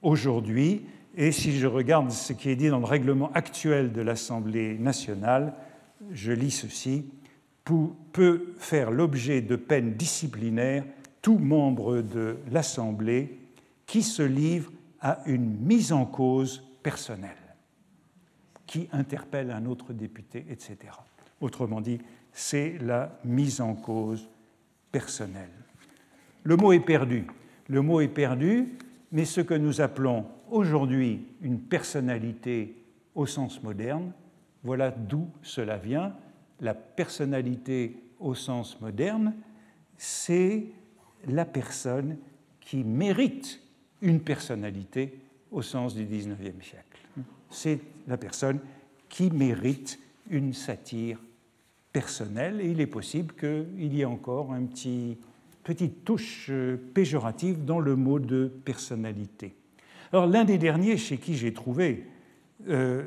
aujourd'hui, 0.02 0.82
et 1.16 1.32
si 1.32 1.58
je 1.58 1.66
regarde 1.66 2.10
ce 2.10 2.32
qui 2.32 2.50
est 2.50 2.56
dit 2.56 2.68
dans 2.68 2.80
le 2.80 2.84
règlement 2.84 3.32
actuel 3.32 3.92
de 3.92 4.00
l'Assemblée 4.00 4.78
nationale, 4.78 5.54
je 6.10 6.32
lis 6.32 6.50
ceci, 6.50 7.06
peut 8.12 8.52
faire 8.58 8.90
l'objet 8.90 9.40
de 9.40 9.56
peines 9.56 9.94
disciplinaires 9.94 10.84
tout 11.22 11.38
membre 11.38 12.02
de 12.02 12.36
l'Assemblée 12.50 13.38
qui 13.86 14.02
se 14.02 14.22
livre 14.22 14.70
à 15.00 15.20
une 15.26 15.58
mise 15.60 15.92
en 15.92 16.04
cause 16.04 16.62
personnelle, 16.82 17.30
qui 18.66 18.88
interpelle 18.92 19.50
un 19.50 19.64
autre 19.66 19.92
député, 19.92 20.44
etc. 20.50 20.76
Autrement 21.40 21.80
dit, 21.80 21.98
c'est 22.32 22.76
la 22.80 23.18
mise 23.24 23.60
en 23.60 23.74
cause 23.74 24.28
personnelle. 24.92 25.63
Le 26.45 26.57
mot 26.57 26.72
est 26.72 26.80
perdu. 26.80 27.26
Le 27.68 27.80
mot 27.80 28.01
est 28.01 28.09
perdu, 28.09 28.74
mais 29.12 29.24
ce 29.24 29.40
que 29.40 29.55
nous 29.55 29.80
appelons 29.80 30.26
aujourd'hui 30.51 31.26
une 31.42 31.59
personnalité 31.59 32.76
au 33.14 33.26
sens 33.26 33.62
moderne, 33.62 34.12
voilà 34.62 34.90
d'où 34.90 35.28
cela 35.42 35.76
vient. 35.76 36.14
La 36.61 36.74
personnalité 36.74 37.97
au 38.20 38.34
sens 38.34 38.80
moderne, 38.80 39.34
c'est 39.97 40.66
la 41.26 41.45
personne 41.45 42.18
qui 42.61 42.84
mérite 42.84 43.61
une 44.03 44.20
personnalité 44.20 45.18
au 45.51 45.62
sens 45.62 45.95
du 45.95 46.05
XIXe 46.05 46.64
siècle. 46.64 47.01
C'est 47.49 47.80
la 48.07 48.16
personne 48.16 48.61
qui 49.09 49.30
mérite 49.30 49.99
une 50.30 50.53
satire 50.53 51.18
personnelle 51.92 52.61
il 52.62 52.80
est 52.80 52.88
possible 52.88 53.34
qu'il 53.34 53.95
y 53.95 54.01
ait 54.01 54.05
encore 54.05 54.53
une 54.53 54.68
petit, 54.68 55.16
petite 55.64 56.04
touche 56.04 56.48
euh, 56.50 56.76
péjorative 56.94 57.64
dans 57.64 57.80
le 57.80 57.96
mot 57.96 58.20
de 58.20 58.52
personnalité. 58.64 59.56
Alors 60.12 60.26
l'un 60.26 60.44
des 60.44 60.58
derniers 60.58 60.96
chez 60.96 61.16
qui 61.16 61.34
j'ai 61.34 61.52
trouvé 61.52 62.06
euh, 62.68 63.06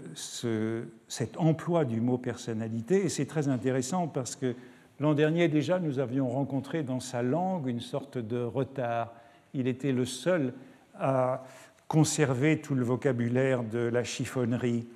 cet 1.08 1.38
emploi 1.38 1.86
du 1.86 2.02
mot 2.02 2.18
personnalité, 2.18 3.06
et 3.06 3.10
c'est 3.10 3.26
très 3.26 3.48
intéressant 3.48 4.08
parce 4.08 4.36
que 4.36 4.56
l'an 5.00 5.14
dernier 5.14 5.48
déjà 5.48 5.80
nous 5.80 6.00
avions 6.00 6.28
rencontré 6.28 6.84
dans 6.84 7.00
sa 7.00 7.22
langue 7.22 7.68
une 7.68 7.80
sorte 7.80 8.18
de 8.18 8.42
retard. 8.42 9.14
Il 9.54 9.68
était 9.68 9.94
le 9.94 10.06
seul 10.06 10.54
à 11.00 11.44
conserver 11.88 12.60
tout 12.60 12.76
le 12.76 12.84
vocabulaire 12.84 13.64
de 13.64 13.80
la 13.80 14.04
chiffonnerie. 14.04 14.88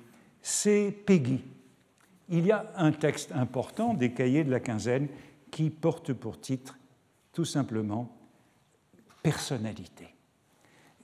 C'est 0.42 0.94
Peggy. 1.06 1.42
Il 2.28 2.44
y 2.44 2.52
a 2.52 2.70
un 2.76 2.92
texte 2.92 3.32
important 3.32 3.94
des 3.94 4.12
cahiers 4.12 4.44
de 4.44 4.50
la 4.50 4.60
quinzaine 4.60 5.08
qui 5.50 5.70
porte 5.70 6.12
pour 6.12 6.40
titre 6.40 6.76
tout 7.32 7.44
simplement 7.44 8.16
personnalité 9.22 10.12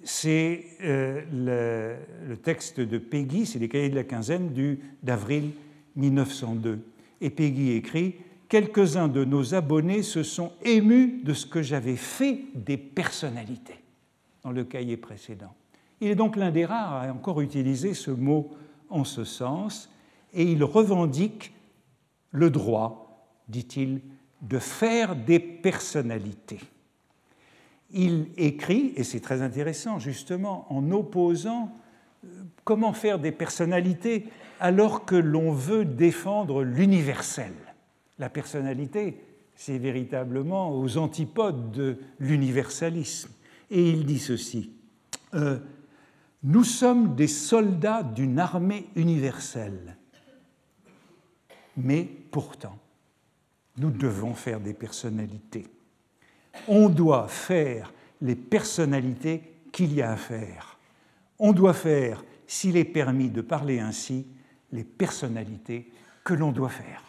c'est 0.05 0.65
euh, 0.83 1.97
le, 2.29 2.37
texte 2.37 2.81
de 2.81 2.99
Peggy, 2.99 3.47
c'est 3.47 3.59
les 3.59 3.69
cahiers 3.69 3.91
de 3.91 3.97
la 3.97 4.05
quinzaine 4.05 4.53
d'avril 5.03 5.51
1902. 5.97 6.81
Et 7.21 7.31
Peggy 7.31 7.73
écrit 7.73 8.17
Quelques-uns 8.49 9.09
de 9.09 9.25
nos 9.25 9.55
abonnés 9.55 10.03
se 10.03 10.23
sont 10.23 10.53
émus 10.65 11.21
de 11.23 11.35
ce 11.35 11.45
que 11.45 11.61
j'avais 11.61 11.97
fait 11.97 12.45
des 12.55 12.79
personnalités 12.79 13.77
dans 14.43 14.53
le 14.53 14.65
cahier 14.65 14.97
précédent. 14.97 15.55
Il 16.01 16.09
est 16.09 16.15
donc 16.15 16.37
l'un 16.37 16.51
des 16.51 16.65
rares 16.65 16.95
à 16.95 17.13
encore 17.13 17.43
utiliser 17.43 17.93
ce 17.93 18.11
mot 18.11 18.51
en 18.89 19.05
ce 19.05 19.25
sens, 19.25 19.91
et 20.33 20.45
il 20.45 20.65
revendique 20.65 21.53
le 22.31 22.49
droit, 22.49 23.29
dit-il, 23.49 24.01
de 24.43 24.59
faire 24.59 25.17
des 25.17 25.39
personnalités 25.39 26.61
il 27.91 28.29
écrit, 28.37 28.93
et 28.97 29.05
c'est 29.05 29.21
très 29.21 29.43
intéressant 29.43 29.99
justement, 29.99 30.67
en 30.71 30.91
opposant 30.91 31.73
euh, 32.25 32.29
comment 32.65 32.93
faire 32.93 33.19
des 33.19 33.33
personnalités 33.33 34.29
alors 34.61 35.05
que 35.05 35.15
l'on 35.15 35.53
veut 35.53 35.85
défendre 35.85 36.63
l'universel. 36.63 37.53
La 38.19 38.29
personnalité, 38.29 39.23
c'est 39.55 39.79
véritablement 39.79 40.77
aux 40.77 40.99
antipodes 40.99 41.71
de 41.71 41.99
l'universalisme. 42.19 43.31
Et 43.71 43.89
il 43.89 44.05
dit 44.05 44.19
ceci, 44.19 44.73
euh, 45.35 45.59
Nous 46.43 46.65
sommes 46.65 47.15
des 47.15 47.29
soldats 47.29 48.03
d'une 48.03 48.39
armée 48.39 48.89
universelle, 48.97 49.97
mais 51.77 52.09
pourtant, 52.31 52.77
nous 53.79 53.91
devons 53.91 54.35
faire 54.35 54.61
des 54.61 54.75
personnalités 54.75 55.67
on 56.67 56.89
doit 56.89 57.29
faire 57.29 57.93
les 58.21 58.35
personnalités 58.35 59.43
qu'il 59.71 59.93
y 59.95 60.03
a 60.03 60.13
à 60.13 60.17
faire. 60.17 60.79
On 61.39 61.53
doit 61.53 61.75
faire, 61.75 62.25
s'il 62.47 62.77
est 62.77 62.85
permis 62.85 63.31
de 63.31 63.43
parler 63.43 63.79
ainsi, 63.79 64.27
les 64.73 64.85
personnalités 64.85 65.91
que 66.25 66.35
l'on 66.35 66.51
doit 66.51 66.69
faire. 66.69 67.03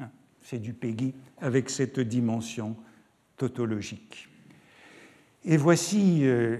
Hein, 0.00 0.10
c'est 0.42 0.58
du 0.58 0.74
Peggy 0.74 1.14
avec 1.38 1.70
cette 1.70 2.00
dimension 2.00 2.76
tautologique. 3.36 4.28
Et 5.44 5.56
voici, 5.56 6.20
euh, 6.24 6.58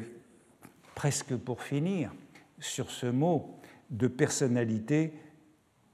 presque 0.95 1.37
pour 1.37 1.63
finir, 1.63 2.13
sur 2.59 2.91
ce 2.91 3.07
mot 3.07 3.59
de 3.91 4.07
personnalité, 4.09 5.13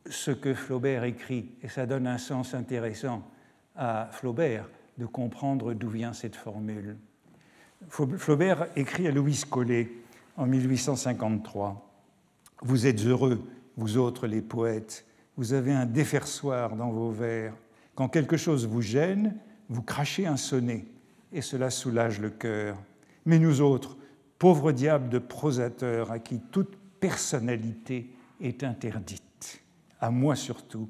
ce 0.09 0.31
que 0.31 0.55
Flaubert 0.55 1.05
écrit, 1.05 1.51
et 1.63 1.69
ça 1.69 1.87
donne 1.87 2.07
un 2.07 2.19
sens 2.19 2.55
intéressant 2.55 3.29
à 3.77 4.09
Flaubert, 4.13 4.69
de 4.99 5.07
comprendre 5.07 5.75
d'où 5.75 5.89
vient 5.89 6.13
cette 6.13 6.37
formule. 6.37 6.97
Flaubert 7.89 8.67
écrit 8.77 9.07
à 9.07 9.11
Louis 9.11 9.43
Collet 9.49 9.91
en 10.37 10.47
1853 10.47 11.91
Vous 12.63 12.87
êtes 12.87 13.05
heureux, 13.05 13.43
vous 13.77 13.99
autres 13.99 14.27
les 14.27 14.43
poètes, 14.43 15.05
vous 15.37 15.53
avez 15.53 15.73
un 15.73 15.87
défersoir 15.87 16.77
dans 16.77 16.91
vos 16.91 17.11
vers. 17.11 17.55
Quand 17.95 18.09
quelque 18.09 18.37
chose 18.37 18.67
vous 18.67 18.83
gêne, 18.83 19.37
vous 19.69 19.83
crachez 19.83 20.27
un 20.27 20.37
sonnet, 20.37 20.87
et 21.33 21.43
cela 21.43 21.71
soulage 21.71 22.21
le 22.21 22.31
cœur. 22.31 22.77
Mais 23.27 23.39
nous 23.39 23.61
autres, 23.61 23.97
pauvres 24.39 24.73
diables 24.73 25.09
de 25.09 25.19
prosateurs 25.19 26.11
à 26.11 26.19
qui 26.19 26.41
toute 26.41 26.77
personnalité 27.01 28.11
est 28.41 28.65
interdite, 28.65 29.63
à 30.01 30.11
moi 30.11 30.37
surtout, 30.37 30.89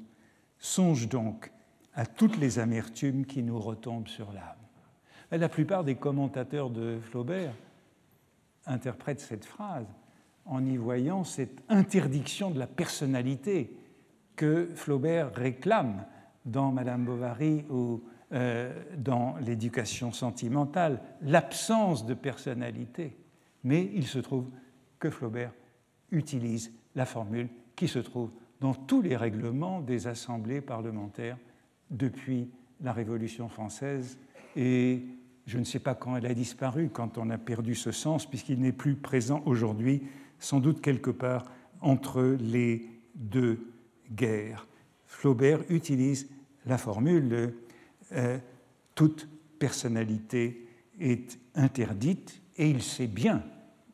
songe 0.59 1.07
donc 1.07 1.51
à 1.97 2.05
toutes 2.05 2.37
les 2.37 2.59
amertumes 2.59 3.25
qui 3.25 3.41
nous 3.41 3.59
retombent 3.59 4.07
sur 4.07 4.31
l'âme. 4.31 4.55
La 5.31 5.49
plupart 5.49 5.83
des 5.83 5.95
commentateurs 5.95 6.69
de 6.69 6.99
Flaubert 7.01 7.55
interprètent 8.67 9.19
cette 9.19 9.45
phrase 9.45 9.87
en 10.45 10.63
y 10.63 10.77
voyant 10.77 11.23
cette 11.23 11.63
interdiction 11.69 12.51
de 12.51 12.59
la 12.59 12.67
personnalité 12.67 13.75
que 14.35 14.69
Flaubert 14.75 15.33
réclame 15.33 16.05
dans 16.45 16.71
Madame 16.71 17.03
Bovary 17.03 17.65
ou 17.69 18.03
euh, 18.31 18.71
dans 18.95 19.35
l'éducation 19.37 20.11
sentimentale, 20.11 21.01
l'absence 21.21 22.05
de 22.05 22.13
personnalité. 22.13 23.17
Mais 23.63 23.89
il 23.95 24.05
se 24.05 24.19
trouve 24.19 24.49
que 24.99 25.09
Flaubert 25.09 25.51
utilise 26.11 26.71
la 26.95 27.05
formule 27.05 27.49
qui 27.75 27.87
se 27.87 27.99
trouve 27.99 28.29
dans 28.61 28.75
tous 28.75 29.01
les 29.01 29.17
règlements 29.17 29.81
des 29.81 30.07
assemblées 30.07 30.61
parlementaires 30.61 31.37
depuis 31.89 32.49
la 32.81 32.93
Révolution 32.93 33.49
française 33.49 34.17
et 34.55 35.03
je 35.45 35.57
ne 35.57 35.63
sais 35.63 35.79
pas 35.79 35.95
quand 35.95 36.15
elle 36.17 36.25
a 36.25 36.33
disparu, 36.33 36.89
quand 36.89 37.17
on 37.17 37.29
a 37.29 37.37
perdu 37.37 37.73
ce 37.73 37.91
sens, 37.91 38.29
puisqu'il 38.29 38.59
n'est 38.59 38.73
plus 38.73 38.95
présent 38.95 39.41
aujourd'hui, 39.45 40.03
sans 40.39 40.59
doute 40.59 40.81
quelque 40.81 41.09
part 41.09 41.45
entre 41.79 42.35
les 42.39 42.89
deux 43.15 43.71
guerres. 44.11 44.67
Flaubert 45.05 45.59
utilise 45.69 46.29
la 46.65 46.77
formule 46.77 47.53
euh, 48.11 48.37
toute 48.93 49.27
personnalité 49.59 50.67
est 50.99 51.39
interdite 51.55 52.41
et 52.57 52.69
il 52.69 52.81
sait 52.81 53.07
bien 53.07 53.43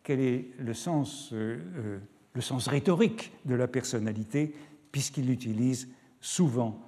quel 0.04 0.20
est 0.20 0.50
le 0.60 0.74
sens, 0.74 1.32
euh, 1.34 1.60
euh, 1.76 2.00
le 2.34 2.42
sens 2.42 2.68
rhétorique 2.68 3.32
de 3.46 3.56
la 3.56 3.68
personnalité, 3.68 4.54
puisqu'il 4.92 5.28
l'utilise 5.28 5.90
souvent 6.20 6.82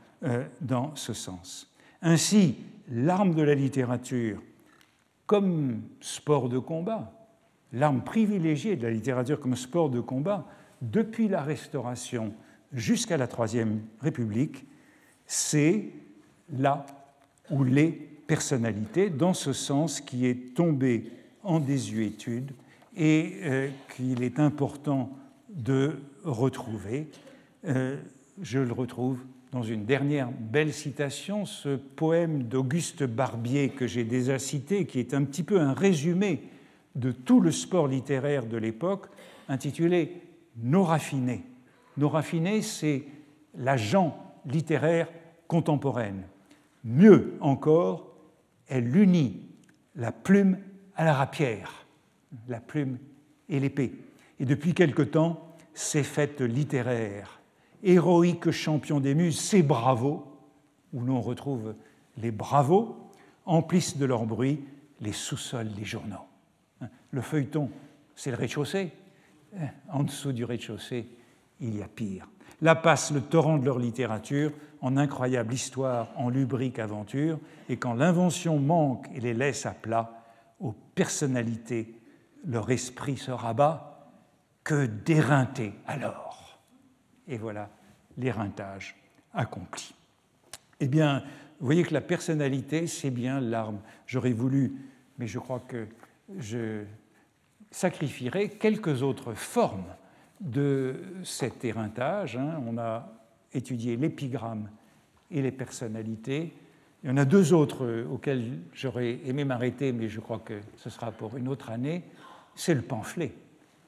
dans 0.61 0.95
ce 0.95 1.13
sens. 1.13 1.71
Ainsi, 2.01 2.55
l'arme 2.89 3.33
de 3.33 3.41
la 3.41 3.55
littérature, 3.55 4.41
comme 5.25 5.81
sport 6.01 6.49
de 6.49 6.59
combat, 6.59 7.11
l'arme 7.73 8.03
privilégiée 8.03 8.75
de 8.75 8.83
la 8.83 8.91
littérature 8.91 9.39
comme 9.39 9.55
sport 9.55 9.89
de 9.89 9.99
combat, 9.99 10.45
depuis 10.81 11.27
la 11.27 11.41
Restauration 11.41 12.33
jusqu'à 12.71 13.17
la 13.17 13.27
Troisième 13.27 13.81
République, 14.01 14.65
c'est 15.25 15.89
là 16.57 16.85
où 17.49 17.63
les 17.63 17.91
personnalités, 18.27 19.09
dans 19.09 19.33
ce 19.33 19.53
sens 19.53 20.01
qui 20.01 20.25
est 20.25 20.55
tombé 20.55 21.11
en 21.43 21.59
désuétude 21.59 22.51
et 22.95 23.37
euh, 23.43 23.69
qu'il 23.95 24.23
est 24.23 24.39
important 24.39 25.11
de 25.49 25.99
retrouver. 26.23 27.07
Euh, 27.65 27.97
je 28.41 28.59
le 28.59 28.73
retrouve 28.73 29.19
dans 29.55 29.63
une 29.63 29.85
dernière 29.85 30.29
belle 30.37 30.73
citation 30.73 31.45
ce 31.45 31.77
poème 31.77 32.43
d'Auguste 32.43 33.03
Barbier 33.03 33.69
que 33.69 33.87
j'ai 33.87 34.03
déjà 34.03 34.37
cité, 34.37 34.85
qui 34.85 34.99
est 34.99 35.13
un 35.13 35.23
petit 35.23 35.43
peu 35.43 35.61
un 35.61 35.71
résumé 35.71 36.41
de 36.95 37.13
tout 37.13 37.39
le 37.39 37.51
sport 37.51 37.87
littéraire 37.87 38.47
de 38.47 38.57
l'époque, 38.57 39.07
intitulé 39.47 40.21
Nos 40.61 40.83
raffinés. 40.83 41.45
Nos 41.95 42.09
raffinés, 42.09 42.61
c'est 42.61 43.05
l'agent 43.57 44.17
littéraire 44.45 45.07
contemporaine. 45.47 46.23
Mieux 46.83 47.37
encore, 47.39 48.13
elle 48.67 48.93
unit 48.93 49.39
la 49.95 50.11
plume 50.11 50.57
à 50.97 51.05
la 51.05 51.13
rapière, 51.13 51.85
la 52.49 52.59
plume 52.59 52.97
et 53.47 53.61
l'épée. 53.61 53.93
Et 54.37 54.43
depuis 54.43 54.73
quelque 54.73 55.03
temps, 55.03 55.55
ces 55.73 56.03
fêtes 56.03 56.41
littéraires, 56.41 57.39
héroïques 57.85 58.51
champions 58.51 58.99
des 58.99 59.15
muses, 59.15 59.39
ces 59.39 59.63
bravos, 59.63 60.25
où 60.91 61.01
l'on 61.01 61.21
retrouve 61.21 61.75
les 62.17 62.31
bravos, 62.31 62.97
emplissent 63.45 63.97
de 63.97 64.05
leur 64.05 64.25
bruit 64.25 64.65
les 65.01 65.13
sous-sols 65.13 65.71
des 65.71 65.85
journaux. 65.85 66.25
Le 67.11 67.21
feuilleton, 67.21 67.69
c'est 68.15 68.31
le 68.31 68.37
rez-de-chaussée. 68.37 68.91
En 69.89 70.03
dessous 70.03 70.33
du 70.33 70.43
rez-de-chaussée, 70.43 71.07
il 71.61 71.77
y 71.77 71.83
a 71.83 71.87
pire. 71.87 72.27
Là 72.61 72.75
passe 72.75 73.11
le 73.11 73.21
torrent 73.21 73.57
de 73.57 73.65
leur 73.65 73.79
littérature 73.79 74.51
en 74.81 74.97
incroyable 74.97 75.53
histoire, 75.53 76.09
en 76.17 76.29
lubrique 76.29 76.79
aventure, 76.79 77.39
et 77.69 77.77
quand 77.77 77.93
l'invention 77.93 78.59
manque 78.59 79.07
et 79.13 79.19
les 79.19 79.33
laisse 79.33 79.65
à 79.65 79.71
plat, 79.71 80.23
aux 80.59 80.73
personnalités 80.95 81.99
leur 82.45 82.69
esprit 82.69 83.17
se 83.17 83.31
rabat, 83.31 84.09
que 84.63 84.85
d'éreinter 84.85 85.73
alors. 85.87 86.24
Et 87.27 87.37
voilà 87.37 87.69
l'éreintage 88.17 88.95
accompli. 89.33 89.93
Eh 90.79 90.87
bien, 90.87 91.23
vous 91.59 91.65
voyez 91.65 91.83
que 91.83 91.93
la 91.93 92.01
personnalité, 92.01 92.87
c'est 92.87 93.09
bien 93.09 93.39
l'arme. 93.39 93.79
J'aurais 94.07 94.33
voulu, 94.33 94.73
mais 95.17 95.27
je 95.27 95.39
crois 95.39 95.59
que 95.59 95.87
je 96.37 96.83
sacrifierai 97.71 98.49
quelques 98.49 99.03
autres 99.03 99.33
formes 99.33 99.93
de 100.41 100.95
cet 101.23 101.63
éreintage. 101.63 102.37
Hein. 102.37 102.61
On 102.67 102.77
a 102.77 103.11
étudié 103.53 103.95
l'épigramme 103.95 104.69
et 105.31 105.41
les 105.41 105.51
personnalités. 105.51 106.53
Il 107.03 107.09
y 107.09 107.13
en 107.13 107.17
a 107.17 107.25
deux 107.25 107.53
autres 107.53 107.85
euh, 107.85 108.07
auxquels 108.07 108.59
j'aurais 108.73 109.19
aimé 109.25 109.45
m'arrêter, 109.45 109.91
mais 109.91 110.09
je 110.09 110.19
crois 110.19 110.39
que 110.39 110.59
ce 110.77 110.89
sera 110.89 111.11
pour 111.11 111.37
une 111.37 111.47
autre 111.47 111.69
année. 111.69 112.03
C'est 112.55 112.73
le 112.73 112.81
pamphlet. 112.81 113.33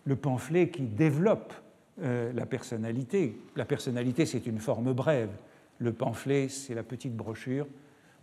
Le 0.05 0.15
pamphlet 0.15 0.69
qui 0.69 0.83
développe 0.83 1.53
euh, 2.02 2.32
la 2.34 2.45
personnalité. 2.45 3.38
La 3.56 3.66
personnalité, 3.66 4.26
c'est 4.26 4.45
une 4.45 4.60
forme 4.60 4.93
brève. 4.93 5.32
Le 5.80 5.93
pamphlet, 5.93 6.50
c'est 6.50 6.74
la 6.74 6.84
petite 6.84 7.16
brochure. 7.16 7.68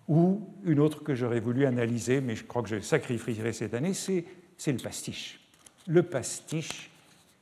Ou 0.09 0.43
une 0.64 0.81
autre 0.81 1.03
que 1.03 1.14
j'aurais 1.14 1.41
voulu 1.41 1.64
analyser, 1.64 2.20
mais 2.20 2.37
je 2.37 2.45
crois 2.45 2.62
que 2.62 2.68
je 2.68 2.81
sacrifierai 2.81 3.53
cette 3.53 3.75
année, 3.75 3.95
c'est 3.95 4.25
le 4.66 4.79
pastiche. 4.79 5.41
Le 5.87 6.03
pastiche 6.03 6.91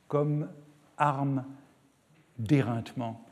comme 0.07 0.47
arme 0.97 1.43
d'éreintement 2.37 3.23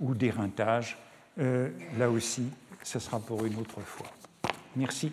ou 0.00 0.14
d'éreintage. 0.14 0.98
Euh, 1.38 1.70
là 1.98 2.10
aussi, 2.10 2.44
ce 2.82 2.98
sera 2.98 3.20
pour 3.20 3.44
une 3.44 3.56
autre 3.56 3.80
fois. 3.80 4.08
Merci. 4.76 5.12